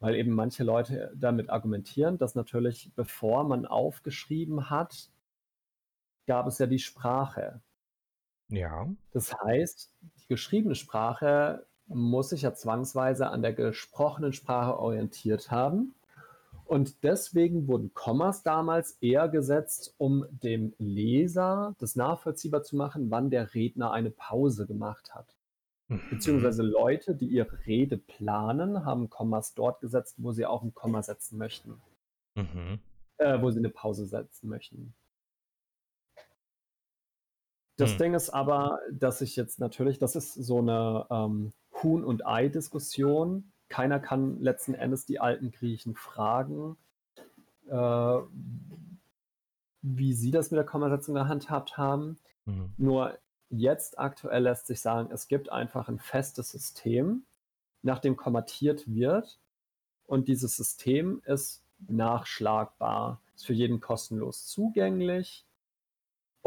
weil 0.00 0.14
eben 0.14 0.32
manche 0.32 0.64
Leute 0.64 1.12
damit 1.16 1.50
argumentieren, 1.50 2.18
dass 2.18 2.34
natürlich, 2.34 2.92
bevor 2.94 3.44
man 3.44 3.66
aufgeschrieben 3.66 4.70
hat, 4.70 5.10
gab 6.26 6.46
es 6.46 6.58
ja 6.58 6.66
die 6.66 6.78
Sprache. 6.78 7.62
Ja. 8.48 8.88
Das 9.12 9.34
heißt, 9.44 9.94
die 10.22 10.28
geschriebene 10.28 10.74
Sprache 10.74 11.66
muss 11.86 12.28
sich 12.28 12.42
ja 12.42 12.52
zwangsweise 12.52 13.28
an 13.28 13.40
der 13.40 13.54
gesprochenen 13.54 14.34
Sprache 14.34 14.78
orientiert 14.78 15.50
haben. 15.50 15.94
Und 16.68 17.02
deswegen 17.02 17.66
wurden 17.66 17.94
Kommas 17.94 18.42
damals 18.42 18.98
eher 19.00 19.30
gesetzt, 19.30 19.94
um 19.96 20.26
dem 20.30 20.74
Leser 20.76 21.74
das 21.78 21.96
nachvollziehbar 21.96 22.62
zu 22.62 22.76
machen, 22.76 23.10
wann 23.10 23.30
der 23.30 23.54
Redner 23.54 23.90
eine 23.90 24.10
Pause 24.10 24.66
gemacht 24.66 25.14
hat. 25.14 25.34
Mhm. 25.88 26.02
Beziehungsweise 26.10 26.62
Leute, 26.62 27.14
die 27.14 27.26
ihre 27.26 27.64
Rede 27.64 27.96
planen, 27.96 28.84
haben 28.84 29.08
Kommas 29.08 29.54
dort 29.54 29.80
gesetzt, 29.80 30.16
wo 30.18 30.32
sie 30.32 30.44
auch 30.44 30.62
ein 30.62 30.74
Komma 30.74 31.02
setzen 31.02 31.38
möchten. 31.38 31.80
Mhm. 32.34 32.80
Äh, 33.16 33.40
wo 33.40 33.50
sie 33.50 33.60
eine 33.60 33.70
Pause 33.70 34.06
setzen 34.06 34.50
möchten. 34.50 34.94
Das 37.78 37.92
Hm. 37.92 37.98
Ding 37.98 38.14
ist 38.14 38.28
aber, 38.28 38.80
dass 38.92 39.22
ich 39.22 39.36
jetzt 39.36 39.58
natürlich, 39.58 39.98
das 39.98 40.16
ist 40.16 40.34
so 40.34 40.58
eine 40.58 41.06
ähm, 41.10 41.52
Huhn- 41.82 42.04
und 42.04 42.26
Ei-Diskussion. 42.26 43.52
Keiner 43.68 44.00
kann 44.00 44.40
letzten 44.40 44.74
Endes 44.74 45.06
die 45.06 45.20
alten 45.20 45.50
Griechen 45.50 45.94
fragen, 45.94 46.76
äh, 47.68 48.18
wie 49.82 50.12
sie 50.12 50.30
das 50.30 50.50
mit 50.50 50.58
der 50.58 50.66
Kommasetzung 50.66 51.14
gehandhabt 51.14 51.76
haben. 51.76 52.18
Mhm. 52.46 52.72
Nur 52.76 53.18
jetzt 53.50 53.98
aktuell 53.98 54.42
lässt 54.44 54.66
sich 54.66 54.80
sagen, 54.80 55.10
es 55.12 55.28
gibt 55.28 55.50
einfach 55.50 55.88
ein 55.88 55.98
festes 55.98 56.50
System, 56.50 57.24
nach 57.82 57.98
dem 57.98 58.16
kommatiert 58.16 58.88
wird. 58.92 59.38
Und 60.06 60.28
dieses 60.28 60.56
System 60.56 61.22
ist 61.26 61.62
nachschlagbar, 61.86 63.20
ist 63.34 63.46
für 63.46 63.52
jeden 63.52 63.80
kostenlos 63.80 64.46
zugänglich. 64.46 65.44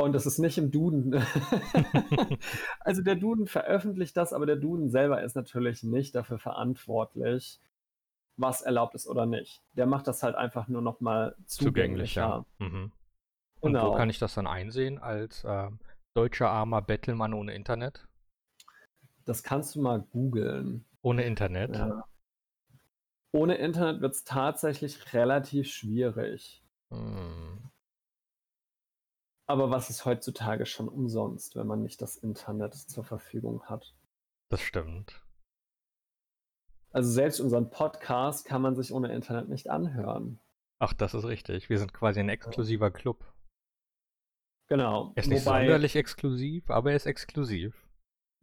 Und 0.02 0.16
es 0.16 0.26
ist 0.26 0.40
nicht 0.40 0.58
im 0.58 0.72
Duden. 0.72 1.14
also 2.80 3.02
der 3.04 3.16
Duden 3.16 3.48
veröffentlicht 3.48 4.18
das, 4.18 4.34
aber 4.34 4.46
der 4.46 4.56
Duden 4.56 4.90
selber 4.90 5.22
ist 5.22 5.36
natürlich 5.36 5.84
nicht 5.84 6.16
dafür 6.16 6.40
verantwortlich, 6.40 7.60
was 8.38 8.62
erlaubt 8.62 8.96
ist 8.96 9.08
oder 9.08 9.26
nicht. 9.26 9.62
Der 9.78 9.86
macht 9.86 10.08
das 10.08 10.24
halt 10.24 10.36
einfach 10.36 10.68
nur 10.68 10.82
noch 10.82 11.02
mal 11.02 11.36
Zugänglich, 11.46 12.16
ja. 12.16 12.44
zugänglicher. 12.60 12.78
Mhm. 12.78 12.92
Und 13.60 13.74
Genau. 13.74 13.92
wo 13.92 13.96
kann 13.96 14.10
ich 14.10 14.18
das 14.18 14.34
dann 14.34 14.48
einsehen 14.48 14.98
als 14.98 15.44
ähm, 15.48 15.80
deutscher 16.16 16.50
armer 16.50 16.82
Bettelmann 16.82 17.34
ohne 17.34 17.54
Internet? 17.54 18.08
Das 19.26 19.44
kannst 19.44 19.76
du 19.76 19.82
mal 19.82 20.00
googeln. 20.00 20.84
Ohne 21.04 21.24
Internet? 21.26 21.76
Ja. 21.76 22.06
Ohne 23.34 23.56
Internet 23.56 24.02
wird 24.02 24.14
es 24.14 24.24
tatsächlich 24.24 25.14
relativ 25.14 25.72
schwierig. 25.72 26.64
Hm. 26.92 27.70
Aber 29.52 29.70
was 29.70 29.90
ist 29.90 30.06
heutzutage 30.06 30.66
schon 30.66 30.88
umsonst, 30.88 31.58
wenn 31.58 31.68
man 31.68 31.82
nicht 31.82 32.02
das 32.02 32.16
Internet 32.16 32.74
zur 32.74 33.04
Verfügung 33.04 33.64
hat? 33.66 33.94
Das 34.48 34.62
stimmt. 34.62 35.26
Also 36.92 37.12
selbst 37.12 37.42
unseren 37.42 37.70
Podcast 37.70 38.46
kann 38.46 38.62
man 38.62 38.78
sich 38.78 38.94
ohne 38.94 39.14
Internet 39.14 39.50
nicht 39.50 39.70
anhören. 39.70 40.40
Ach, 40.80 40.94
das 40.94 41.14
ist 41.14 41.26
richtig. 41.26 41.70
Wir 41.70 41.80
sind 41.80 41.94
quasi 41.94 42.22
ein 42.22 42.30
exklusiver 42.30 42.92
Club. 42.92 43.26
Genau. 44.70 45.12
Er 45.16 45.24
ist 45.24 45.28
nicht 45.28 45.46
Wobei, 45.46 45.64
sonderlich 45.66 45.98
exklusiv, 45.98 46.70
aber 46.70 46.92
er 46.92 46.96
ist 46.96 47.06
exklusiv. 47.06 47.76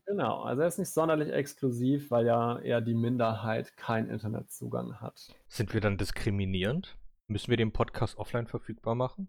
genau, 0.04 0.42
also 0.42 0.60
er 0.60 0.68
ist 0.68 0.78
nicht 0.78 0.92
sonderlich 0.92 1.32
exklusiv, 1.32 2.10
weil 2.10 2.26
ja 2.26 2.58
eher 2.58 2.82
die 2.82 2.94
Minderheit 2.94 3.78
keinen 3.78 4.10
Internetzugang 4.10 5.00
hat. 5.00 5.34
Sind 5.46 5.72
wir 5.72 5.80
dann 5.80 5.96
diskriminierend? 5.96 6.98
Müssen 7.28 7.48
wir 7.48 7.56
den 7.56 7.72
Podcast 7.72 8.18
offline 8.18 8.46
verfügbar 8.46 8.94
machen? 8.94 9.28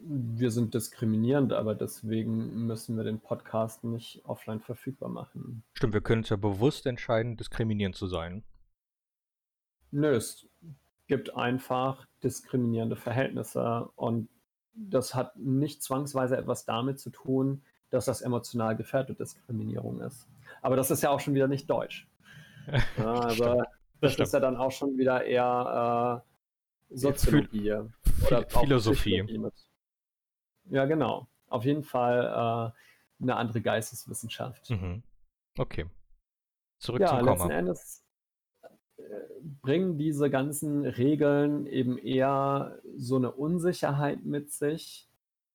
Wir 0.00 0.50
sind 0.50 0.74
diskriminierend, 0.74 1.52
aber 1.52 1.74
deswegen 1.74 2.66
müssen 2.66 2.96
wir 2.96 3.04
den 3.04 3.20
Podcast 3.20 3.84
nicht 3.84 4.24
offline 4.24 4.60
verfügbar 4.60 5.10
machen. 5.10 5.64
Stimmt, 5.74 5.92
wir 5.92 6.00
können 6.00 6.22
uns 6.22 6.30
ja 6.30 6.36
bewusst 6.36 6.86
entscheiden, 6.86 7.36
diskriminierend 7.36 7.94
zu 7.94 8.06
sein. 8.06 8.42
Nö, 9.90 10.14
es 10.14 10.48
gibt 11.06 11.36
einfach 11.36 12.06
diskriminierende 12.22 12.96
Verhältnisse 12.96 13.90
und 13.96 14.28
das 14.74 15.14
hat 15.14 15.36
nicht 15.36 15.82
zwangsweise 15.82 16.36
etwas 16.36 16.64
damit 16.64 16.98
zu 16.98 17.10
tun, 17.10 17.62
dass 17.90 18.06
das 18.06 18.22
emotional 18.22 18.74
gefährdet 18.74 19.20
Diskriminierung 19.20 20.00
ist. 20.00 20.26
Aber 20.62 20.76
das 20.76 20.90
ist 20.90 21.02
ja 21.02 21.10
auch 21.10 21.20
schon 21.20 21.34
wieder 21.34 21.48
nicht 21.48 21.68
deutsch. 21.68 22.08
Ja, 22.96 23.14
also 23.14 23.62
das 24.00 24.12
stimmt. 24.12 24.28
ist 24.28 24.34
ja 24.34 24.40
dann 24.40 24.56
auch 24.56 24.70
schon 24.70 24.96
wieder 24.96 25.24
eher 25.24 26.22
äh, 26.90 26.96
Soziologie 26.96 27.72
oder 28.26 28.48
Philosophie. 28.48 29.22
Psychologie 29.22 29.38
mit. 29.38 29.54
Ja, 30.72 30.86
genau. 30.86 31.28
Auf 31.48 31.66
jeden 31.66 31.82
Fall 31.82 32.72
äh, 32.72 33.22
eine 33.22 33.36
andere 33.36 33.60
Geisteswissenschaft. 33.60 34.70
Mhm. 34.70 35.02
Okay. 35.58 35.84
Zurück 36.78 37.02
Ja, 37.02 37.08
zum 37.08 37.26
letzten 37.26 37.42
Komma. 37.42 37.54
Endes 37.54 38.04
äh, 38.96 39.02
bringen 39.60 39.98
diese 39.98 40.30
ganzen 40.30 40.86
Regeln 40.86 41.66
eben 41.66 41.98
eher 41.98 42.80
so 42.96 43.16
eine 43.16 43.32
Unsicherheit 43.32 44.24
mit 44.24 44.50
sich, 44.50 45.10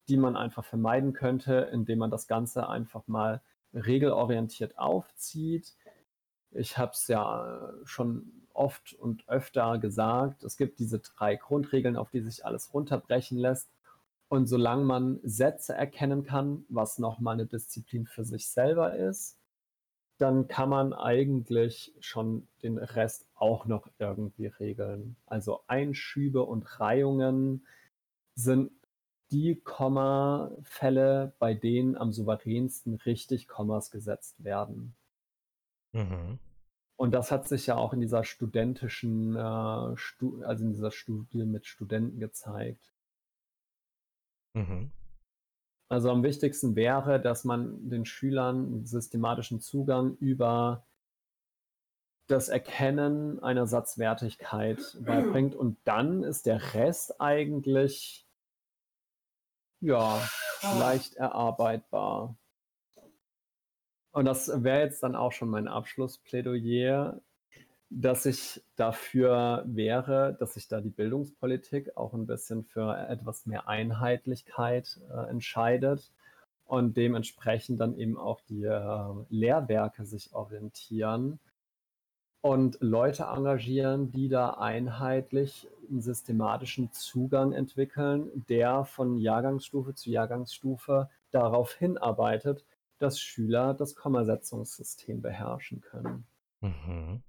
die 0.07 0.18
man 0.18 0.38
einfach 0.38 0.63
vermeiden 0.63 1.13
könnte, 1.13 1.68
indem 1.74 1.97
man 1.97 2.11
das 2.11 2.28
Ganze 2.28 2.70
einfach 2.70 3.07
mal 3.07 3.41
regelorientiert 3.74 4.78
aufzieht. 4.78 5.76
Ich 6.51 6.78
habe 6.78 6.91
es 6.91 7.07
ja 7.07 7.74
schon 7.86 8.45
oft 8.53 8.93
und 8.93 9.28
öfter 9.28 9.80
gesagt, 9.80 10.43
es 10.43 10.57
gibt 10.57 10.78
diese 10.78 10.99
drei 10.99 11.36
Grundregeln, 11.36 11.97
auf 11.97 12.11
die 12.11 12.22
sich 12.22 12.45
alles 12.45 12.72
runterbrechen 12.72 13.39
lässt. 13.39 13.68
Und 14.30 14.47
solange 14.47 14.84
man 14.84 15.19
Sätze 15.23 15.73
erkennen 15.73 16.23
kann, 16.23 16.65
was 16.69 16.99
nochmal 16.99 17.36
eine 17.36 17.45
Disziplin 17.45 18.05
für 18.05 18.25
sich 18.25 18.49
selber 18.49 18.95
ist, 18.95 19.38
dann 20.17 20.47
kann 20.47 20.69
man 20.69 20.93
eigentlich 20.93 21.93
schon 21.99 22.47
den 22.63 22.78
Rest 22.78 23.28
auch 23.36 23.65
noch 23.65 23.88
irgendwie 23.99 24.47
regeln. 24.47 25.15
Also 25.25 25.61
Einschübe 25.67 26.43
und 26.43 26.80
Reihungen 26.80 27.65
sind 28.36 28.71
die 29.32 29.55
Kommafälle, 29.55 31.34
bei 31.39 31.53
denen 31.53 31.97
am 31.97 32.11
souveränsten 32.11 32.95
richtig 32.95 33.47
Kommas 33.47 33.91
gesetzt 33.91 34.43
werden. 34.43 34.95
Mhm. 35.91 36.39
Und 36.95 37.11
das 37.11 37.32
hat 37.32 37.47
sich 37.47 37.67
ja 37.67 37.75
auch 37.75 37.93
in 37.93 38.01
dieser 38.01 38.23
studentischen, 38.23 39.36
äh, 39.36 39.97
Stu 39.97 40.41
also 40.43 40.63
in 40.63 40.71
dieser 40.71 40.91
Studie 40.91 41.45
mit 41.45 41.67
Studenten 41.67 42.19
gezeigt. 42.19 42.91
Mhm. 44.54 44.91
Also 45.89 46.12
am 46.12 46.24
wichtigsten 46.24 46.76
wäre, 46.76 47.22
dass 47.22 47.45
man 47.45 47.89
den 47.89 48.06
Schülern 48.06 48.86
systematischen 48.86 49.62
Zugang 49.62 50.18
über 50.18 50.86
das 52.28 52.50
Erkennen 52.50 53.41
einer 53.41 53.68
Satzwertigkeit 53.68 54.98
beibringt 55.00 55.56
und 55.56 55.78
dann 55.86 56.24
ist 56.24 56.45
der 56.45 56.74
Rest 56.74 57.22
eigentlich 57.22 58.28
ja 59.80 60.22
leicht 60.78 61.16
erarbeitbar. 61.16 62.38
Und 64.12 64.26
das 64.26 64.48
wäre 64.64 64.82
jetzt 64.82 65.04
dann 65.04 65.16
auch 65.16 65.32
schon 65.32 65.50
mein 65.50 65.68
Abschlussplädoyer, 65.68 67.22
dass 67.90 68.26
ich 68.26 68.62
dafür 68.76 69.64
wäre, 69.66 70.36
dass 70.40 70.56
sich 70.56 70.68
da 70.68 70.82
die 70.82 70.90
Bildungspolitik 70.90 71.96
auch 71.96 72.14
ein 72.14 72.28
bisschen 72.28 72.64
für 72.66 72.98
etwas 73.08 73.46
mehr 73.46 73.68
Einheitlichkeit 73.68 75.00
äh, 75.10 75.30
entscheidet 75.30 76.12
und 76.66 76.98
dementsprechend 76.98 77.80
dann 77.80 77.98
eben 77.98 78.18
auch 78.18 78.42
die 78.42 78.64
äh, 78.64 79.26
Lehrwerke 79.30 80.06
sich 80.06 80.34
orientieren 80.34 81.40
und 82.42 82.78
Leute 82.82 83.24
engagieren, 83.24 84.12
die 84.12 84.28
da 84.28 84.52
einheitlich 84.52 85.68
einen 85.90 86.02
systematischen 86.02 86.92
Zugang 86.92 87.54
entwickeln, 87.54 88.30
der 88.50 88.84
von 88.84 89.18
Jahrgangsstufe 89.18 89.96
zu 89.96 90.10
Jahrgangsstufe 90.10 91.10
darauf 91.32 91.74
hinarbeitet, 91.74 92.66
dass 93.00 93.20
Schüler 93.20 93.74
das 93.74 93.96
Kommasetzungssystem 93.96 95.22
beherrschen 95.22 95.82
können. 95.82 96.26
Mhm. 96.62 97.22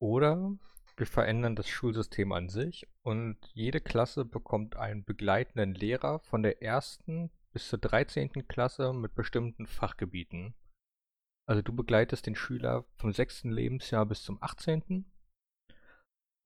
Oder 0.00 0.56
wir 0.96 1.06
verändern 1.06 1.56
das 1.56 1.68
Schulsystem 1.68 2.32
an 2.32 2.48
sich 2.48 2.86
und 3.02 3.38
jede 3.52 3.80
Klasse 3.80 4.24
bekommt 4.24 4.76
einen 4.76 5.04
begleitenden 5.04 5.74
Lehrer 5.74 6.20
von 6.20 6.42
der 6.42 6.62
ersten 6.62 7.30
bis 7.52 7.68
zur 7.68 7.78
13. 7.78 8.46
Klasse 8.46 8.92
mit 8.92 9.14
bestimmten 9.14 9.66
Fachgebieten. 9.66 10.54
Also 11.46 11.62
du 11.62 11.74
begleitest 11.74 12.26
den 12.26 12.36
Schüler 12.36 12.84
vom 12.96 13.12
sechsten 13.12 13.50
Lebensjahr 13.50 14.06
bis 14.06 14.22
zum 14.22 14.42
18. 14.42 15.04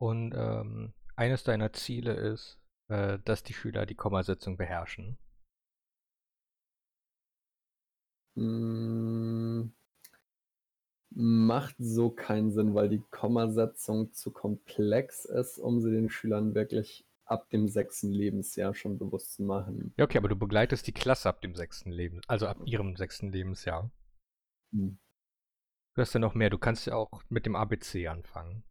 Und 0.00 0.32
ähm, 0.34 0.94
eines 1.16 1.44
deiner 1.44 1.72
Ziele 1.72 2.14
ist, 2.14 2.60
äh, 2.88 3.18
dass 3.24 3.42
die 3.42 3.54
Schüler 3.54 3.86
die 3.86 3.94
Kommasetzung 3.96 4.56
beherrschen. 4.56 5.18
Mm, 8.36 9.72
macht 11.10 11.76
so 11.78 12.10
keinen 12.10 12.50
Sinn, 12.50 12.74
weil 12.74 12.88
die 12.88 13.02
Kommasetzung 13.10 14.12
zu 14.12 14.30
komplex 14.30 15.24
ist, 15.24 15.58
um 15.58 15.80
sie 15.80 15.90
den 15.90 16.10
Schülern 16.10 16.54
wirklich 16.54 17.06
ab 17.24 17.48
dem 17.50 17.68
sechsten 17.68 18.10
Lebensjahr 18.10 18.74
schon 18.74 18.98
bewusst 18.98 19.34
zu 19.34 19.42
machen. 19.42 19.92
Ja, 19.96 20.04
okay, 20.04 20.18
aber 20.18 20.28
du 20.28 20.36
begleitest 20.36 20.86
die 20.86 20.92
Klasse 20.92 21.28
ab 21.28 21.40
dem 21.40 21.54
sechsten 21.54 21.90
Leben, 21.90 22.20
also 22.26 22.46
ab 22.46 22.58
ihrem 22.64 22.96
sechsten 22.96 23.30
Lebensjahr. 23.32 23.90
Hm. 24.72 24.98
Du 25.94 26.02
hast 26.02 26.12
ja 26.12 26.20
noch 26.20 26.34
mehr, 26.34 26.50
du 26.50 26.58
kannst 26.58 26.86
ja 26.86 26.94
auch 26.94 27.22
mit 27.28 27.44
dem 27.44 27.56
ABC 27.56 28.06
anfangen. 28.08 28.62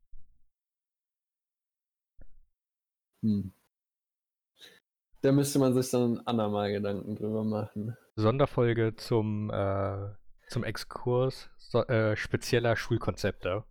Hm. 3.24 3.52
Da 5.22 5.32
müsste 5.32 5.60
man 5.60 5.74
sich 5.74 5.90
dann 5.90 6.20
andermal 6.26 6.72
Gedanken 6.72 7.16
drüber 7.16 7.44
machen. 7.44 7.98
Sonderfolge 8.16 8.96
zum, 8.96 9.50
äh, 9.50 10.10
zum 10.48 10.64
Exkurs 10.64 11.50
so, 11.58 11.84
äh, 11.84 12.16
spezieller 12.16 12.76
Schulkonzepte. 12.76 13.64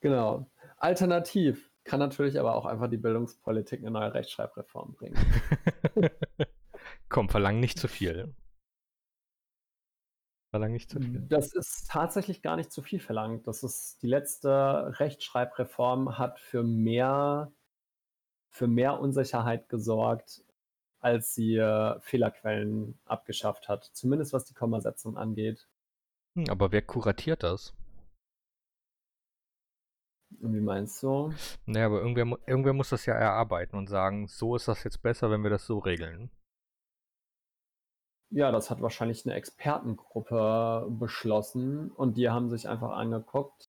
Genau. 0.00 0.50
Alternativ 0.76 1.70
kann 1.84 2.00
natürlich 2.00 2.38
aber 2.38 2.54
auch 2.54 2.66
einfach 2.66 2.88
die 2.88 2.98
Bildungspolitik 2.98 3.80
eine 3.80 3.90
neue 3.90 4.14
Rechtschreibreform 4.14 4.94
bringen. 4.94 5.16
Komm, 7.08 7.28
verlang 7.28 7.60
nicht 7.60 7.78
zu 7.78 7.88
viel. 7.88 8.34
Verlang 10.50 10.72
nicht 10.72 10.90
zu 10.90 11.00
viel. 11.00 11.26
Das 11.28 11.52
ist 11.52 11.90
tatsächlich 11.90 12.42
gar 12.42 12.56
nicht 12.56 12.70
zu 12.70 12.82
viel 12.82 13.00
verlangt. 13.00 13.46
Das 13.46 13.62
ist 13.62 14.02
die 14.02 14.06
letzte 14.06 14.98
Rechtschreibreform 14.98 16.18
hat 16.18 16.40
für 16.40 16.62
mehr 16.62 17.52
für 18.50 18.66
mehr 18.66 18.98
Unsicherheit 18.98 19.68
gesorgt, 19.68 20.42
als 21.00 21.34
sie 21.34 21.56
äh, 21.56 22.00
Fehlerquellen 22.00 22.98
abgeschafft 23.04 23.68
hat. 23.68 23.84
Zumindest 23.92 24.32
was 24.32 24.44
die 24.44 24.54
Kommasetzung 24.54 25.16
angeht. 25.16 25.68
Hm, 26.34 26.46
aber 26.48 26.72
wer 26.72 26.82
kuratiert 26.82 27.42
das? 27.42 27.74
Und 30.40 30.54
wie 30.54 30.60
meinst 30.60 31.02
du? 31.02 31.32
Naja, 31.66 31.86
aber 31.86 32.00
irgendwer, 32.00 32.38
irgendwer 32.46 32.72
muss 32.72 32.90
das 32.90 33.06
ja 33.06 33.14
erarbeiten 33.14 33.76
und 33.76 33.88
sagen, 33.88 34.28
so 34.28 34.54
ist 34.56 34.68
das 34.68 34.84
jetzt 34.84 35.02
besser, 35.02 35.30
wenn 35.30 35.42
wir 35.42 35.50
das 35.50 35.66
so 35.66 35.78
regeln. 35.78 36.30
Ja, 38.30 38.52
das 38.52 38.70
hat 38.70 38.82
wahrscheinlich 38.82 39.24
eine 39.24 39.34
Expertengruppe 39.34 40.86
beschlossen 40.90 41.90
und 41.90 42.18
die 42.18 42.28
haben 42.28 42.50
sich 42.50 42.68
einfach 42.68 42.90
angeguckt, 42.90 43.67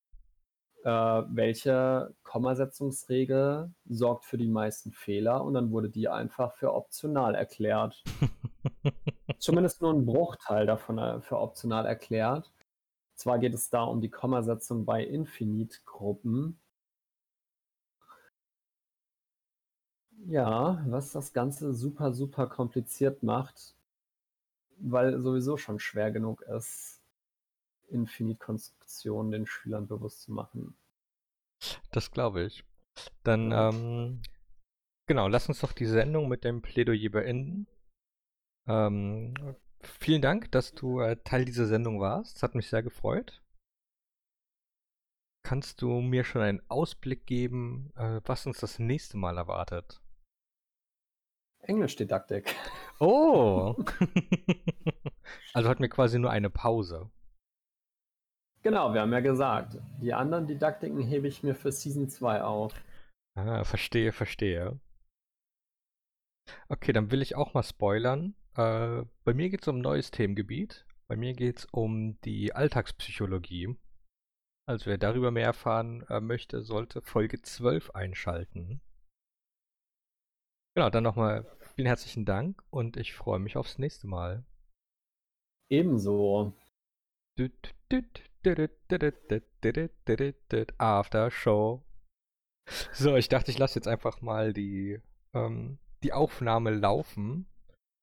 äh, 0.83 0.89
welche 0.89 2.13
Kommasetzungsregel 2.23 3.71
sorgt 3.85 4.25
für 4.25 4.37
die 4.37 4.47
meisten 4.47 4.91
Fehler 4.91 5.43
und 5.43 5.53
dann 5.53 5.71
wurde 5.71 5.89
die 5.89 6.07
einfach 6.07 6.53
für 6.53 6.73
optional 6.73 7.35
erklärt. 7.35 8.03
Zumindest 9.39 9.81
nur 9.81 9.93
ein 9.93 10.05
Bruchteil 10.05 10.65
davon 10.65 10.97
äh, 10.97 11.21
für 11.21 11.37
optional 11.39 11.85
erklärt. 11.85 12.51
Zwar 13.15 13.39
geht 13.39 13.53
es 13.53 13.69
da 13.69 13.83
um 13.83 14.01
die 14.01 14.09
Kommasetzung 14.09 14.85
bei 14.85 15.03
Infinite-Gruppen. 15.03 16.57
Ja, 20.25 20.83
was 20.87 21.11
das 21.11 21.33
Ganze 21.33 21.73
super, 21.73 22.13
super 22.13 22.47
kompliziert 22.47 23.23
macht, 23.23 23.75
weil 24.77 25.19
sowieso 25.19 25.57
schon 25.57 25.79
schwer 25.79 26.11
genug 26.11 26.41
ist, 26.43 26.98
Infinite-Konstruktion 27.89 29.31
den 29.31 29.45
Schülern 29.45 29.87
bewusst 29.87 30.23
zu 30.23 30.31
machen. 30.31 30.77
Das 31.91 32.11
glaube 32.11 32.43
ich. 32.43 32.63
Dann, 33.23 33.51
ähm, 33.51 34.21
genau, 35.07 35.27
lass 35.27 35.47
uns 35.49 35.59
doch 35.59 35.73
die 35.73 35.85
Sendung 35.85 36.27
mit 36.27 36.43
dem 36.43 36.61
Plädoyer 36.61 37.09
beenden. 37.09 37.67
Ähm, 38.67 39.33
vielen 39.81 40.21
Dank, 40.21 40.51
dass 40.51 40.73
du 40.73 40.99
äh, 40.99 41.17
Teil 41.23 41.45
dieser 41.45 41.65
Sendung 41.65 41.99
warst. 41.99 42.37
Es 42.37 42.43
hat 42.43 42.55
mich 42.55 42.69
sehr 42.69 42.83
gefreut. 42.83 43.41
Kannst 45.43 45.81
du 45.81 46.01
mir 46.01 46.23
schon 46.23 46.41
einen 46.41 46.61
Ausblick 46.69 47.25
geben, 47.25 47.91
äh, 47.95 48.21
was 48.25 48.45
uns 48.45 48.59
das 48.59 48.77
nächste 48.77 49.17
Mal 49.17 49.37
erwartet? 49.37 50.01
Englischdidaktik. 51.61 52.53
Oh! 52.99 53.75
also 55.53 55.69
hatten 55.69 55.81
wir 55.81 55.89
quasi 55.89 56.19
nur 56.19 56.31
eine 56.31 56.49
Pause. 56.49 57.09
Genau, 58.61 58.93
wir 58.93 59.01
haben 59.01 59.13
ja 59.13 59.21
gesagt, 59.21 59.77
die 60.01 60.13
anderen 60.13 60.45
Didaktiken 60.45 61.01
hebe 61.01 61.27
ich 61.27 61.43
mir 61.43 61.55
für 61.55 61.71
Season 61.71 62.09
2 62.09 62.43
auf. 62.43 62.73
Ah, 63.35 63.63
verstehe, 63.63 64.11
verstehe. 64.11 64.79
Okay, 66.67 66.91
dann 66.91 67.11
will 67.11 67.21
ich 67.21 67.35
auch 67.35 67.53
mal 67.53 67.63
spoilern. 67.63 68.35
Äh, 68.55 69.03
bei 69.23 69.33
mir 69.33 69.49
geht 69.49 69.61
es 69.61 69.67
um 69.67 69.77
ein 69.77 69.81
neues 69.81 70.11
Themengebiet. 70.11 70.85
Bei 71.07 71.15
mir 71.15 71.33
geht 71.33 71.59
es 71.59 71.65
um 71.65 72.19
die 72.21 72.53
Alltagspsychologie. 72.53 73.77
Also 74.67 74.87
wer 74.87 74.97
darüber 74.97 75.31
mehr 75.31 75.45
erfahren 75.45 76.05
äh, 76.09 76.19
möchte, 76.19 76.61
sollte 76.61 77.01
Folge 77.01 77.41
12 77.41 77.91
einschalten. 77.91 78.81
Genau, 80.75 80.89
dann 80.89 81.03
nochmal 81.03 81.45
vielen 81.75 81.87
herzlichen 81.87 82.25
Dank 82.25 82.61
und 82.69 82.97
ich 82.97 83.13
freue 83.13 83.39
mich 83.39 83.57
aufs 83.57 83.79
nächste 83.79 84.07
Mal. 84.07 84.45
Ebenso. 85.71 86.53
Düt, 87.37 87.73
düt, 87.91 88.28
After 90.77 91.31
Show. 91.31 91.83
So, 92.93 93.15
ich 93.15 93.29
dachte, 93.29 93.51
ich 93.51 93.57
lasse 93.57 93.79
jetzt 93.79 93.87
einfach 93.87 94.21
mal 94.21 94.53
die, 94.53 95.01
ähm, 95.33 95.79
die 96.03 96.13
Aufnahme 96.13 96.71
laufen, 96.71 97.47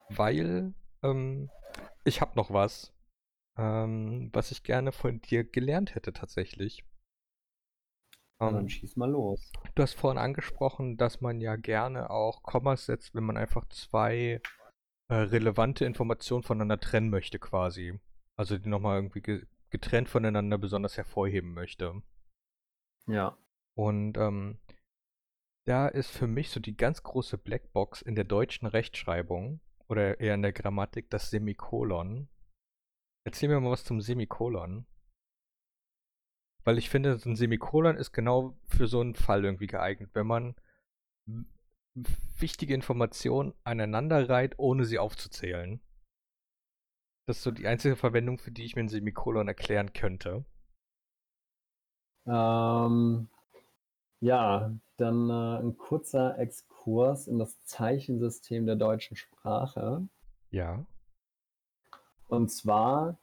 weil 0.09 0.75
ähm, 1.03 1.51
ich 2.05 2.21
habe 2.21 2.37
noch 2.37 2.51
was, 2.51 2.93
ähm, 3.57 4.31
was 4.33 4.51
ich 4.51 4.63
gerne 4.63 4.93
von 4.93 5.21
dir 5.21 5.45
gelernt 5.45 5.95
hätte 5.95 6.13
tatsächlich. 6.13 6.85
Dann 8.39 8.61
ähm, 8.61 8.69
schieß 8.69 8.97
mal 8.97 9.11
los. 9.11 9.51
Du 9.75 9.83
hast 9.83 9.95
vorhin 9.95 10.19
angesprochen, 10.19 10.97
dass 10.97 11.21
man 11.21 11.41
ja 11.41 11.57
gerne 11.57 12.11
auch 12.11 12.43
Kommas 12.43 12.87
setzt, 12.87 13.15
wenn 13.15 13.25
man 13.25 13.37
einfach 13.37 13.67
zwei 13.69 14.43
äh, 15.09 15.15
relevante 15.15 15.85
Informationen 15.85 16.43
voneinander 16.43 16.79
trennen 16.79 17.09
möchte 17.09 17.39
quasi. 17.39 17.99
Also 18.37 18.59
die 18.59 18.69
nochmal 18.69 18.97
irgendwie 18.97 19.47
getrennt 19.71 20.09
voneinander 20.09 20.59
besonders 20.59 20.97
hervorheben 20.97 21.53
möchte. 21.53 22.03
Ja. 23.07 23.37
Und 23.75 24.17
ähm, 24.17 24.59
da 25.65 25.89
ist 25.89 26.11
für 26.11 26.27
mich 26.27 26.51
so 26.51 26.61
die 26.61 26.77
ganz 26.77 27.03
große 27.03 27.39
Blackbox 27.39 28.03
in 28.03 28.15
der 28.15 28.25
deutschen 28.25 28.67
Rechtschreibung 28.67 29.61
oder 29.89 30.21
eher 30.21 30.35
in 30.35 30.43
der 30.43 30.53
Grammatik 30.53 31.11
das 31.11 31.31
Semikolon. 31.31 32.29
Erzähl 33.25 33.49
mir 33.49 33.61
mal 33.61 33.73
was 33.73 33.85
zum 33.85 34.01
Semikolon. 34.01 34.87
Weil 36.65 36.79
ich 36.79 36.91
finde, 36.91 37.19
ein 37.25 37.37
Semikolon 37.37 37.97
ist 37.97 38.13
genau 38.13 38.59
für 38.67 38.87
so 38.87 39.01
einen 39.01 39.15
Fall 39.15 39.45
irgendwie 39.45 39.67
geeignet, 39.67 40.11
wenn 40.15 40.27
man 40.27 40.55
wichtige 42.39 42.75
Informationen 42.75 43.55
aneinander 43.65 44.29
reiht, 44.29 44.59
ohne 44.59 44.85
sie 44.85 44.99
aufzuzählen. 44.99 45.81
Das 47.27 47.39
ist 47.39 47.43
so 47.43 47.51
die 47.51 47.67
einzige 47.67 47.97
Verwendung, 47.97 48.39
für 48.39 48.53
die 48.53 48.65
ich 48.65 48.77
mir 48.77 48.83
ein 48.83 48.89
Semikolon 48.89 49.49
erklären 49.49 49.93
könnte. 49.93 50.45
Ähm, 52.25 53.29
ja, 54.21 54.73
dann 54.97 55.31
äh, 55.31 55.59
ein 55.59 55.77
kurzer 55.77 56.39
Exkurs 56.39 57.27
in 57.27 57.39
das 57.39 57.61
Zeichensystem 57.65 58.65
der 58.65 58.77
deutschen 58.77 59.17
Sprache. 59.17 60.09
Ja. 60.51 60.87
Und 62.29 62.51
zwar 62.51 63.19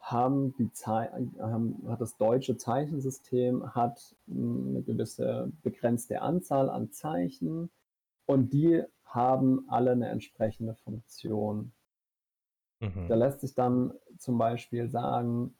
haben 0.00 0.54
die 0.56 0.70
Ze 0.72 1.10
haben, 1.38 1.88
hat 1.88 2.00
das 2.00 2.16
deutsche 2.16 2.56
Zeichensystem 2.56 3.74
hat 3.74 4.16
eine 4.28 4.82
gewisse 4.82 5.50
begrenzte 5.62 6.20
Anzahl 6.20 6.68
an 6.68 6.90
Zeichen 6.90 7.70
und 8.26 8.52
die 8.52 8.82
haben 9.04 9.64
alle 9.68 9.92
eine 9.92 10.08
entsprechende 10.08 10.74
Funktion. 10.74 11.72
Mhm. 12.80 13.08
Da 13.08 13.14
lässt 13.14 13.40
sich 13.40 13.54
dann 13.54 13.94
zum 14.18 14.38
Beispiel 14.38 14.88
sagen, 14.88 15.54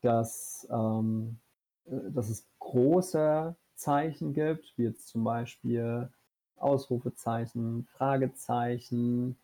dass, 0.00 0.66
ähm, 0.70 1.38
äh, 1.84 2.10
dass 2.10 2.28
es 2.28 2.48
große 2.58 3.56
Zeichen 3.74 4.32
gibt, 4.32 4.72
wie 4.76 4.84
jetzt 4.84 5.08
zum 5.08 5.24
Beispiel 5.24 6.10
Ausrufezeichen, 6.56 7.84
Fragezeichen, 7.96 9.36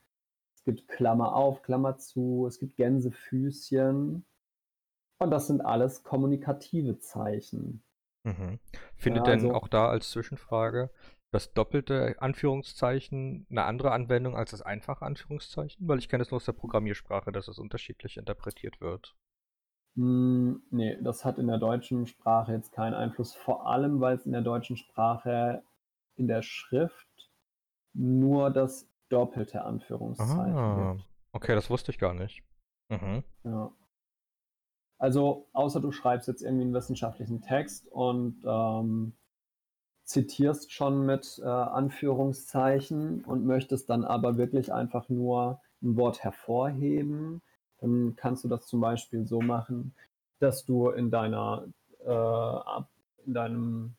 es 0.54 0.64
gibt 0.64 0.88
Klammer 0.88 1.34
auf, 1.34 1.62
Klammer 1.62 1.98
zu, 1.98 2.46
es 2.46 2.58
gibt 2.58 2.76
Gänsefüßchen. 2.76 4.24
Und 5.20 5.30
das 5.30 5.48
sind 5.48 5.60
alles 5.62 6.04
kommunikative 6.04 6.98
Zeichen. 6.98 7.82
Mhm. 8.22 8.58
Findet 8.96 9.26
ja, 9.26 9.32
also, 9.32 9.48
denn 9.48 9.56
auch 9.56 9.68
da 9.68 9.88
als 9.88 10.10
Zwischenfrage 10.10 10.90
das 11.30 11.52
doppelte 11.52 12.16
Anführungszeichen 12.20 13.46
eine 13.50 13.64
andere 13.64 13.92
Anwendung 13.92 14.36
als 14.36 14.50
das 14.52 14.62
einfache 14.62 15.04
Anführungszeichen? 15.04 15.88
Weil 15.88 15.98
ich 15.98 16.08
kenne 16.08 16.22
es 16.22 16.30
nur 16.30 16.36
aus 16.36 16.44
der 16.46 16.52
Programmiersprache, 16.52 17.32
dass 17.32 17.48
es 17.48 17.58
unterschiedlich 17.58 18.16
interpretiert 18.16 18.80
wird. 18.80 19.14
Hm, 19.96 20.62
ne, 20.70 20.98
das 21.02 21.24
hat 21.24 21.38
in 21.38 21.46
der 21.48 21.58
deutschen 21.58 22.06
Sprache 22.06 22.52
jetzt 22.52 22.72
keinen 22.72 22.94
Einfluss, 22.94 23.34
vor 23.34 23.66
allem, 23.66 24.00
weil's 24.00 24.26
in 24.26 24.32
der 24.32 24.42
deutschen 24.42 24.76
Sprache 24.76 25.62
in 26.16 26.28
der 26.28 26.42
Schrift 26.42 27.30
nur 27.94 28.50
das 28.50 28.88
doppelte 29.08 29.64
Anführungszeichen 29.64 30.56
Ah, 30.60 30.92
gibt. 30.92 31.08
okay, 31.32 31.54
das 31.54 31.70
wusste 31.70 31.90
ich 31.92 31.98
gar 31.98 32.12
nicht. 32.14 32.42
Mhm. 32.88 33.22
Ja. 33.44 33.70
Also, 35.00 35.48
außer 35.52 35.80
du 35.80 35.92
schreibst 35.92 36.26
jetzt 36.28 36.42
irgendwie 36.42 36.64
'n 36.64 36.74
wissenschaftlichen 36.74 37.40
Text 37.40 37.86
und, 37.88 38.42
ähm, 38.44 39.12
zitierst 40.08 40.72
schon 40.72 41.04
mit, 41.06 41.38
äh, 41.42 41.46
Anführungszeichen 41.46 43.24
und 43.24 43.44
möchtest 43.46 43.90
dann 43.90 44.04
aber 44.04 44.38
wirklich 44.38 44.72
einfach 44.72 45.08
nur 45.10 45.60
'n 45.82 45.96
Wort 45.96 46.24
hervorheben, 46.24 47.42
dann 47.80 48.16
kannst 48.16 48.44
du 48.44 48.48
das 48.48 48.66
zum 48.66 48.80
Beispiel 48.80 49.26
so 49.26 49.40
machen, 49.42 49.94
dass 50.40 50.64
du 50.64 50.88
in 50.90 51.10
deiner, 51.10 51.66
äh, 52.04 52.82
in 53.26 53.34
deinem 53.34 53.94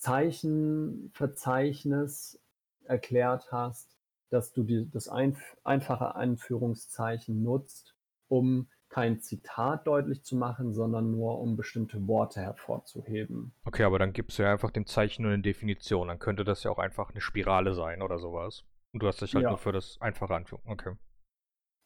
Zeichenverzeichnis 0.00 2.40
erklärt 2.84 3.50
hast, 3.50 3.96
dass 4.30 4.52
du 4.52 4.62
die 4.62 4.88
das 4.88 5.08
einf 5.08 5.56
einfache 5.64 6.14
Anführungszeichen 6.14 7.42
nutzt, 7.42 7.96
um 8.28 8.68
kein 8.90 9.20
Zitat 9.20 9.86
deutlich 9.86 10.24
zu 10.24 10.36
machen, 10.36 10.72
sondern 10.74 11.10
nur 11.10 11.38
um 11.40 11.56
bestimmte 11.56 12.06
Worte 12.08 12.40
hervorzuheben. 12.40 13.52
Okay, 13.66 13.82
aber 13.82 13.98
dann 13.98 14.12
gibst 14.12 14.38
du 14.38 14.42
ja 14.44 14.52
einfach 14.52 14.70
dem 14.70 14.86
Zeichen 14.86 15.22
nur 15.22 15.32
'ne 15.32 15.42
Definition. 15.42 16.08
Dann 16.08 16.18
könnte 16.18 16.44
das 16.44 16.62
ja 16.62 16.70
auch 16.70 16.78
einfach 16.78 17.12
'ne 17.12 17.20
Spirale 17.20 17.74
sein 17.74 18.02
oder 18.02 18.18
so 18.18 18.32
was. 18.32 18.64
Und 18.92 19.02
du 19.02 19.06
hast 19.08 19.20
dich 19.20 19.34
halt 19.34 19.48
nur 19.48 19.58
Ja. 19.58 19.58
für 19.58 19.72
das 19.72 19.96
einfache 20.00 20.34
Anführung 20.34 20.64
okay. 20.70 20.94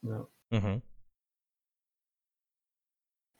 Ja. 0.02 0.26
Mhm. 0.52 0.82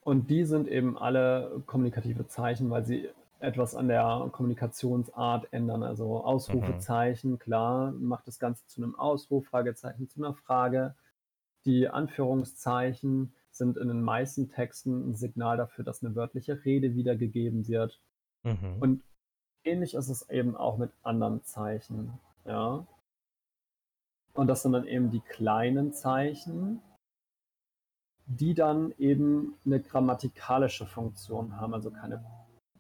Und 0.06 0.30
die 0.30 0.44
sind 0.44 0.66
eben 0.66 0.98
alle 0.98 1.62
kommunikative 1.66 2.26
Zeichen, 2.26 2.70
weil 2.70 2.84
sie 2.84 3.08
etwas 3.38 3.74
an 3.76 3.86
der 3.88 4.28
Kommunikationsart 4.32 5.52
ändern. 5.52 5.82
Also, 5.84 6.24
Mhm. 6.48 6.86
Ausrufezeichen, 7.04 7.38
klar, 7.38 7.92
macht 7.92 8.26
das 8.26 8.38
Ganze 8.40 8.66
zu 8.66 8.80
'nem 8.80 8.96
Ausruf, 8.98 9.46
Fragezeichen 9.46 10.08
zu 10.08 10.20
'ner 10.20 10.34
Frage. 10.34 10.96
Die 11.64 11.88
Anführungszeichen 11.88 13.34
sind 13.52 13.76
in 13.78 13.88
den 13.88 14.02
meisten 14.02 14.48
Texten 14.50 15.10
'n 15.10 15.14
Signal 15.14 15.56
dafür, 15.56 15.84
dass 15.84 16.02
'ne 16.02 16.14
wörtliche 16.14 16.64
Rede 16.64 16.94
wiedergegeben 16.94 17.68
wird. 17.68 18.00
Mhm. 18.44 18.76
Und 18.80 19.02
ähnlich 19.64 19.94
ist 19.94 20.08
es 20.10 20.28
eben 20.30 20.56
auch 20.56 20.78
mit 20.78 20.92
anderen 21.02 21.44
Zeichen, 21.44 22.18
ja? 22.46 22.86
Und 24.34 24.46
das 24.46 24.62
sind 24.62 24.72
dann 24.72 24.86
eben 24.86 25.10
die 25.10 25.20
kleinen 25.20 25.92
Zeichen 25.92 26.80
die 28.26 28.54
dann 28.54 28.92
eben 28.98 29.54
'ne 29.64 29.80
grammatikalische 29.80 30.86
Funktion 30.86 31.56
haben, 31.60 31.74
also 31.74 31.90
keine 31.90 32.24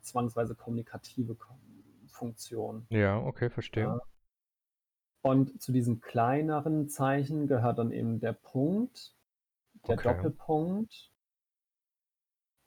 zwangsweise 0.00 0.54
kommunikative 0.54 1.34
Ko 1.34 1.54
Funktion. 2.06 2.86
Ja, 2.90 3.18
okay, 3.18 3.48
verstehe. 3.50 3.84
Ja. 3.84 4.02
Und 5.24 5.62
zu 5.62 5.70
diesen 5.70 6.00
kleineren 6.00 6.88
Zeichen 6.88 7.46
gehört 7.46 7.78
dann 7.78 7.92
eben 7.92 8.18
der 8.18 8.32
Punkt, 8.32 9.14
der 9.88 9.96
Okay. 9.96 10.32
Doppelpunkt 10.38 11.08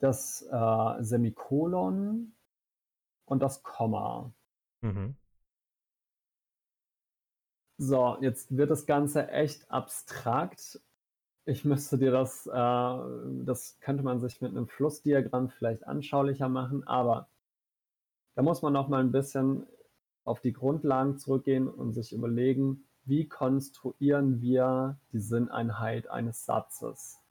das, 0.00 0.42
äh, 0.50 1.02
Semikolon 1.02 2.34
und 3.26 3.40
das 3.42 3.62
Komma. 3.62 4.34
Mhm. 4.82 5.16
So, 7.80 8.16
jetzt 8.22 8.56
wird 8.56 8.70
das 8.70 8.86
Ganze 8.86 9.28
echt 9.28 9.70
abstrakt. 9.70 10.80
Ich 11.46 11.64
müsste 11.64 11.98
dir 11.98 12.12
das, 12.12 12.46
äh 12.46 12.52
das 12.52 13.78
könnte 13.80 14.02
man 14.04 14.20
sich 14.20 14.40
mit 14.42 14.52
'nem 14.54 14.68
Flussdiagramm 14.68 15.50
vielleicht 15.50 15.86
anschaulicher 15.86 16.48
machen, 16.48 16.86
aber 16.86 17.28
da 18.36 18.42
muss 18.42 18.60
man 18.60 18.74
noch 18.74 18.88
mal 18.88 19.00
'n 19.02 19.12
bisschen 19.12 19.66
auf 20.24 20.40
die 20.42 20.52
Grundlagen 20.52 21.16
zurückgehen 21.18 21.68
und 21.68 21.94
sich 21.94 22.12
überlegen: 22.12 22.85
Wie 23.06 23.26
konstruieren 23.28 24.42
wir 24.42 24.98
die 25.12 25.20
Sinneinheit 25.20 26.08
eines 26.08 26.44
Satzes? 26.44 27.22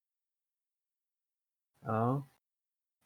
Ja? 1.84 2.26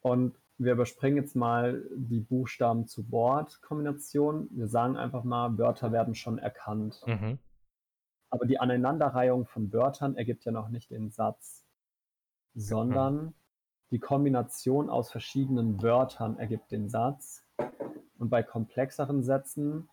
Und 0.00 0.36
wir 0.56 0.72
überspringen 0.72 1.16
jetzt 1.16 1.34
mal 1.34 1.82
die 1.96 2.20
Buchstaben-zu-Wort-Kombination. 2.20 4.48
Wir 4.52 4.68
sagen 4.68 4.96
einfach 4.96 5.24
mal, 5.24 5.58
Wörter 5.58 5.90
werden 5.90 6.14
schon 6.14 6.38
erkannt. 6.38 7.02
Mhm. 7.06 7.40
Aber 8.30 8.46
die 8.46 8.60
Aneinanderreihung 8.60 9.46
von 9.46 9.72
Wörtern 9.72 10.16
ergibt 10.16 10.44
ja 10.44 10.52
noch 10.52 10.68
nicht 10.68 10.90
den 10.90 11.10
Satz, 11.10 11.64
Mhm. 12.54 12.60
sondern 12.60 13.34
die 13.90 13.98
Kombination 13.98 14.90
aus 14.90 15.10
verschiedenen 15.10 15.82
Wörtern 15.82 16.38
ergibt 16.38 16.70
den 16.70 16.88
Satz. 16.88 17.44
Und 18.18 18.30
bei 18.30 18.44
komplexeren 18.44 19.24
Sätzen 19.24 19.88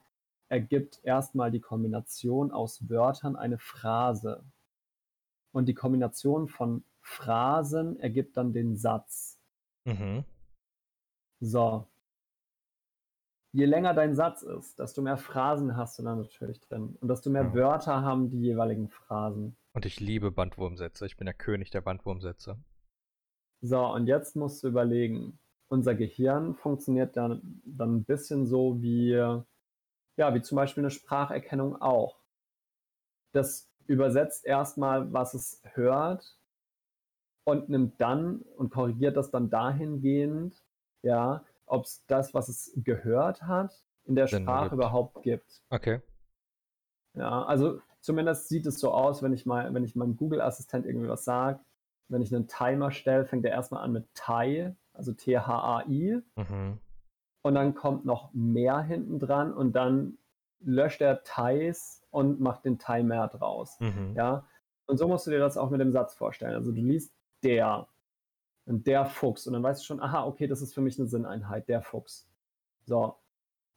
ergibt 0.50 1.00
erst 1.04 1.36
mal 1.36 1.52
die 1.52 1.60
Kombination 1.60 2.52
aus 2.52 2.90
Wörtern 2.90 3.36
eine 3.36 3.58
Phrase. 3.58 4.44
Und 5.52 5.68
die 5.68 5.74
Kombination 5.74 6.48
von 6.48 6.84
Phrasen 7.02 8.00
ergibt 8.00 8.38
dann 8.38 8.54
den 8.54 8.76
Satz. 8.76 9.40
Mhm. 9.86 10.24
So. 11.40 11.88
Je 13.54 13.66
länger 13.66 13.94
dein 13.94 14.14
Satz 14.14 14.44
ist, 14.44 14.78
desto 14.78 15.02
mehr 15.02 15.18
Phrasen 15.18 15.76
hast 15.78 15.98
du 15.98 16.04
dann 16.04 16.20
natürlich 16.20 16.60
drin 16.60 16.98
und 17.00 17.08
desto 17.08 17.30
mehr 17.30 17.44
Ja. 17.44 17.54
Wörter 17.54 18.02
haben 18.02 18.30
die 18.30 18.42
jeweiligen 18.42 18.90
Phrasen. 18.90 19.56
Und 19.74 19.86
ich 19.86 20.00
liebe 20.00 20.32
Bandwurmsätze. 20.32 21.06
Ich 21.06 21.18
bin 21.18 21.26
der 21.26 21.34
König 21.34 21.70
der 21.70 21.82
Bandwurmsätze. 21.82 22.60
So, 23.62 23.86
und 23.88 24.08
jetzt 24.08 24.36
musst 24.36 24.64
du 24.64 24.68
überlegen, 24.68 25.40
unser 25.70 25.96
Gehirn 25.96 26.56
funktioniert 26.56 27.16
dann 27.18 27.62
dann 27.66 28.00
'n 28.00 28.04
bisschen 28.04 28.46
so 28.46 28.82
wie 28.82 29.14
ja, 30.18 30.34
wie 30.36 30.42
zum 30.42 30.56
Beispiel 30.58 30.84
'ne 30.84 30.90
Spracherkennung 30.92 31.82
auch. 31.82 32.20
Das 33.36 33.70
übersetzt 33.88 34.46
erst 34.46 34.78
mal, 34.78 35.12
was 35.14 35.34
es 35.34 35.62
hört 35.74 36.36
und 37.48 37.70
nimmt 37.70 38.02
dann 38.02 38.42
und 38.58 38.72
korrigiert 38.72 39.16
das 39.16 39.32
dann 39.32 39.50
dahingehend, 39.50 40.62
ja, 41.02 41.46
ob's 41.66 42.04
das, 42.08 42.34
was 42.34 42.50
es 42.50 42.74
gehört 42.84 43.42
hat, 43.44 43.86
in 44.04 44.16
der 44.16 44.28
Sinn 44.30 44.44
Sprache 44.44 44.76
ergibt. 44.76 44.76
überhaupt 44.76 45.24
gibt. 45.24 45.62
Okay. 45.72 46.02
Ja, 47.16 47.44
also 47.46 47.82
zumindest 48.02 48.48
sieht 48.50 48.66
es 48.66 48.80
so 48.80 48.92
aus, 48.92 49.22
wenn 49.24 49.34
ich 49.34 49.46
mal 49.46 49.74
wenn 49.74 49.84
ich 49.84 49.96
meinem 49.96 50.18
Google-Assistent 50.18 50.86
irgendwie 50.86 51.08
was 51.10 51.24
sage. 51.24 51.60
Wenn 52.10 52.22
ich 52.22 52.32
'nen 52.32 52.48
Timer 52.48 52.92
stelle, 52.92 53.26
fängt 53.26 53.46
er 53.46 53.52
erst 53.52 53.72
mal 53.72 53.82
an 53.82 53.92
mit 53.92 54.06
THAI, 54.14 54.76
also 54.94 55.14
T-H-A-I. 55.14 56.22
Mhm. 56.38 56.80
Und 57.48 57.56
dann 57.56 57.76
kommt 57.76 58.04
noch 58.04 58.34
mehr 58.34 58.82
hinten 58.82 59.20
dran 59.20 59.54
und 59.54 59.72
dann 59.72 60.18
löscht 60.60 61.00
er 61.00 61.24
THAIs 61.24 62.06
und 62.12 62.42
macht 62.42 62.66
den 62.66 62.78
Timer 62.78 63.30
draus, 63.30 63.80
Mhm. 63.80 64.16
ja? 64.18 64.46
Und 64.86 64.98
so 64.98 65.08
musst 65.08 65.28
du 65.28 65.32
dir 65.32 65.40
das 65.40 65.58
auch 65.58 65.70
mit 65.70 65.80
dem 65.80 65.94
Satz 65.94 66.14
vorstellen. 66.14 66.56
Also, 66.56 66.74
du 66.74 66.82
liest 66.82 67.14
„der“ 67.46 67.88
und 68.66 68.86
„der 68.86 69.06
Fuchs“ 69.06 69.48
und 69.48 69.54
dann 69.54 69.64
weißt 69.64 69.80
du 69.82 69.86
schon: 69.86 70.02
„Aha, 70.02 70.26
okay, 70.26 70.48
das 70.48 70.62
ist 70.62 70.74
für 70.74 70.82
mich 70.82 71.00
'ne 71.00 71.08
Sinneinheit, 71.08 71.70
der 71.70 71.82
Fuchs.“ 71.82 72.28
So, 72.86 73.16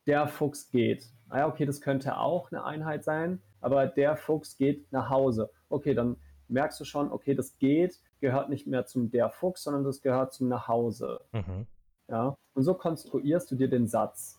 „Der 0.08 0.26
Fuchs 0.26 0.70
geht.“ 0.70 1.06
Ah 1.28 1.38
ja, 1.40 1.46
okay, 1.48 1.64
das 1.66 1.80
könnte 1.80 2.18
auch 2.18 2.50
'ne 2.50 2.64
Einheit 2.64 3.04
sein, 3.04 3.40
aber 3.60 3.86
„der 3.86 4.16
Fuchs 4.16 4.56
geht 4.56 4.90
nach 4.92 5.10
Hause.“ 5.10 5.52
Okay, 5.68 5.94
dann 5.94 6.16
merkst 6.48 6.80
du 6.80 6.84
schon, 6.84 7.12
okay, 7.12 7.36
das 7.36 7.56
„geht“ 7.58 8.00
gehört 8.20 8.48
nicht 8.50 8.66
mehr 8.66 8.86
zum 8.86 9.10
„der 9.12 9.30
Fuchs“, 9.30 9.62
sondern 9.62 9.84
das 9.84 10.02
gehört 10.02 10.32
zum 10.32 10.48
„nach-Hause“. 10.48 11.20
Mhm. 11.32 11.66
Ja? 12.08 12.34
Und 12.60 12.64
so 12.64 12.74
konstruierst 12.74 13.50
du 13.50 13.56
dir 13.56 13.70
den 13.70 13.86
Satz. 13.86 14.38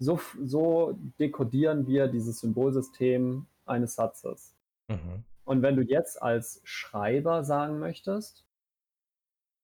So 0.00 0.18
so 0.42 0.98
dekodieren 1.20 1.86
wir 1.86 2.08
dieses 2.08 2.40
Symbolsystem 2.40 3.46
eines 3.64 3.94
Satzes. 3.94 4.56
Mhm. 4.88 5.22
Und 5.44 5.62
wenn 5.62 5.76
du 5.76 5.82
jetzt 5.82 6.20
als 6.20 6.60
Schreiber 6.64 7.44
sagen 7.44 7.78
möchtest: 7.78 8.44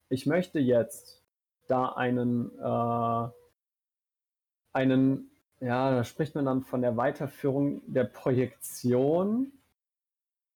„Ich 0.08 0.24
möchte 0.24 0.60
jetzt 0.60 1.24
da 1.66 1.86
einen, 1.86 2.56
äh 2.60 3.28
einen“ 4.72 5.32
ja, 5.58 5.90
da 5.90 6.04
spricht 6.04 6.36
man 6.36 6.44
dann 6.44 6.62
von 6.62 6.80
der 6.80 6.96
Weiterführung 6.96 7.82
der 7.92 8.04
Projektion 8.04 9.50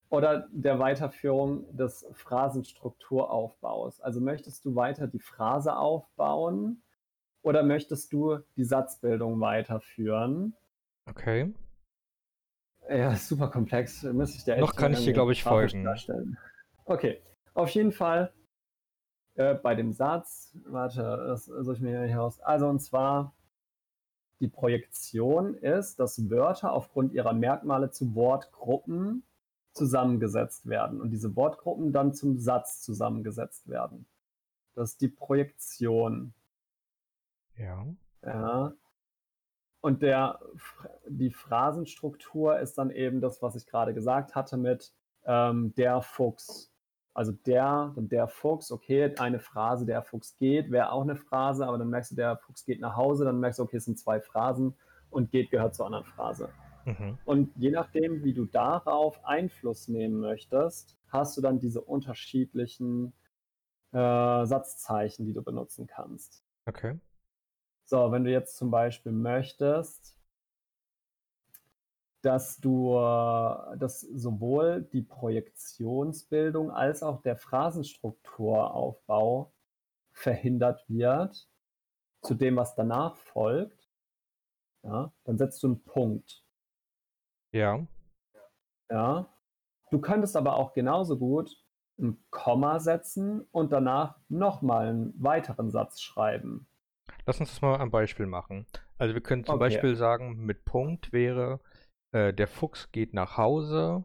oder 0.09 0.49
der 0.51 0.79
Weiterführung 0.79 1.77
des 1.77 2.07
Phrasenstrukturaufbaus. 2.13 4.01
Also, 4.01 4.21
möchtest 4.21 4.65
du 4.65 4.75
weiter 4.75 5.07
die 5.07 5.21
Phrase 5.21 5.77
aufbauen 5.77 6.83
oder 7.43 7.63
möchtest 7.63 8.13
du 8.13 8.39
die 8.57 8.65
Satzbildung 8.65 9.41
weiterführen? 9.41 10.55
Okay. 11.07 11.55
Ja, 12.89 13.15
super 13.17 13.49
komplex. 13.49 14.03
Müsste 14.03 14.39
ich 14.39 14.45
dir 14.45 14.59
Noch 14.59 14.77
kann 14.77 14.93
ich 14.93 15.05
dir, 15.05 15.13
glaube 15.13 15.33
ich, 15.33 15.43
folgen. 15.43 15.85
darstellen. 15.85 16.39
Okay, 16.85 17.21
auf 17.55 17.71
jeden 17.71 17.93
Fall, 17.93 18.33
äh, 19.35 19.55
bei 19.55 19.75
dem 19.75 19.93
Satz 19.93 20.57
warte, 20.67 21.03
das 21.29 21.47
suche 21.47 21.75
ich 21.75 21.81
mir 21.81 22.05
hier 22.05 22.19
raus. 22.19 22.41
Also, 22.41 22.69
und 22.69 22.81
zwar 22.81 23.35
die 24.41 24.49
Projektion 24.49 25.55
ist, 25.55 25.99
dass 25.99 26.31
Wörter 26.31 26.73
aufgrund 26.73 27.13
ihrer 27.13 27.33
Merkmale 27.33 27.91
zu 27.91 28.15
Wortgruppen 28.15 29.25
zusammengesetzt 29.77 30.67
werden 30.67 31.01
und 31.01 31.11
diese 31.11 31.37
Wortgruppen 31.37 31.93
dann 31.93 32.15
zum 32.15 32.39
Satz 32.39 32.83
zusammengesetzt 32.83 33.69
werden. 33.69 34.07
Das 34.75 34.93
ist 34.93 35.01
die 35.01 35.09
Projektion. 35.09 36.35
Ja. 37.57 37.87
Ja. 38.25 38.73
Und 39.81 40.03
der, 40.03 40.41
die 41.09 41.31
Phrasenstruktur 41.31 42.59
ist 42.59 42.77
dann 42.77 42.91
eben 42.91 43.21
das, 43.21 43.41
was 43.41 43.55
ich 43.55 43.67
gerade 43.67 43.95
gesagt 43.95 44.35
hatte 44.35 44.57
mit 44.57 44.93
ähm, 45.25 45.75
der 45.77 46.03
Fuchs. 46.03 46.73
Also 47.15 47.33
der 47.33 47.95
der 47.97 48.29
Fuchs, 48.29 48.71
okay, 48.71 49.15
eine 49.17 49.39
Phrase, 49.39 49.87
der 49.87 50.03
Fuchs 50.03 50.37
geht, 50.37 50.71
wäre 50.71 50.93
auch 50.93 51.03
eine 51.03 51.17
Phrase, 51.17 51.67
aber 51.67 51.79
dann 51.79 51.89
merkst 51.89 52.11
du, 52.11 52.15
der 52.17 52.37
Fuchs 52.37 52.65
geht 52.65 52.81
nach 52.81 52.97
Hause, 52.97 53.25
dann 53.25 53.41
merkst 53.41 53.59
du, 53.59 53.63
okay, 53.63 53.79
es 53.79 53.87
sind 53.87 53.99
zwei 53.99 54.21
Phrasen 54.21 54.75
und 55.09 55.31
geht 55.31 55.51
gehört 55.51 55.75
zur 55.75 55.87
anderen 55.87 56.05
Phrase. 56.05 56.51
Mhm. 56.87 57.19
Und 57.25 57.53
je 57.57 57.71
nachdem, 57.71 58.23
wie 58.23 58.33
du 58.33 58.47
darauf 58.47 59.23
Einfluss 59.25 59.89
nehmen 59.89 60.21
möchtest, 60.21 60.97
hast 61.09 61.37
du 61.37 61.41
dann 61.41 61.59
diese 61.59 61.81
unterschiedlichen 61.83 63.13
äh, 63.93 64.47
Satzzeichen, 64.47 65.27
die 65.27 65.33
du 65.33 65.43
benutzen 65.43 65.89
kannst. 65.89 66.45
Okay. 66.65 66.99
So, 67.85 68.13
wenn 68.13 68.23
du 68.25 68.31
jetzt 68.31 68.57
zum 68.57 68.71
Beispiel 68.71 69.13
möchtest, 69.13 70.17
dass 72.23 72.59
du, 72.59 72.95
äh, 72.95 73.77
dass 73.79 74.01
sowohl 74.01 74.83
die 74.93 75.03
Projektionsbildung 75.03 76.71
als 76.71 77.03
auch 77.03 77.21
der 77.23 77.37
Phrasenstrukturaufbau 77.37 79.53
verhindert 80.13 80.85
wird 80.89 81.49
zu 82.23 82.35
dem, 82.35 82.57
was 82.57 82.77
danach 82.77 83.17
folgt, 83.17 83.91
ja, 84.83 85.13
dann 85.25 85.37
setzt 85.37 85.63
du 85.63 85.67
einen 85.69 85.83
Punkt. 85.83 86.46
Ja. 87.57 87.87
Ja. 88.91 89.33
Du 89.91 90.01
könntest 90.01 90.37
aber 90.37 90.57
auch 90.57 90.75
genauso 90.75 91.19
gut 91.19 91.57
ein 91.99 92.19
Komma 92.31 92.79
setzen 92.81 93.41
und 93.53 93.73
danach 93.73 94.19
nochmal 94.29 94.89
einen 94.89 95.15
weiteren 95.23 95.71
Satz 95.71 96.01
schreiben. 96.01 96.69
Lass 97.27 97.41
uns 97.41 97.51
das 97.51 97.61
mal 97.63 97.77
ein 97.81 97.91
Beispiel 97.91 98.27
machen. 98.27 98.67
Also 98.99 99.15
wir 99.15 99.21
können 99.23 99.45
zum 99.45 99.57
Okay. 99.57 99.61
Beispiel 99.61 99.97
sagen, 99.97 100.37
mit 100.45 100.65
Punkt 100.65 101.13
wäre, 101.13 101.61
äh, 102.13 102.33
der 102.33 102.49
Fuchs 102.49 102.91
geht 102.93 103.15
nach 103.15 103.37
Hause, 103.37 104.05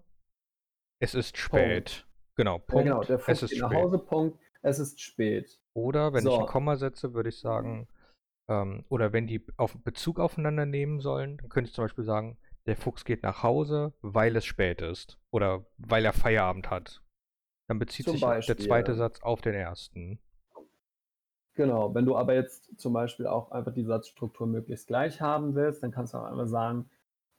es 0.99 1.14
ist 1.16 1.38
spät. 1.38 2.08
Genau, 2.36 2.58
Ja, 2.58 2.60
Punkt, 2.60 2.86
genau, 2.86 3.04
der 3.04 3.20
es 3.26 3.41
Fuchs 3.41 3.43
ist 3.43 3.52
geht 3.52 3.60
nach. 3.60 3.72
Hause, 3.72 3.99
Punkt, 3.99 4.39
es 4.62 4.80
ist 4.80 4.99
spät. 5.02 5.60
Oder 5.74 6.14
wenn 6.14 6.28
ich 6.28 6.36
So. 6.36 6.39
ein 6.39 6.45
Komma 6.45 6.76
setze, 6.78 7.14
würde 7.14 7.30
ich 7.30 7.39
sagen, 7.39 7.88
ähm, 8.49 8.86
oder 8.89 9.14
wenn 9.14 9.28
die 9.28 9.45
auf 9.58 9.78
Bezug 9.84 10.20
aufeinander 10.20 10.66
nehmen 10.66 10.99
sollen, 11.02 11.38
dann 11.38 11.49
könnte 11.49 11.70
ich 11.70 11.76
zum 11.76 11.86
Beispiel 11.86 12.04
sagen, 12.06 12.38
der 12.66 12.78
Fuchs 12.78 13.05
geht 13.05 13.24
nach 13.24 13.43
Hause, 13.43 13.93
weil 14.01 14.36
es 14.36 14.45
spät 14.45 14.82
ist. 14.82 15.20
Oder 15.32 15.66
weil 15.78 16.05
er 16.05 16.14
Feierabend 16.14 16.70
hat. 16.70 17.01
Dann 17.68 17.80
bezieht 17.80 18.07
Zum 18.07 18.14
sich 18.14 18.41
der 18.47 18.55
Beispiel. 18.55 18.55
zweite 18.55 18.95
Satz 18.95 19.22
auf 19.22 19.41
den 19.41 19.55
ersten. 19.55 20.20
Genau, 21.53 21.93
wenn 21.95 22.05
du 22.05 22.18
aber 22.18 22.34
jetzt 22.34 22.78
zum 22.80 22.91
Beispiel 22.93 23.26
auch 23.28 23.51
einfach 23.51 23.74
die 23.74 23.84
Satzstruktur 23.86 24.47
möglichst 24.47 24.88
gleich 24.88 25.22
haben 25.22 25.55
willst, 25.55 25.82
dann 25.84 25.91
kannst 25.91 26.14
du 26.14 26.18
auch 26.18 26.26
einfach 26.26 26.47
sagen, 26.47 26.89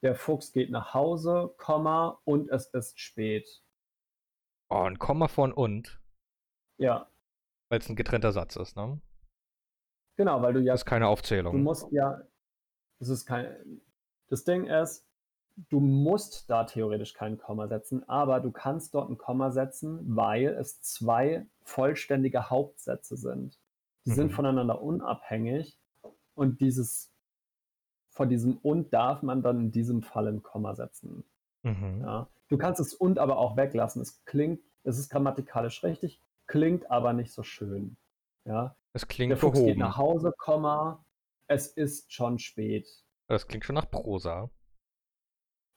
der 0.01 0.15
Fuchs 0.15 0.51
geht 0.51 0.69
nach 0.71 0.93
Hause, 0.95 1.53
Komma, 1.57 2.19
und 2.25 2.49
es 2.49 2.65
ist 2.67 2.99
spät. 2.99 3.61
Oh, 4.69 4.83
ein 4.83 4.99
Komma 4.99 5.29
von 5.29 5.53
und, 5.53 6.01
Ja, 6.77 7.07
weil 7.69 7.79
es 7.79 7.89
ein 7.89 7.97
getrennter 7.97 8.31
Satz 8.31 8.55
ist, 8.55 8.77
ne? 8.77 9.01
genau, 10.17 10.41
weil 10.41 10.53
du 10.53 10.59
ja, 10.61 10.73
Das 10.73 10.81
ist 10.81 10.85
keine 10.85 11.07
du 11.51 11.57
Aufzählung. 11.57 11.57
musst 11.59 11.91
ja, 11.91 12.21
das 12.99 13.09
ist 13.09 13.25
kein, 13.25 13.81
das 14.29 14.43
Ding 14.45 14.67
ist, 14.67 15.05
du 15.55 15.79
musst 15.79 16.49
da 16.49 16.63
theoretisch 16.63 17.13
kein 17.13 17.37
Komma 17.37 17.67
setzen, 17.67 18.07
aber 18.09 18.39
du 18.39 18.51
kannst 18.51 18.93
dort 18.95 19.09
ein 19.09 19.17
Komma 19.17 19.51
setzen, 19.51 19.99
weil 20.15 20.47
es 20.47 20.81
zwei 20.81 21.45
vollständige 21.63 22.49
Hauptsätze 22.49 23.17
sind. 23.17 23.59
Die 24.05 24.11
sind 24.11 24.31
Mhm. 24.31 24.35
voneinander 24.35 24.81
unabhängig 24.81 25.77
und 26.35 26.59
dieses, 26.59 27.11
vor 28.09 28.25
diesem 28.25 28.57
und 28.57 28.93
darf 28.93 29.21
man 29.21 29.41
dann 29.41 29.59
in 29.59 29.71
diesem 29.71 30.01
Fall 30.03 30.27
ein 30.27 30.43
Komma 30.43 30.75
setzen. 30.75 31.23
Mhm. 31.63 32.01
Ja. 32.01 32.27
Du 32.49 32.57
kannst 32.57 32.79
es 32.81 32.93
und 32.93 33.17
aber 33.19 33.37
auch 33.37 33.55
weglassen. 33.55 34.01
Es 34.01 34.23
klingt, 34.25 34.61
es 34.83 34.97
ist 34.97 35.09
grammatikalisch 35.09 35.83
richtig, 35.83 36.21
klingt 36.47 36.89
aber 36.91 37.13
nicht 37.13 37.31
so 37.31 37.43
schön. 37.43 37.95
Ja. 38.45 38.75
Es 38.93 39.07
klingt 39.07 39.31
Der 39.31 39.37
Fuchs 39.37 39.59
geht 39.59 39.77
nach 39.77 39.97
Hause, 39.97 40.33
Komma, 40.37 41.03
es 41.47 41.67
ist 41.67 42.11
schon 42.11 42.37
spät. 42.39 42.87
Das 43.27 43.47
klingt 43.47 43.65
schon 43.65 43.75
nach 43.75 43.89
Prosa. 43.89 44.49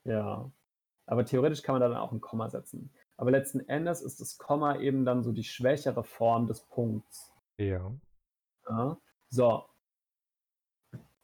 Ja. 0.07 0.51
Aber 1.07 1.25
theoretisch 1.25 1.63
kann 1.63 1.75
man 1.75 1.81
da 1.81 1.89
dann 1.89 1.99
auch 1.99 2.13
ein 2.13 2.21
Komma 2.21 2.49
setzen. 2.49 2.91
Aber 3.17 3.31
letzten 3.31 3.61
Endes 3.69 4.03
ist 4.03 4.21
das 4.21 4.39
Komma 4.39 4.79
eben 4.79 5.05
dann 5.05 5.23
so 5.23 5.33
die 5.33 5.45
schwächere 5.45 6.05
Form 6.05 6.47
des 6.47 6.63
Punkts. 6.63 7.33
Ja. 7.59 7.93
Ja. 8.69 8.99
So. 9.29 9.65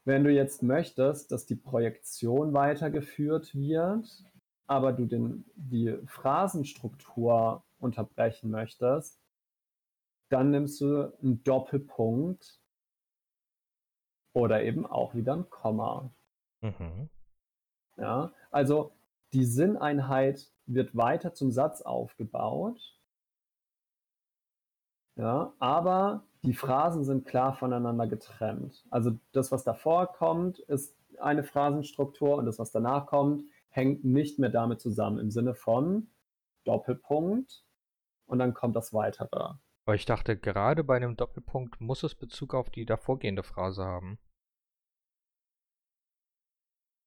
Wenn 0.05 0.23
du 0.23 0.31
jetzt 0.31 0.63
möchtest, 0.63 1.31
dass 1.31 1.45
die 1.45 1.55
Projektion 1.55 2.53
weitergeführt 2.53 3.55
wird, 3.55 4.25
aber 4.67 4.91
du 4.91 5.05
den, 5.05 5.45
die 5.55 5.97
Phrasenstruktur 6.07 7.63
unterbrechen 7.79 8.49
möchtest, 8.49 9.21
dann 10.29 10.51
nimmst 10.51 10.81
du 10.81 11.13
einen 11.21 11.43
Doppelpunkt 11.43 12.59
oder 14.33 14.63
eben 14.63 14.85
auch 14.85 15.13
wieder 15.13 15.33
ein 15.35 15.49
Komma. 15.49 16.09
Mhm. 16.61 17.09
Ja, 17.97 18.33
also 18.53 18.91
die 19.33 19.45
Sinneinheit 19.45 20.51
wird 20.65 20.95
weiter 20.95 21.33
zum 21.33 21.51
Satz 21.51 21.81
aufgebaut. 21.81 22.79
Ja, 25.15 25.53
aber 25.59 26.23
die 26.43 26.53
Phrasen 26.53 27.03
sind 27.03 27.25
klar 27.25 27.53
voneinander 27.53 28.07
getrennt. 28.07 28.85
Also 28.89 29.17
das, 29.31 29.51
was 29.51 29.63
davor 29.63 30.11
kommt, 30.13 30.59
ist 30.59 30.95
eine 31.19 31.43
Phrasenstruktur 31.43 32.35
und 32.35 32.45
das, 32.45 32.59
was 32.59 32.71
danach 32.71 33.05
kommt, 33.05 33.43
hängt 33.69 34.03
nicht 34.03 34.39
mehr 34.39 34.49
damit 34.49 34.81
zusammen 34.81 35.19
im 35.19 35.31
Sinne 35.31 35.55
von 35.55 36.07
Doppelpunkt 36.63 37.63
und 38.25 38.39
dann 38.39 38.53
kommt 38.53 38.75
das 38.75 38.93
weitere. 38.93 39.53
Aber 39.85 39.95
ich 39.95 40.05
dachte, 40.05 40.37
gerade 40.37 40.83
bei 40.83 40.95
einem 40.95 41.15
Doppelpunkt 41.15 41.81
muss 41.81 42.03
es 42.03 42.15
Bezug 42.15 42.53
auf 42.53 42.69
die 42.69 42.85
davorgehende 42.85 43.43
Phrase 43.43 43.83
haben. 43.83 44.17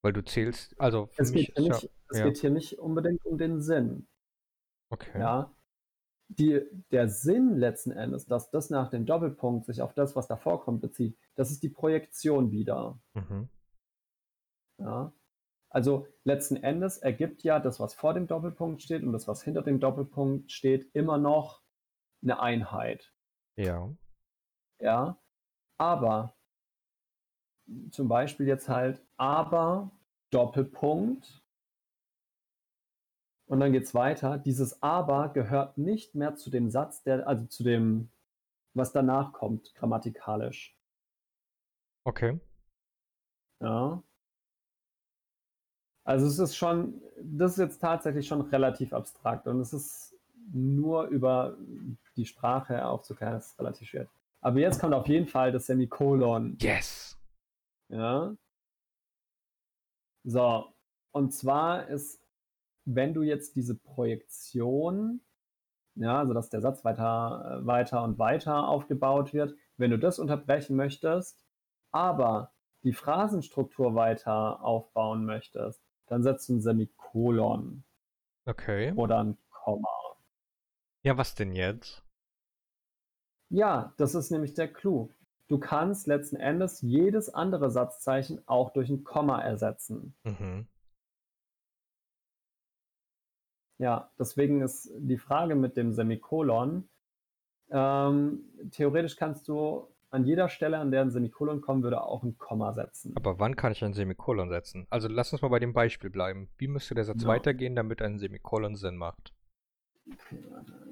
Weil 0.07 0.13
du 0.13 0.25
zählst, 0.25 0.81
also 0.81 1.11
Es, 1.17 1.33
mich 1.33 1.49
geht 1.49 1.59
hier, 1.59 1.73
ist 1.73 1.83
nicht, 1.83 1.93
ja, 1.93 1.99
es 2.11 2.19
ja. 2.19 2.25
geht 2.27 2.37
hier 2.37 2.51
nicht 2.51 2.79
unbedingt 2.79 3.27
um 3.27 3.39
den 3.39 3.61
Sinn. 3.61 4.07
okay. 4.89 5.19
Ja. 5.19 5.53
Die, 6.29 6.61
der 6.93 7.09
Sinn 7.09 7.57
letzten 7.57 7.91
Endes, 7.91 8.25
dass 8.27 8.49
das 8.53 8.71
nach 8.71 8.89
dem 8.89 9.05
Doppelpunkt 9.05 9.67
sich 9.67 9.83
auf 9.83 9.95
das, 9.95 10.15
was 10.15 10.29
davor 10.29 10.63
kommt, 10.63 10.81
bezieht, 10.81 11.19
das 11.35 11.51
ist 11.51 11.65
die 11.65 11.71
Projektion 11.71 12.53
wieder. 12.53 13.01
Mhm. 13.15 13.49
Ja. 14.79 15.13
Also 15.71 16.07
letzten 16.23 16.55
Endes 16.55 16.99
ergibt 16.99 17.43
ja 17.43 17.59
das, 17.59 17.81
was 17.81 17.93
vor 17.93 18.15
dem 18.15 18.29
Doppelpunkt 18.29 18.83
steht 18.83 19.03
und 19.03 19.13
das, 19.13 19.27
was 19.27 19.43
hinter 19.43 19.63
dem 19.63 19.81
Doppelpunkt 19.81 20.53
steht, 20.53 20.89
immer 20.95 21.19
noch 21.19 21.65
eine 22.23 22.39
Einheit. 22.39 23.13
Ja. 23.57 23.93
Ja. 24.81 25.21
Aber 25.79 26.37
zum 27.91 28.07
Beispiel 28.07 28.47
jetzt 28.47 28.69
halt 28.69 29.05
aber 29.17 29.91
Doppelpunkt 30.31 31.43
und 33.47 33.61
dann 33.61 33.73
geht's 33.73 33.95
weiter. 33.95 34.39
Dieses 34.39 34.83
aber 34.83 35.29
gehört 35.29 35.79
nicht 35.79 36.15
mehr 36.15 36.35
zu 36.37 36.51
dem 36.51 36.71
Satz, 36.71 37.03
der, 37.03 37.27
also 37.27 37.47
zu 37.47 37.63
dem, 37.63 38.09
was 38.75 38.93
danach 38.93 39.33
kommt, 39.33 39.75
grammatikalisch. 39.75 40.77
Okay. 42.05 42.39
Ja. 43.61 44.03
Also 46.05 46.27
es 46.27 46.39
ist 46.39 46.57
schon, 46.57 47.01
das 47.21 47.53
ist 47.53 47.59
jetzt 47.59 47.79
tatsächlich 47.81 48.29
schon 48.29 48.43
relativ 48.43 48.93
abstrakt 48.93 49.47
und 49.49 49.61
es 49.61 49.73
ist 49.73 50.15
nur 50.53 51.07
über 51.07 51.57
die 52.17 52.27
Sprache 52.27 52.87
aufzuklären, 52.87 53.35
das 53.35 53.49
ist 53.49 53.59
relativ 53.59 53.89
schwer. 53.89 54.07
Aber 54.41 54.61
jetzt 54.61 54.81
kommt 54.81 54.95
auf 54.95 55.09
jeden 55.09 55.27
Fall 55.27 55.51
das 55.51 55.67
Semikolon. 55.67 56.57
Yes. 56.61 57.19
Ja. 57.89 58.37
So, 60.27 60.75
und 61.13 61.33
zwar 61.33 61.87
ist, 61.87 62.21
wenn 62.85 63.15
du 63.15 63.23
jetzt 63.23 63.55
diese 63.55 63.77
Projektion, 63.77 65.21
ja, 65.95 66.19
also 66.19 66.35
dass 66.35 66.51
der 66.51 66.61
Satz 66.61 66.85
weiter, 66.85 67.61
äh, 67.63 67.67
weiter 67.67 68.03
und 68.03 68.19
weiter 68.19 68.69
aufgebaut 68.69 69.33
wird, 69.33 69.55
wenn 69.77 69.93
du 69.93 69.99
das 69.99 70.19
unterbrechen 70.19 70.75
möchtest, 70.75 71.47
aber 71.93 72.53
die 72.83 72.93
Phrasenstruktur 72.93 73.95
weiter 73.95 74.65
aufbauen 74.65 75.25
möchtest, 75.25 75.81
dann 76.07 76.25
setzt 76.25 76.49
du 76.49 76.55
ein 76.55 76.61
Semikolon 76.61 77.85
Okay. 78.47 78.93
oder 78.97 79.21
ein 79.23 79.39
Komma. 79.51 79.89
Ja, 81.03 81.17
was 81.17 81.35
denn 81.37 81.53
jetzt? 81.55 82.03
Ja, 83.49 83.93
das 83.97 84.15
ist 84.15 84.31
nämlich 84.31 84.55
der 84.55 84.73
Clou. 84.73 85.11
Du 85.49 85.59
kannst 85.59 86.07
letzten 86.07 86.37
Endes 86.37 86.81
jedes 86.83 87.33
andere 87.33 87.71
Satzzeichen 87.71 88.43
auch 88.47 88.73
durch 88.73 88.89
ein 88.91 89.05
Komma 89.05 89.41
ersetzen. 89.41 90.15
Mhm. 90.25 90.67
Ja, 93.79 94.11
deswegen 94.19 94.63
ist 94.63 94.91
die 94.97 95.19
Frage 95.19 95.55
mit 95.55 95.77
dem 95.77 95.93
Semikolon, 95.93 96.89
Ähm, 97.69 98.45
theoretisch 98.71 99.17
kannst 99.17 99.49
du 99.49 99.89
an 100.11 100.25
jeder 100.25 100.49
Stelle, 100.49 100.79
an 100.79 100.93
der 100.93 101.01
ein 101.03 101.11
Semikolon 101.11 101.61
kommen 101.61 101.83
würde, 101.83 102.01
auch 102.01 102.23
ein 102.23 102.39
Komma 102.39 102.73
setzen. 102.73 103.13
Aber 103.17 103.41
wann 103.41 103.57
kann 103.57 103.73
ich 103.73 103.83
ein 103.83 103.93
Semikolon 103.93 104.49
setzen? 104.51 104.87
Also 104.89 105.09
lass 105.09 105.33
uns 105.33 105.43
mal 105.43 105.49
bei 105.49 105.59
dem 105.59 105.73
Beispiel 105.73 106.09
bleiben. 106.09 106.49
Wie 106.59 106.69
müsste 106.69 106.95
der 106.95 107.05
Satz 107.05 107.23
Ja. 107.23 107.29
weitergehen, 107.29 107.75
damit 107.75 108.03
ein 108.03 108.21
Semikolon 108.21 108.77
Sinn 108.77 108.97
macht? 108.97 109.35
Okay, 110.09 110.45
warte. 110.49 110.86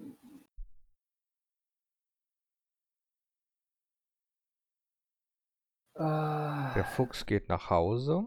Der 5.96 6.72
Der 6.74 6.84
Fuchs 6.84 7.26
geht 7.26 7.48
nach 7.48 7.70
Hause. 7.70 8.24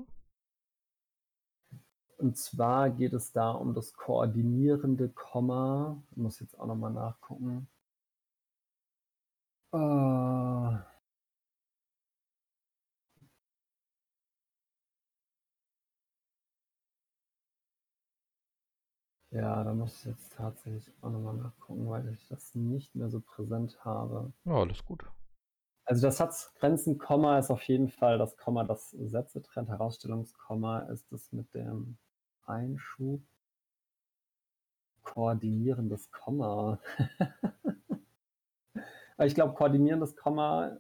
Und 2.18 2.38
zwar 2.38 2.90
geht 2.90 3.14
es 3.14 3.32
da 3.32 3.52
um 3.52 3.74
das 3.74 3.94
koordinierende 3.94 5.10
Komma. 5.10 6.02
Ich 6.12 6.18
muss 6.18 6.40
jetzt 6.40 6.58
auch 6.60 6.66
nochmal 6.66 6.92
nachgucken. 6.94 7.68
Äh, 9.74 9.78
ja, 9.78 10.84
da 19.64 19.74
muss 19.74 20.00
ich 20.00 20.06
jetzt 20.06 20.34
tatsächlich 20.36 20.92
auch 21.02 21.10
nochmal 21.12 21.36
nachgucken, 21.36 21.88
weil 21.90 22.08
ich 22.14 22.28
das 22.30 22.56
nicht 22.56 22.96
mehr 22.96 23.10
so 23.10 23.20
präsent 23.20 23.78
habe. 23.86 24.32
Ja, 24.46 24.54
alles 24.54 24.84
gut. 24.86 25.04
Also 25.88 26.06
das 26.06 26.18
Satzgrenzen 26.18 26.98
Komma 26.98 27.40
ist 27.40 27.50
auf 27.50 27.64
jeden 27.64 27.88
Fall 27.88 28.18
das 28.18 28.36
Komma, 28.36 28.66
das 28.66 28.92
Sätze 28.92 29.42
trennt. 29.42 29.70
Herausstellungskomma 29.70 30.80
ist 30.92 31.10
das 31.14 31.32
mit 31.32 31.54
dem 31.54 31.98
Einschub. 32.46 33.22
Koordinierendes 35.04 36.12
Komma. 36.12 36.80
Ich 39.26 39.34
glaube, 39.34 39.56
koordinierendes 39.56 40.16
Komma 40.16 40.78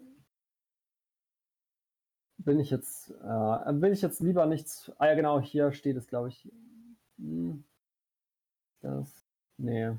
bin 2.38 2.60
ich 2.60 2.70
jetzt, 2.70 3.10
äh, 3.12 3.82
will 3.82 3.91
ich 3.91 4.01
jetzt 4.01 4.22
lieber 4.22 4.45
nichts. 4.45 4.91
Ah 4.97 5.08
ja, 5.08 5.16
genau, 5.16 5.39
hier 5.41 5.72
steht 5.72 5.97
es, 5.97 6.08
glaube 6.08 6.30
ich. 6.30 6.51
Hm, 7.18 7.64
Das. 8.82 9.24
Nee. 9.58 9.97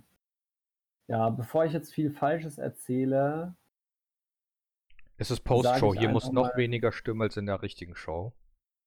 Ja, 1.09 1.31
bevor 1.31 1.65
ich 1.65 1.73
jetzt 1.73 1.93
viel 1.93 2.11
Falsches 2.11 2.59
erzähle, 2.59 3.55
Es 5.19 5.31
ist 5.33 5.41
Postshow. 5.41 5.95
Hier 5.95 6.09
muss 6.09 6.31
noch 6.31 6.57
weniger 6.57 6.93
stimmen 6.93 7.23
als 7.23 7.37
in 7.37 7.47
der 7.47 7.61
richtigen 7.61 7.97
Show. 7.97 8.33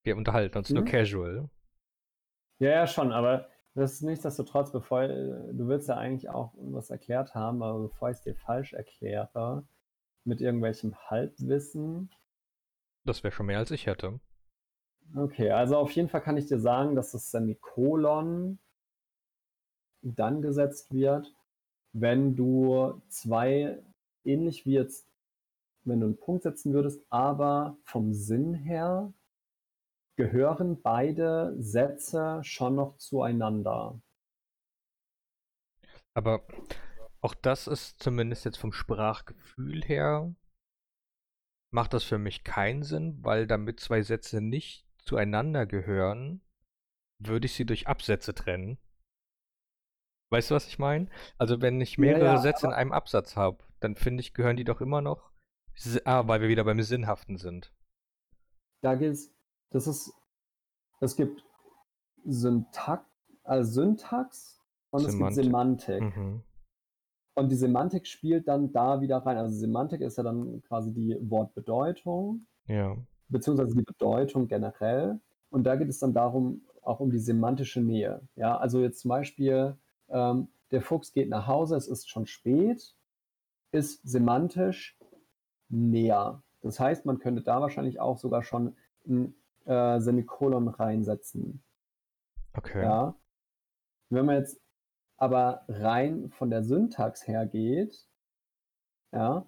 Wir 0.03 0.15
unterhalten 0.15 0.57
uns 0.57 0.69
nur 0.69 0.84
Hm? 0.84 0.89
casual. 0.89 1.49
Ja, 2.59 2.69
ja, 2.69 2.88
schon, 2.88 3.11
aber 3.11 3.47
das 3.73 3.93
ist 3.93 4.01
nichtsdestotrotz, 4.01 4.71
bevor 4.71 5.03
äh, 5.03 5.53
du 5.53 5.67
willst 5.67 5.89
ja 5.89 5.97
eigentlich 5.97 6.29
auch 6.29 6.53
was 6.57 6.89
erklärt 6.89 7.36
haben, 7.36 7.61
aber 7.61 7.79
bevor 7.88 8.09
ich 8.09 8.17
es 8.17 8.23
dir 8.23 8.36
falsch 8.36 8.73
erkläre, 8.73 9.65
mit 10.23 10.41
irgendwelchem 10.41 10.95
Halbwissen. 11.09 12.09
Das 13.03 13.23
wäre 13.23 13.32
schon 13.32 13.47
mehr 13.47 13.57
als 13.57 13.71
ich 13.71 13.88
hätte. 13.88 14.19
Okay, 15.15 15.51
also 15.51 15.77
auf 15.77 15.91
jeden 15.91 16.07
Fall 16.07 16.21
kann 16.21 16.38
ich 16.38 16.45
dir 16.45 16.59
sagen, 16.59 16.95
dass 16.95 17.11
das 17.11 17.32
Semikolon 17.32 18.59
dann 20.01 20.41
gesetzt 20.41 20.93
wird, 20.93 21.34
wenn 21.93 22.36
du 22.36 23.01
zwei, 23.09 23.79
ähnlich 24.23 24.65
wie 24.65 24.73
jetzt, 24.73 25.11
wenn 25.86 25.99
du 25.99 26.07
einen 26.07 26.17
Punkt 26.17 26.43
setzen 26.43 26.73
würdest, 26.73 27.03
aber 27.09 27.77
vom 27.84 28.13
Sinn 28.13 28.53
her 28.53 29.13
gehören 30.15 30.82
beide 30.82 31.53
Sätze 31.59 32.39
schon 32.45 32.75
noch 32.75 32.95
zueinander. 32.95 33.99
Aber 36.13 36.45
auch 37.21 37.34
das 37.34 37.67
ist 37.67 38.01
zumindest 38.01 38.45
jetzt 38.45 38.57
vom 38.57 38.71
Sprachgefühl 38.73 39.84
her, 39.84 40.34
macht 41.71 41.93
das 41.93 42.05
für 42.05 42.17
mich 42.17 42.45
keinen 42.45 42.82
Sinn, 42.84 43.17
weil 43.23 43.45
damit 43.45 43.82
zwei 43.82 44.03
Sätze 44.03 44.39
nicht 44.39 44.86
zueinander 44.99 45.65
gehören, 45.65 46.39
würde 47.19 47.47
ich 47.47 47.53
sie 47.53 47.65
durch 47.65 47.88
Absätze 47.88 48.34
trennen. 48.36 48.79
Weißt 50.32 50.49
du, 50.49 50.55
was 50.55 50.67
ich 50.67 50.79
meine? 50.79 51.09
Also 51.38 51.61
wenn 51.61 51.79
ich 51.79 51.97
Ja, 51.97 52.17
mehrere 52.17 52.19
ja, 52.19 52.39
Sätze 52.39 52.65
in 52.65 52.73
einem 52.73 52.91
Absatz 52.91 53.36
habe, 53.36 53.63
dann 53.82 53.95
finde 53.95 54.21
ich, 54.21 54.34
gehören 54.34 54.57
die 54.57 54.63
doch 54.63 54.82
immer 54.82 55.01
noch. 55.01 55.30
Ah, 56.05 56.27
weil 56.27 56.41
wir 56.41 56.49
wieder 56.49 56.63
beim 56.63 56.82
Sinnhaften 56.82 57.38
sind. 57.38 57.73
Da 58.82 58.95
geht's, 58.95 59.32
das 59.69 59.88
ist, 59.88 60.13
es 60.99 61.15
gibt 61.15 61.43
Syntax, 62.25 63.05
also 63.43 63.71
Syntax 63.71 64.59
und 64.91 65.05
es 65.05 65.17
gibt 65.17 65.34
Semantik. 65.34 65.99
Semantik. 65.99 66.17
Mhm. 66.17 66.43
Und 67.34 67.49
die 67.49 67.55
Semantik 67.55 68.07
spielt 68.07 68.47
dann 68.47 68.71
da 68.73 69.01
wieder 69.01 69.17
rein. 69.17 69.38
Also 69.38 69.57
Semantik 69.57 70.01
ist 70.01 70.17
ja 70.17 70.23
dann 70.23 70.61
quasi 70.63 70.93
die 70.93 71.17
Wortbedeutung, 71.21 72.45
Ja. 72.67 72.97
beziehungsweise 73.29 73.75
die 73.75 73.84
Bedeutung 73.84 74.47
generell. 74.47 75.19
Und 75.49 75.63
da 75.63 75.75
geht 75.75 75.89
es 75.89 75.99
dann 75.99 76.13
darum, 76.13 76.65
auch 76.82 76.99
um 76.99 77.11
die 77.11 77.19
semantische 77.19 77.82
Nähe. 77.82 78.21
Ja, 78.36 78.57
also 78.57 78.82
jetzt 78.82 78.99
zum 78.99 79.09
Beispiel, 79.09 79.77
ähm, 80.09 80.49
der 80.71 80.82
Fuchs 80.82 81.13
geht 81.13 81.29
nach 81.29 81.47
Hause, 81.47 81.75
es 81.75 81.88
ist 81.88 82.09
schon 82.09 82.25
spät, 82.25 82.95
ist 83.71 84.01
semantisch 84.07 84.97
näher. 85.72 86.43
Das 86.61 86.80
heißt, 86.80 87.05
man 87.05 87.19
könnte 87.19 87.41
da 87.41 87.61
wahrscheinlich 87.61 87.99
auch 87.99 88.17
sogar 88.17 88.43
schon 88.43 88.76
ein 89.07 89.36
äh, 89.65 89.99
Semikolon 89.99 90.67
reinsetzen. 90.67 91.63
Okay. 92.53 92.84
Ja. 92.84 93.15
Wenn 94.09 94.26
man 94.26 94.36
jetzt 94.36 94.61
aber 95.17 95.65
rein 95.67 96.30
von 96.30 96.49
der 96.49 96.63
Syntax 96.63 97.28
her 97.28 97.45
geht, 97.45 98.07
ja, 99.11 99.45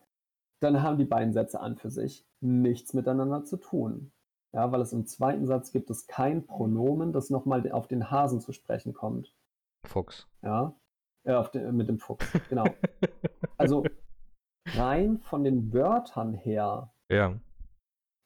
dann 0.60 0.82
haben 0.82 0.98
die 0.98 1.06
beiden 1.06 1.34
Sätze 1.34 1.60
an 1.60 1.76
für 1.76 1.90
sich 1.90 2.26
nichts 2.40 2.94
miteinander 2.94 3.44
zu 3.44 3.58
tun. 3.58 4.12
Ja, 4.54 4.72
weil 4.72 4.82
es 4.82 4.94
im 4.94 5.06
zweiten 5.06 5.48
Satz 5.48 5.72
gibt 5.72 5.90
es 5.90 6.06
kein 6.06 6.46
Pronomen, 6.46 7.12
das 7.12 7.30
nochmal 7.30 7.70
auf 7.72 7.88
den 7.88 8.12
Hasen 8.12 8.40
zu 8.40 8.54
sprechen 8.54 8.94
kommt. 8.94 9.36
Fuchs. 9.84 10.30
Ja, 10.44 10.76
äh, 11.24 11.44
den, 11.50 11.76
mit 11.76 11.90
dem 11.90 12.00
Fuchs, 12.00 12.26
genau. 12.50 12.66
Also 13.58 13.84
rein 14.76 15.20
von 15.20 15.44
den 15.44 15.74
Wörtern 15.74 16.34
her 16.34 16.94
ja. 17.10 17.40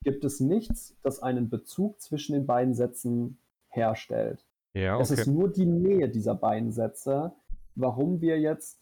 gibt 0.03 0.23
es 0.25 0.39
nichts, 0.39 0.97
das 1.03 1.21
einen 1.21 1.49
Bezug 1.49 2.01
zwischen 2.01 2.33
den 2.33 2.45
beiden 2.45 2.73
Sätzen 2.73 3.39
herstellt. 3.69 4.45
Ja, 4.73 4.99
Es 4.99 5.11
ist 5.11 5.21
okay. 5.21 5.31
nur 5.31 5.49
die 5.51 5.65
Nähe 5.65 6.09
dieser 6.09 6.35
beiden 6.35 6.71
Sätze, 6.71 7.33
warum 7.75 8.21
wir 8.21 8.39
jetzt 8.39 8.79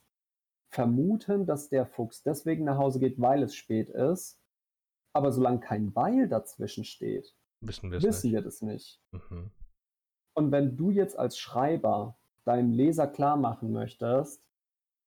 vermuten, 0.70 1.46
dass 1.46 1.70
der 1.70 1.86
Fuchs 1.86 2.24
deswegen 2.24 2.66
nach 2.66 2.78
Hause 2.78 3.00
geht, 3.00 3.20
weil 3.20 3.44
es 3.44 3.56
spät 3.56 3.90
ist. 3.90 4.40
Aber 5.14 5.32
solange 5.32 5.60
kein 5.62 5.96
Weil 5.96 6.28
dazwischen 6.28 6.84
steht, 6.84 7.34
Wissen 7.62 7.90
wir 7.90 8.00
es 8.00 8.04
wissen 8.04 8.28
nicht. 8.32 8.36
wir 8.36 8.42
das 8.42 8.62
nicht. 8.62 9.02
Mhm. 9.12 9.52
Und 10.38 10.52
wenn 10.52 10.76
du 10.76 10.92
jetzt 10.92 11.18
als 11.18 11.38
Schreiber 11.38 12.18
deinem 12.44 12.72
Leser 12.74 13.08
klar 13.08 13.38
machen 13.38 13.72
möchtest, 13.72 14.44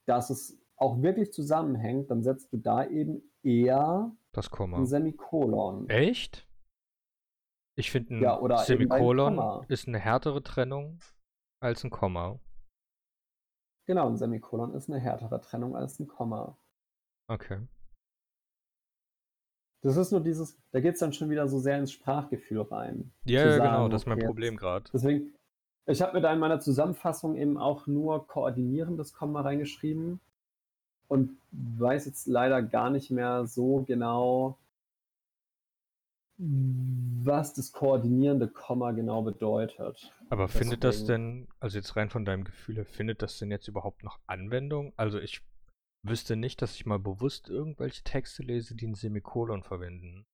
dass 0.06 0.30
es 0.30 0.58
auch 0.78 1.02
wirklich 1.02 1.32
zusammenhängt, 1.32 2.10
dann 2.10 2.22
setzt 2.22 2.52
du 2.52 2.56
da 2.56 2.86
eben 2.86 3.22
eher 3.42 4.12
Das 4.32 4.50
Komma. 4.50 4.78
ein 4.78 4.86
Semikolon. 4.86 5.88
Echt? 5.88 6.48
Ich 7.76 7.90
finde, 7.90 8.16
ein 8.16 8.22
Ja, 8.22 8.40
ein 8.40 8.64
Semikolon 8.64 9.36
Komma. 9.36 9.64
ist 9.68 9.86
eine 9.88 9.98
härtere 9.98 10.42
Trennung 10.42 11.00
als 11.60 11.84
ein 11.84 11.90
Komma. 11.90 12.40
Genau, 13.86 14.08
ein 14.08 14.16
Semikolon 14.16 14.74
ist 14.74 14.88
eine 14.90 15.00
härtere 15.00 15.40
Trennung 15.40 15.76
als 15.76 15.98
ein 15.98 16.06
Komma. 16.08 16.58
Okay. 17.28 17.66
Das 19.82 19.96
ist 19.96 20.10
nur 20.10 20.20
dieses, 20.20 20.58
da 20.72 20.80
geht 20.80 20.94
es 20.94 21.00
dann 21.00 21.12
schon 21.12 21.30
wieder 21.30 21.46
so 21.48 21.58
sehr 21.58 21.78
ins 21.78 21.92
Sprachgefühl 21.92 22.62
rein. 22.62 23.12
Ja, 23.24 23.46
ja, 23.46 23.56
genau, 23.58 23.64
sagen, 23.64 23.90
das 23.90 24.02
ist 24.02 24.06
mein 24.06 24.18
okay, 24.18 24.26
Problem 24.26 24.56
gerade. 24.56 24.90
Deswegen, 24.92 25.34
ich 25.86 26.02
habe 26.02 26.14
mir 26.14 26.20
da 26.20 26.32
in 26.32 26.40
meiner 26.40 26.58
Zusammenfassung 26.60 27.36
eben 27.36 27.56
auch 27.56 27.86
nur 27.86 28.26
koordinierendes 28.26 29.12
Komma 29.12 29.42
reingeschrieben 29.42 30.20
und 31.08 31.36
weiß 31.50 32.06
jetzt 32.06 32.26
leider 32.26 32.62
gar 32.62 32.90
nicht 32.90 33.10
mehr 33.10 33.46
so 33.46 33.82
genau, 33.86 34.58
was 36.40 37.54
das 37.54 37.72
koordinierende 37.72 38.46
Komma 38.46 38.92
genau 38.92 39.22
bedeutet. 39.22 40.12
Aber 40.30 40.46
findet 40.48 40.84
das 40.84 41.00
Deswegen- 41.00 41.46
denn, 41.46 41.48
also 41.58 41.78
jetzt 41.78 41.96
rein 41.96 42.10
von 42.10 42.24
deinem 42.24 42.44
Gefühl 42.44 42.76
her, 42.76 42.84
findet 42.86 43.22
das 43.22 43.38
denn 43.38 43.50
jetzt 43.50 43.66
überhaupt 43.66 44.04
noch 44.04 44.20
Anwendung? 44.26 44.92
Also 44.96 45.18
ich 45.18 45.42
wüsste 46.04 46.36
nicht, 46.36 46.62
dass 46.62 46.76
ich 46.76 46.86
mal 46.86 47.00
bewusst 47.00 47.48
irgendwelche 47.48 48.04
Texte 48.04 48.42
lese, 48.44 48.76
die 48.76 48.86
ein 48.86 48.94
Semikolon 48.94 49.64
verwenden. 49.64 50.26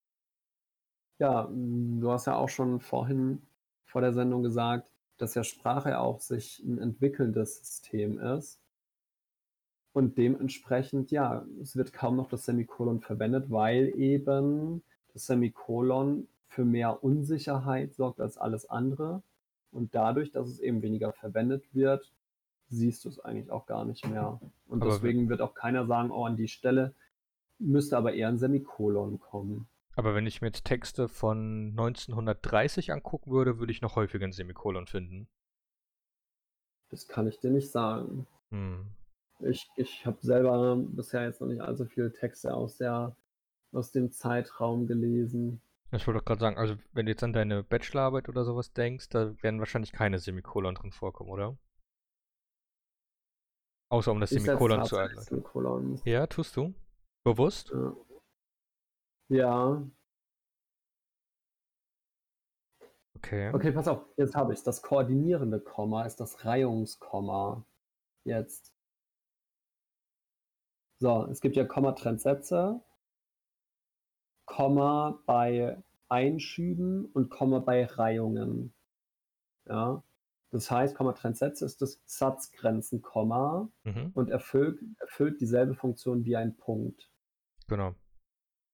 Ja, 1.19 1.49
du 1.51 2.11
hast 2.11 2.27
ja 2.27 2.37
auch 2.37 2.49
schon 2.49 2.81
vorhin 2.81 3.41
vor 3.87 4.03
der 4.03 4.13
Sendung 4.13 4.43
gesagt, 4.43 4.91
dass 5.17 5.35
ja 5.35 5.45
Sprache 5.45 6.01
auch 6.01 6.21
sich 6.21 6.59
ein 6.59 6.79
entwickelndes 6.79 7.59
System 7.61 8.19
ist. 8.19 8.61
Und 9.95 10.19
dementsprechend, 10.19 11.13
ja, 11.13 11.47
es 11.63 11.77
wird 11.77 11.93
kaum 11.93 12.17
noch 12.17 12.29
das 12.29 12.45
Semikolon 12.45 13.01
verwendet, 13.01 13.49
weil 13.49 13.95
eben 13.97 14.83
das 15.13 15.27
Semikolon 15.27 16.27
für 16.49 16.65
mehr 16.65 17.05
Unsicherheit 17.05 17.95
sorgt 17.95 18.21
als 18.21 18.37
alles 18.37 18.69
andere. 18.69 19.23
Und 19.71 19.95
dadurch, 19.95 20.33
dass 20.33 20.49
es 20.49 20.59
eben 20.59 20.83
weniger 20.83 21.13
verwendet 21.13 21.65
wird, 21.73 22.13
siehst 22.69 23.05
du 23.05 23.09
es 23.09 23.21
eigentlich 23.21 23.53
auch 23.53 23.67
gar 23.67 23.85
nicht 23.85 24.05
mehr. 24.05 24.41
Und 24.67 24.83
Aber 24.83 24.91
deswegen 24.91 25.29
wird 25.29 25.41
auch 25.41 25.55
keiner 25.55 25.87
sagen, 25.87 26.11
oh, 26.11 26.25
an 26.25 26.37
die 26.37 26.49
Stelle 26.49 26.93
müsste 27.61 27.97
aber 27.97 28.15
eher 28.15 28.29
ein 28.29 28.39
Semikolon 28.39 29.21
kommen. 29.21 29.69
Aber 29.95 30.17
wenn 30.17 30.27
ich 30.27 30.43
mir 30.43 30.49
jetzt 30.49 30.65
Texte 30.65 31.09
von 31.09 31.69
1930 31.71 32.93
angucken 32.93 33.31
würde, 33.31 33.61
würde 33.61 33.71
ich 33.71 33.81
noch 33.81 33.95
häufiger 33.95 34.27
ein 34.27 34.33
Semikolon 34.33 34.89
finden. 34.89 35.29
Das 36.89 37.07
kann 37.07 37.29
ich 37.29 37.39
dir 37.39 37.51
nicht 37.51 37.71
sagen. 37.71 38.27
Hm. 38.51 38.89
Ich, 39.41 39.69
ich 39.77 40.07
habe 40.07 40.19
selber 40.21 40.77
bisher 40.77 41.25
jetzt 41.25 41.41
noch 41.41 41.49
nicht 41.49 41.61
allzu 41.61 41.87
viele 41.87 42.13
Texte 42.13 42.55
aus, 42.55 42.77
der, 42.77 43.17
aus 43.73 43.93
dem 43.93 44.13
Zeitraum 44.13 44.87
gelesen. 44.87 45.61
Ich 45.93 46.07
wollte 46.07 46.21
doch 46.21 46.25
gerade 46.25 46.41
sagen, 46.41 46.57
also 46.57 46.77
wenn 46.93 47.07
du 47.07 47.13
jetzt 47.13 47.23
an 47.23 47.33
deine 47.33 47.63
Bachelorarbeit 47.63 48.29
oder 48.29 48.45
sowas 48.45 48.73
denkst, 48.73 49.09
da 49.11 49.41
werden 49.43 49.61
wahrscheinlich 49.61 49.93
keine 49.93 50.19
Semikolon 50.19 50.75
drin 50.75 50.93
vorkommen, 50.93 51.31
oder? 51.31 51.57
Außer 53.91 54.11
um 54.11 54.21
das 54.21 54.33
Ich 54.33 54.43
Semikolon 54.43 54.85
zu. 54.85 54.97
Semikolon. 55.19 56.01
Ja, 56.05 56.27
tust 56.27 56.57
du? 56.57 56.75
Bewusst? 57.23 57.73
Ja. 57.73 57.97
ja. 59.29 59.91
Okay. 63.17 63.51
Okay, 63.55 63.73
pass 63.73 63.89
auf, 63.89 64.05
jetzt 64.17 64.35
habe 64.35 64.53
ich 64.53 64.63
Das 64.63 64.83
koordinierende 64.83 65.61
Komma 65.61 66.05
ist 66.05 66.17
das 66.17 66.45
Reihungskomma. 66.45 67.65
Jetzt. 68.25 68.74
So, 71.05 71.27
es 71.31 71.43
gibt 71.43 71.55
ja 71.57 71.67
Kommatrennsätze, 71.67 72.81
Komma 74.47 75.21
bei 75.27 75.77
Einschüben 76.09 77.05
und 77.13 77.29
Komma 77.29 77.59
bei 77.59 77.85
Reihungen. 77.85 78.73
Ja. 79.67 80.03
Das 80.51 80.71
heißt, 80.71 80.97
Kommatrennsätze 80.97 81.67
ist 81.67 81.83
das 81.83 82.01
Satzgrenzenkomma 82.07 83.69
Mhm. 83.83 84.13
und 84.15 84.31
erfüllt, 84.31 84.81
erfüllt 84.99 85.43
dieselbe 85.43 85.75
Funktion 85.75 86.25
wie 86.25 86.37
ein 86.37 86.57
Punkt. 86.57 87.11
Genau. 87.69 87.95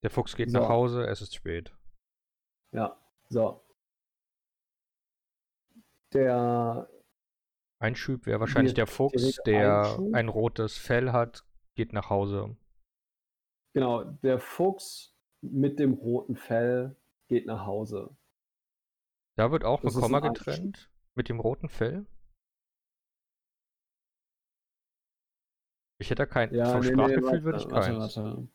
Der 0.04 0.10
Fuchs 0.10 0.36
geht 0.36 0.52
So. 0.52 0.60
nach 0.60 0.68
Hause, 0.68 1.08
es 1.08 1.22
ist 1.22 1.34
spät. 1.34 1.74
Ja, 2.70 2.96
so. 3.28 3.60
Der 6.12 6.88
Einschub 7.80 8.26
wäre 8.26 8.38
wahrscheinlich 8.38 8.74
der 8.74 8.86
Fuchs, 8.86 9.40
der 9.44 9.98
ein 10.12 10.28
rotes 10.28 10.78
Fell 10.78 11.10
hat, 11.10 11.44
geht 11.80 11.94
nach 11.94 12.10
Hause. 12.10 12.56
Genau, 13.72 14.04
der 14.04 14.38
Fuchs 14.38 15.12
mit 15.40 15.78
dem 15.80 15.94
roten 15.94 16.36
Fell 16.36 16.94
geht 17.28 17.46
nach 17.46 17.66
Hause. 17.66 18.14
Da 19.34 19.50
wird 19.50 19.64
auch 19.64 19.82
Das 19.82 19.96
ein 19.96 20.00
Komma 20.00 20.18
ein 20.18 20.34
getrennt 20.34 20.88
mit 21.16 21.28
dem 21.28 21.40
roten 21.40 21.68
Fell. 21.68 22.06
Ich 25.98 26.10
hätte 26.10 26.22
da 26.22 26.26
kein, 26.26 26.50
Ja, 26.50 26.64
vom 26.64 26.82
nee, 26.82 26.94
nee, 26.96 27.16
Sprachgefühl 27.16 27.22
warte, 27.22 27.44
würde 27.44 27.58
ich 27.58 27.68
warte, 27.70 27.96
keins. 27.96 27.98
warte. 27.98 28.48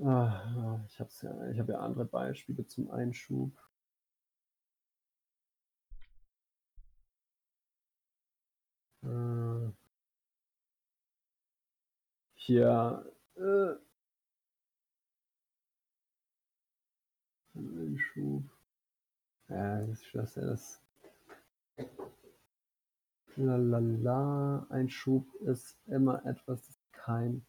Ah, 0.00 0.80
ich 0.86 1.00
hab's 1.00 1.22
ja, 1.22 1.50
ich 1.50 1.58
habe 1.58 1.72
ja 1.72 1.80
andere 1.80 2.04
Beispiele 2.04 2.64
zum 2.66 2.90
Einschub. 2.92 3.52
Äh, 9.04 9.70
Hier, 12.46 13.10
äh, 13.36 13.74
Einschub. 17.54 18.44
Ja, 19.48 19.80
das 19.86 20.02
ist 20.02 20.14
das, 20.14 20.34
das. 20.34 20.82
Lalala, 23.36 24.66
Einschub 24.68 25.34
ist 25.36 25.78
immer 25.86 26.22
etwas, 26.26 26.66
das 26.66 26.78
kein. 26.92 27.46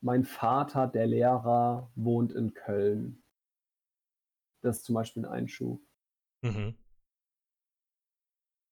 Mein 0.00 0.24
Vater, 0.24 0.88
der 0.88 1.06
Lehrer, 1.06 1.88
wohnt 1.94 2.32
in 2.32 2.54
Köln. 2.54 3.22
Das 4.60 4.78
ist 4.78 4.86
zum 4.86 4.96
Beispiel 4.96 5.24
ein 5.24 5.30
Einschub. 5.30 5.80
Mhm. 6.42 6.76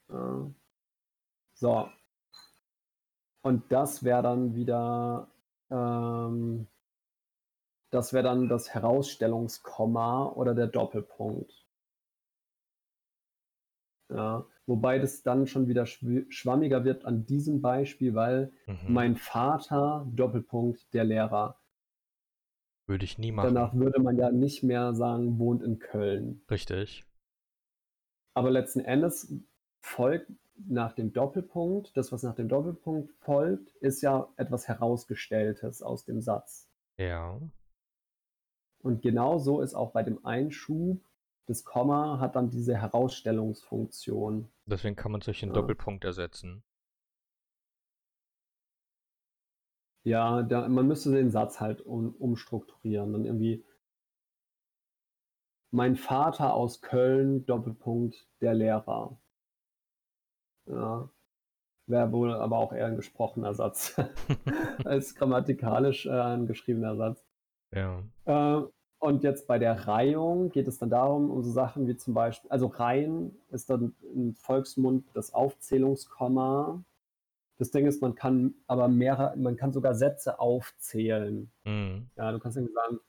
Ja. 0.09 0.51
So. 1.55 1.93
Und 3.47 3.71
das 3.71 4.03
wäre 4.03 4.25
dann 4.25 4.57
wieder, 4.57 5.29
ähm, 5.71 6.67
das 7.93 8.13
wäre 8.13 8.25
dann 8.25 8.49
das 8.49 8.75
Herausstellungskomma 8.75 10.33
oder 10.33 10.53
der 10.53 10.67
Doppelpunkt. 10.67 11.65
Ja. 14.13 14.45
Wobei 14.67 14.99
das 14.99 15.23
dann 15.23 15.47
schon 15.47 15.69
wieder 15.69 15.85
schw- 15.85 16.29
schwammiger 16.29 16.85
wird 16.85 17.05
an 17.05 17.25
diesem 17.25 17.63
Beispiel, 17.63 18.17
weil 18.17 18.53
Mhm. 18.67 18.93
mein 18.93 19.15
Vater, 19.17 20.05
Doppelpunkt, 20.13 20.93
der 20.93 21.05
Lehrer. 21.05 21.61
Würde 22.89 23.05
ich 23.05 23.17
nie 23.17 23.31
machen. 23.31 23.55
Danach 23.55 23.75
würde 23.75 24.03
man 24.03 24.17
ja 24.19 24.33
nicht 24.33 24.65
mehr 24.65 24.93
sagen, 24.93 25.39
wohnt 25.39 25.63
in 25.63 25.79
Köln. 25.79 26.43
Richtig. 26.51 27.05
Aber 28.35 28.51
letzten 28.51 28.81
Endes 28.81 29.33
folgt 29.83 30.33
nach 30.59 30.93
dem 30.93 31.13
Doppelpunkt, 31.13 31.97
das, 31.97 32.13
was 32.13 32.23
nach 32.23 32.35
dem 32.35 32.49
Doppelpunkt 32.49 33.13
folgt, 33.21 33.69
ist 33.77 34.03
ja 34.03 34.29
etwas 34.37 34.69
Herausgestelltes 34.69 35.83
aus 35.83 36.05
dem 36.05 36.21
Satz. 36.21 36.69
Ja. 36.99 37.41
Und 38.83 39.03
genau 39.03 39.39
so 39.39 39.61
ist 39.61 39.75
auch 39.75 39.93
bei 39.93 40.03
dem 40.03 40.25
Einschub, 40.25 41.01
das 41.47 41.65
Komma 41.65 42.19
hat 42.19 42.35
dann 42.37 42.51
diese 42.51 42.77
Herausstellungsfunktion. 42.77 44.51
Deswegen 44.67 44.97
kann 44.97 45.13
man 45.13 45.21
es 45.21 45.27
durch 45.27 45.41
den 45.41 45.51
Ja. 45.51 45.55
Doppelpunkt 45.55 46.05
ersetzen. 46.05 46.65
Ja, 50.03 50.43
da, 50.43 50.69
man 50.69 50.87
müsste 50.87 51.13
den 51.13 51.31
Satz 51.31 51.61
halt 51.61 51.81
um, 51.83 52.15
umstrukturieren. 52.15 53.13
Dann 53.13 53.25
irgendwie 53.25 53.65
mein 55.73 55.97
Vater 55.97 56.55
aus 56.55 56.81
Köln, 56.81 57.45
Doppelpunkt, 57.47 58.29
der 58.41 58.55
Lehrer. 58.55 59.19
Ja. 60.67 61.09
Wäre 61.89 62.11
wohl 62.13 62.35
aber 62.35 62.59
auch 62.59 62.73
eher 62.73 62.87
ein 62.87 62.97
gesprochener 62.97 63.55
Satz 63.55 63.97
als 64.85 65.15
grammatikalisch 65.15 66.07
äh, 66.07 66.11
ein 66.11 66.47
geschriebener 66.47 66.97
Satz. 66.97 67.25
Ja. 67.73 68.03
Äh, 68.25 68.67
und 68.99 69.23
jetzt 69.23 69.47
bei 69.47 69.59
der 69.59 69.87
Reihung 69.87 70.51
geht 70.51 70.67
es 70.67 70.79
dann 70.79 70.91
darum, 70.91 71.31
um 71.31 71.43
so 71.43 71.53
Sachen 71.53 71.87
wie 71.87 71.97
zum 71.97 72.15
Beispiel, 72.15 72.51
also 72.51 72.67
Reihen 72.67 73.37
ist 73.51 73.71
dann 73.71 73.95
im 74.15 74.35
Volksmund 74.35 75.07
das 75.15 75.33
Aufzählungskomma. 75.33 76.83
Das 77.59 77.71
Ding 77.71 77.87
ist, 77.87 78.03
man 78.03 78.15
kann 78.15 78.55
aber 78.67 78.89
mehrere, 78.89 79.37
man 79.37 79.57
kann 79.57 79.73
sogar 79.73 79.95
Sätze 79.95 80.41
aufzählen. 80.41 81.53
Mhm. 81.65 82.11
Ja, 82.17 82.33
du 82.33 82.39
kannst 82.39 82.57
irgendwie 82.57 82.75
sagen, 82.75 83.01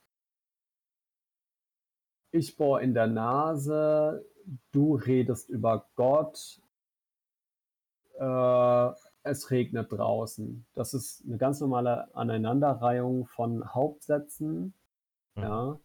ich 2.32 2.58
bohr 2.58 2.82
in 2.82 2.94
der 2.94 3.08
Nase, 3.08 4.26
du 4.72 4.96
redest 4.96 5.50
über 5.50 5.90
Gott, 5.96 6.62
äh, 8.18 8.94
es 9.24 9.52
regnet 9.52 9.92
draußen. 9.92 10.66
Das 10.74 10.94
ist 10.94 11.24
eine 11.26 11.38
ganz 11.38 11.60
normale 11.60 12.14
Aneinanderreihung 12.16 13.28
von 13.28 13.74
Hauptsätzen. 13.74 14.74
Mhm. 15.36 15.44
Ja. 15.44 15.80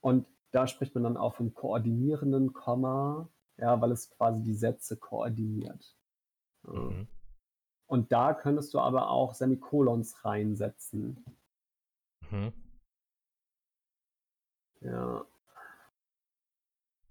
Und 0.00 0.26
da 0.50 0.66
spricht 0.66 0.94
man 0.94 1.04
dann 1.04 1.16
auch 1.16 1.34
vom 1.34 1.54
koordinierenden 1.54 2.52
Komma, 2.52 3.28
ja, 3.58 3.80
weil 3.80 3.92
es 3.92 4.10
quasi 4.10 4.42
die 4.42 4.54
Sätze 4.54 4.96
koordiniert. 4.96 5.96
Ja. 6.66 6.72
Mhm. 6.72 7.08
Und 7.86 8.12
da 8.12 8.34
könntest 8.34 8.74
du 8.74 8.80
aber 8.80 9.10
auch 9.10 9.34
Semikolons 9.34 10.22
reinsetzen. 10.24 11.24
Mhm. 12.30 12.52
Ja. 14.80 15.24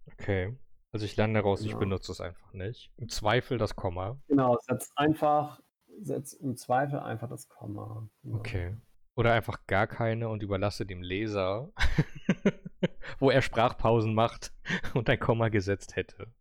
Okay. 0.06 0.56
Also 0.98 1.06
ich 1.06 1.15
lerne 1.15 1.36
daraus, 1.36 1.61
ich 1.61 1.68
Genau. 1.68 1.80
benutze 1.82 2.11
es 2.11 2.19
einfach 2.22 2.53
nicht. 2.53 2.91
Im 2.98 3.07
Zweifel 3.07 3.60
das 3.60 3.76
Komma. 3.76 4.19
Genau, 4.28 4.57
setz 4.61 4.91
einfach, 4.95 5.61
setz 6.02 6.34
im 6.34 6.56
Zweifel 6.57 6.98
einfach 6.99 7.30
das 7.30 7.48
Komma. 7.48 8.10
Genau. 8.24 8.38
Okay. 8.40 8.76
Oder 9.15 9.34
einfach 9.34 9.68
gar 9.68 9.86
keine 9.86 10.28
und 10.30 10.41
überlasse 10.41 10.88
dem 10.88 11.03
Leser, 11.03 11.72
wo 13.19 13.30
er 13.30 13.44
Sprachpausen 13.44 14.15
macht 14.15 14.56
und 14.95 15.07
ein 15.07 15.19
Komma 15.19 15.49
gesetzt 15.49 15.95
hätte. 15.95 16.34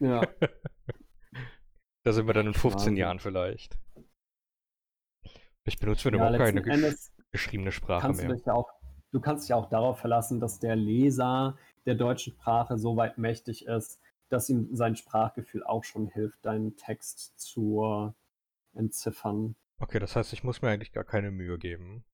Ja, 0.00 0.20
Da 2.04 2.12
sind 2.12 2.26
wir 2.26 2.34
dann 2.34 2.46
in 2.48 2.52
15 2.52 2.72
Wahnsinn. 2.74 2.96
Jahren 2.98 3.20
vielleicht. 3.20 3.78
Ich 5.64 5.78
benutze 5.78 6.10
ja 6.10 6.14
überhaupt 6.14 6.36
keine 6.36 6.60
gesch 6.60 7.10
geschriebene 7.32 7.72
Sprache 7.72 8.08
du 8.08 8.14
mehr. 8.14 8.34
dich 8.34 8.44
ja 8.44 8.52
auch, 8.52 8.70
du 9.12 9.20
kannst 9.20 9.44
dich 9.44 9.48
ja 9.50 9.56
auch 9.56 9.70
darauf 9.70 9.98
verlassen, 9.98 10.40
dass 10.40 10.58
der 10.58 10.76
Leser 10.76 11.56
der 11.86 11.94
deutschen 11.94 12.34
Sprache 12.34 12.78
so 12.78 12.96
weit 12.96 13.18
mächtig 13.18 13.66
ist, 13.66 14.00
dass 14.28 14.48
ihm 14.48 14.68
sein 14.74 14.96
Sprachgefühl 14.96 15.64
auch 15.64 15.84
schon 15.84 16.06
hilft, 16.06 16.44
deinen 16.44 16.76
Text 16.76 17.38
zu 17.40 18.14
entziffern. 18.74 19.56
Okay, 19.78 19.98
das 19.98 20.14
heißt, 20.14 20.32
ich 20.32 20.44
muss 20.44 20.62
mir 20.62 20.68
eigentlich 20.68 20.92
gar 20.92 21.04
keine 21.04 21.30
Mühe 21.30 21.58
geben. 21.58 22.04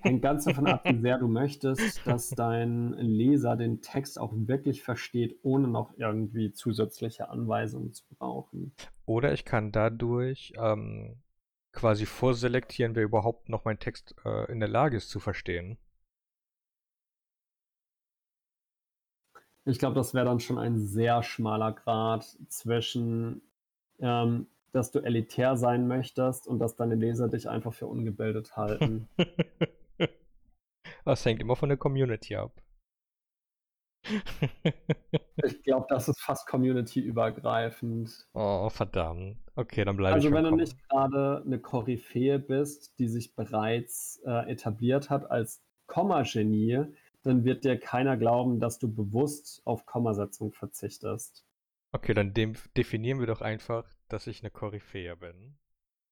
Hängt 0.00 0.22
ganz 0.22 0.44
davon 0.44 0.66
ab, 0.66 0.82
wie 0.84 1.00
sehr 1.00 1.18
du 1.18 1.28
möchtest, 1.28 2.06
dass 2.06 2.30
dein 2.30 2.92
Leser 2.94 3.56
den 3.56 3.82
Text 3.82 4.18
auch 4.18 4.32
wirklich 4.34 4.82
versteht, 4.82 5.38
ohne 5.42 5.68
noch 5.68 5.92
irgendwie 5.98 6.52
zusätzliche 6.52 7.28
Anweisungen 7.28 7.92
zu 7.92 8.04
brauchen. 8.08 8.72
Oder 9.04 9.32
ich 9.32 9.44
kann 9.44 9.72
dadurch 9.72 10.54
ähm, 10.56 11.16
quasi 11.72 12.06
vorselektieren, 12.06 12.94
wer 12.94 13.04
überhaupt 13.04 13.48
noch 13.48 13.64
meinen 13.64 13.78
Text 13.78 14.14
äh, 14.24 14.50
in 14.50 14.60
der 14.60 14.68
Lage 14.68 14.96
ist 14.96 15.10
zu 15.10 15.20
verstehen. 15.20 15.76
Ich 19.68 19.78
glaube, 19.78 19.94
das 19.94 20.14
wäre 20.14 20.24
dann 20.24 20.40
schon 20.40 20.58
ein 20.58 20.78
sehr 20.78 21.22
schmaler 21.22 21.72
Grad 21.72 22.24
zwischen, 22.48 23.42
ähm, 24.00 24.46
dass 24.72 24.92
du 24.92 25.00
elitär 25.00 25.56
sein 25.58 25.86
möchtest 25.86 26.46
und 26.46 26.58
dass 26.58 26.76
deine 26.76 26.94
Leser 26.94 27.28
dich 27.28 27.50
einfach 27.50 27.74
für 27.74 27.86
ungebildet 27.86 28.56
halten. 28.56 29.08
das 31.04 31.24
hängt 31.24 31.40
immer 31.40 31.54
von 31.54 31.68
der 31.68 31.76
Community 31.76 32.36
ab. 32.36 32.52
ich 35.44 35.62
glaube, 35.64 35.84
das 35.90 36.08
ist 36.08 36.20
fast 36.20 36.46
community-übergreifend. 36.46 38.26
Oh, 38.32 38.70
verdammt. 38.70 39.36
Okay, 39.54 39.84
dann 39.84 39.98
bleibe 39.98 40.14
also, 40.14 40.28
ich. 40.28 40.34
Also, 40.34 40.46
wenn 40.46 40.50
du 40.50 40.62
nicht 40.62 40.78
gerade 40.88 41.42
eine 41.44 41.58
Koryphäe 41.58 42.38
bist, 42.38 42.98
die 42.98 43.08
sich 43.08 43.34
bereits 43.34 44.22
äh, 44.24 44.50
etabliert 44.50 45.10
hat 45.10 45.30
als 45.30 45.62
Komma-Genie, 45.88 46.86
dann 47.28 47.44
wird 47.44 47.64
dir 47.64 47.78
keiner 47.78 48.16
glauben, 48.16 48.58
dass 48.58 48.78
du 48.78 48.92
bewusst 48.92 49.62
auf 49.64 49.86
Kommasetzung 49.86 50.52
verzichtest. 50.52 51.44
Okay, 51.92 52.14
dann 52.14 52.32
definieren 52.34 53.20
wir 53.20 53.26
doch 53.26 53.40
einfach, 53.40 53.84
dass 54.08 54.26
ich 54.26 54.42
eine 54.42 54.50
Koryphäe 54.50 55.16
bin. 55.16 55.56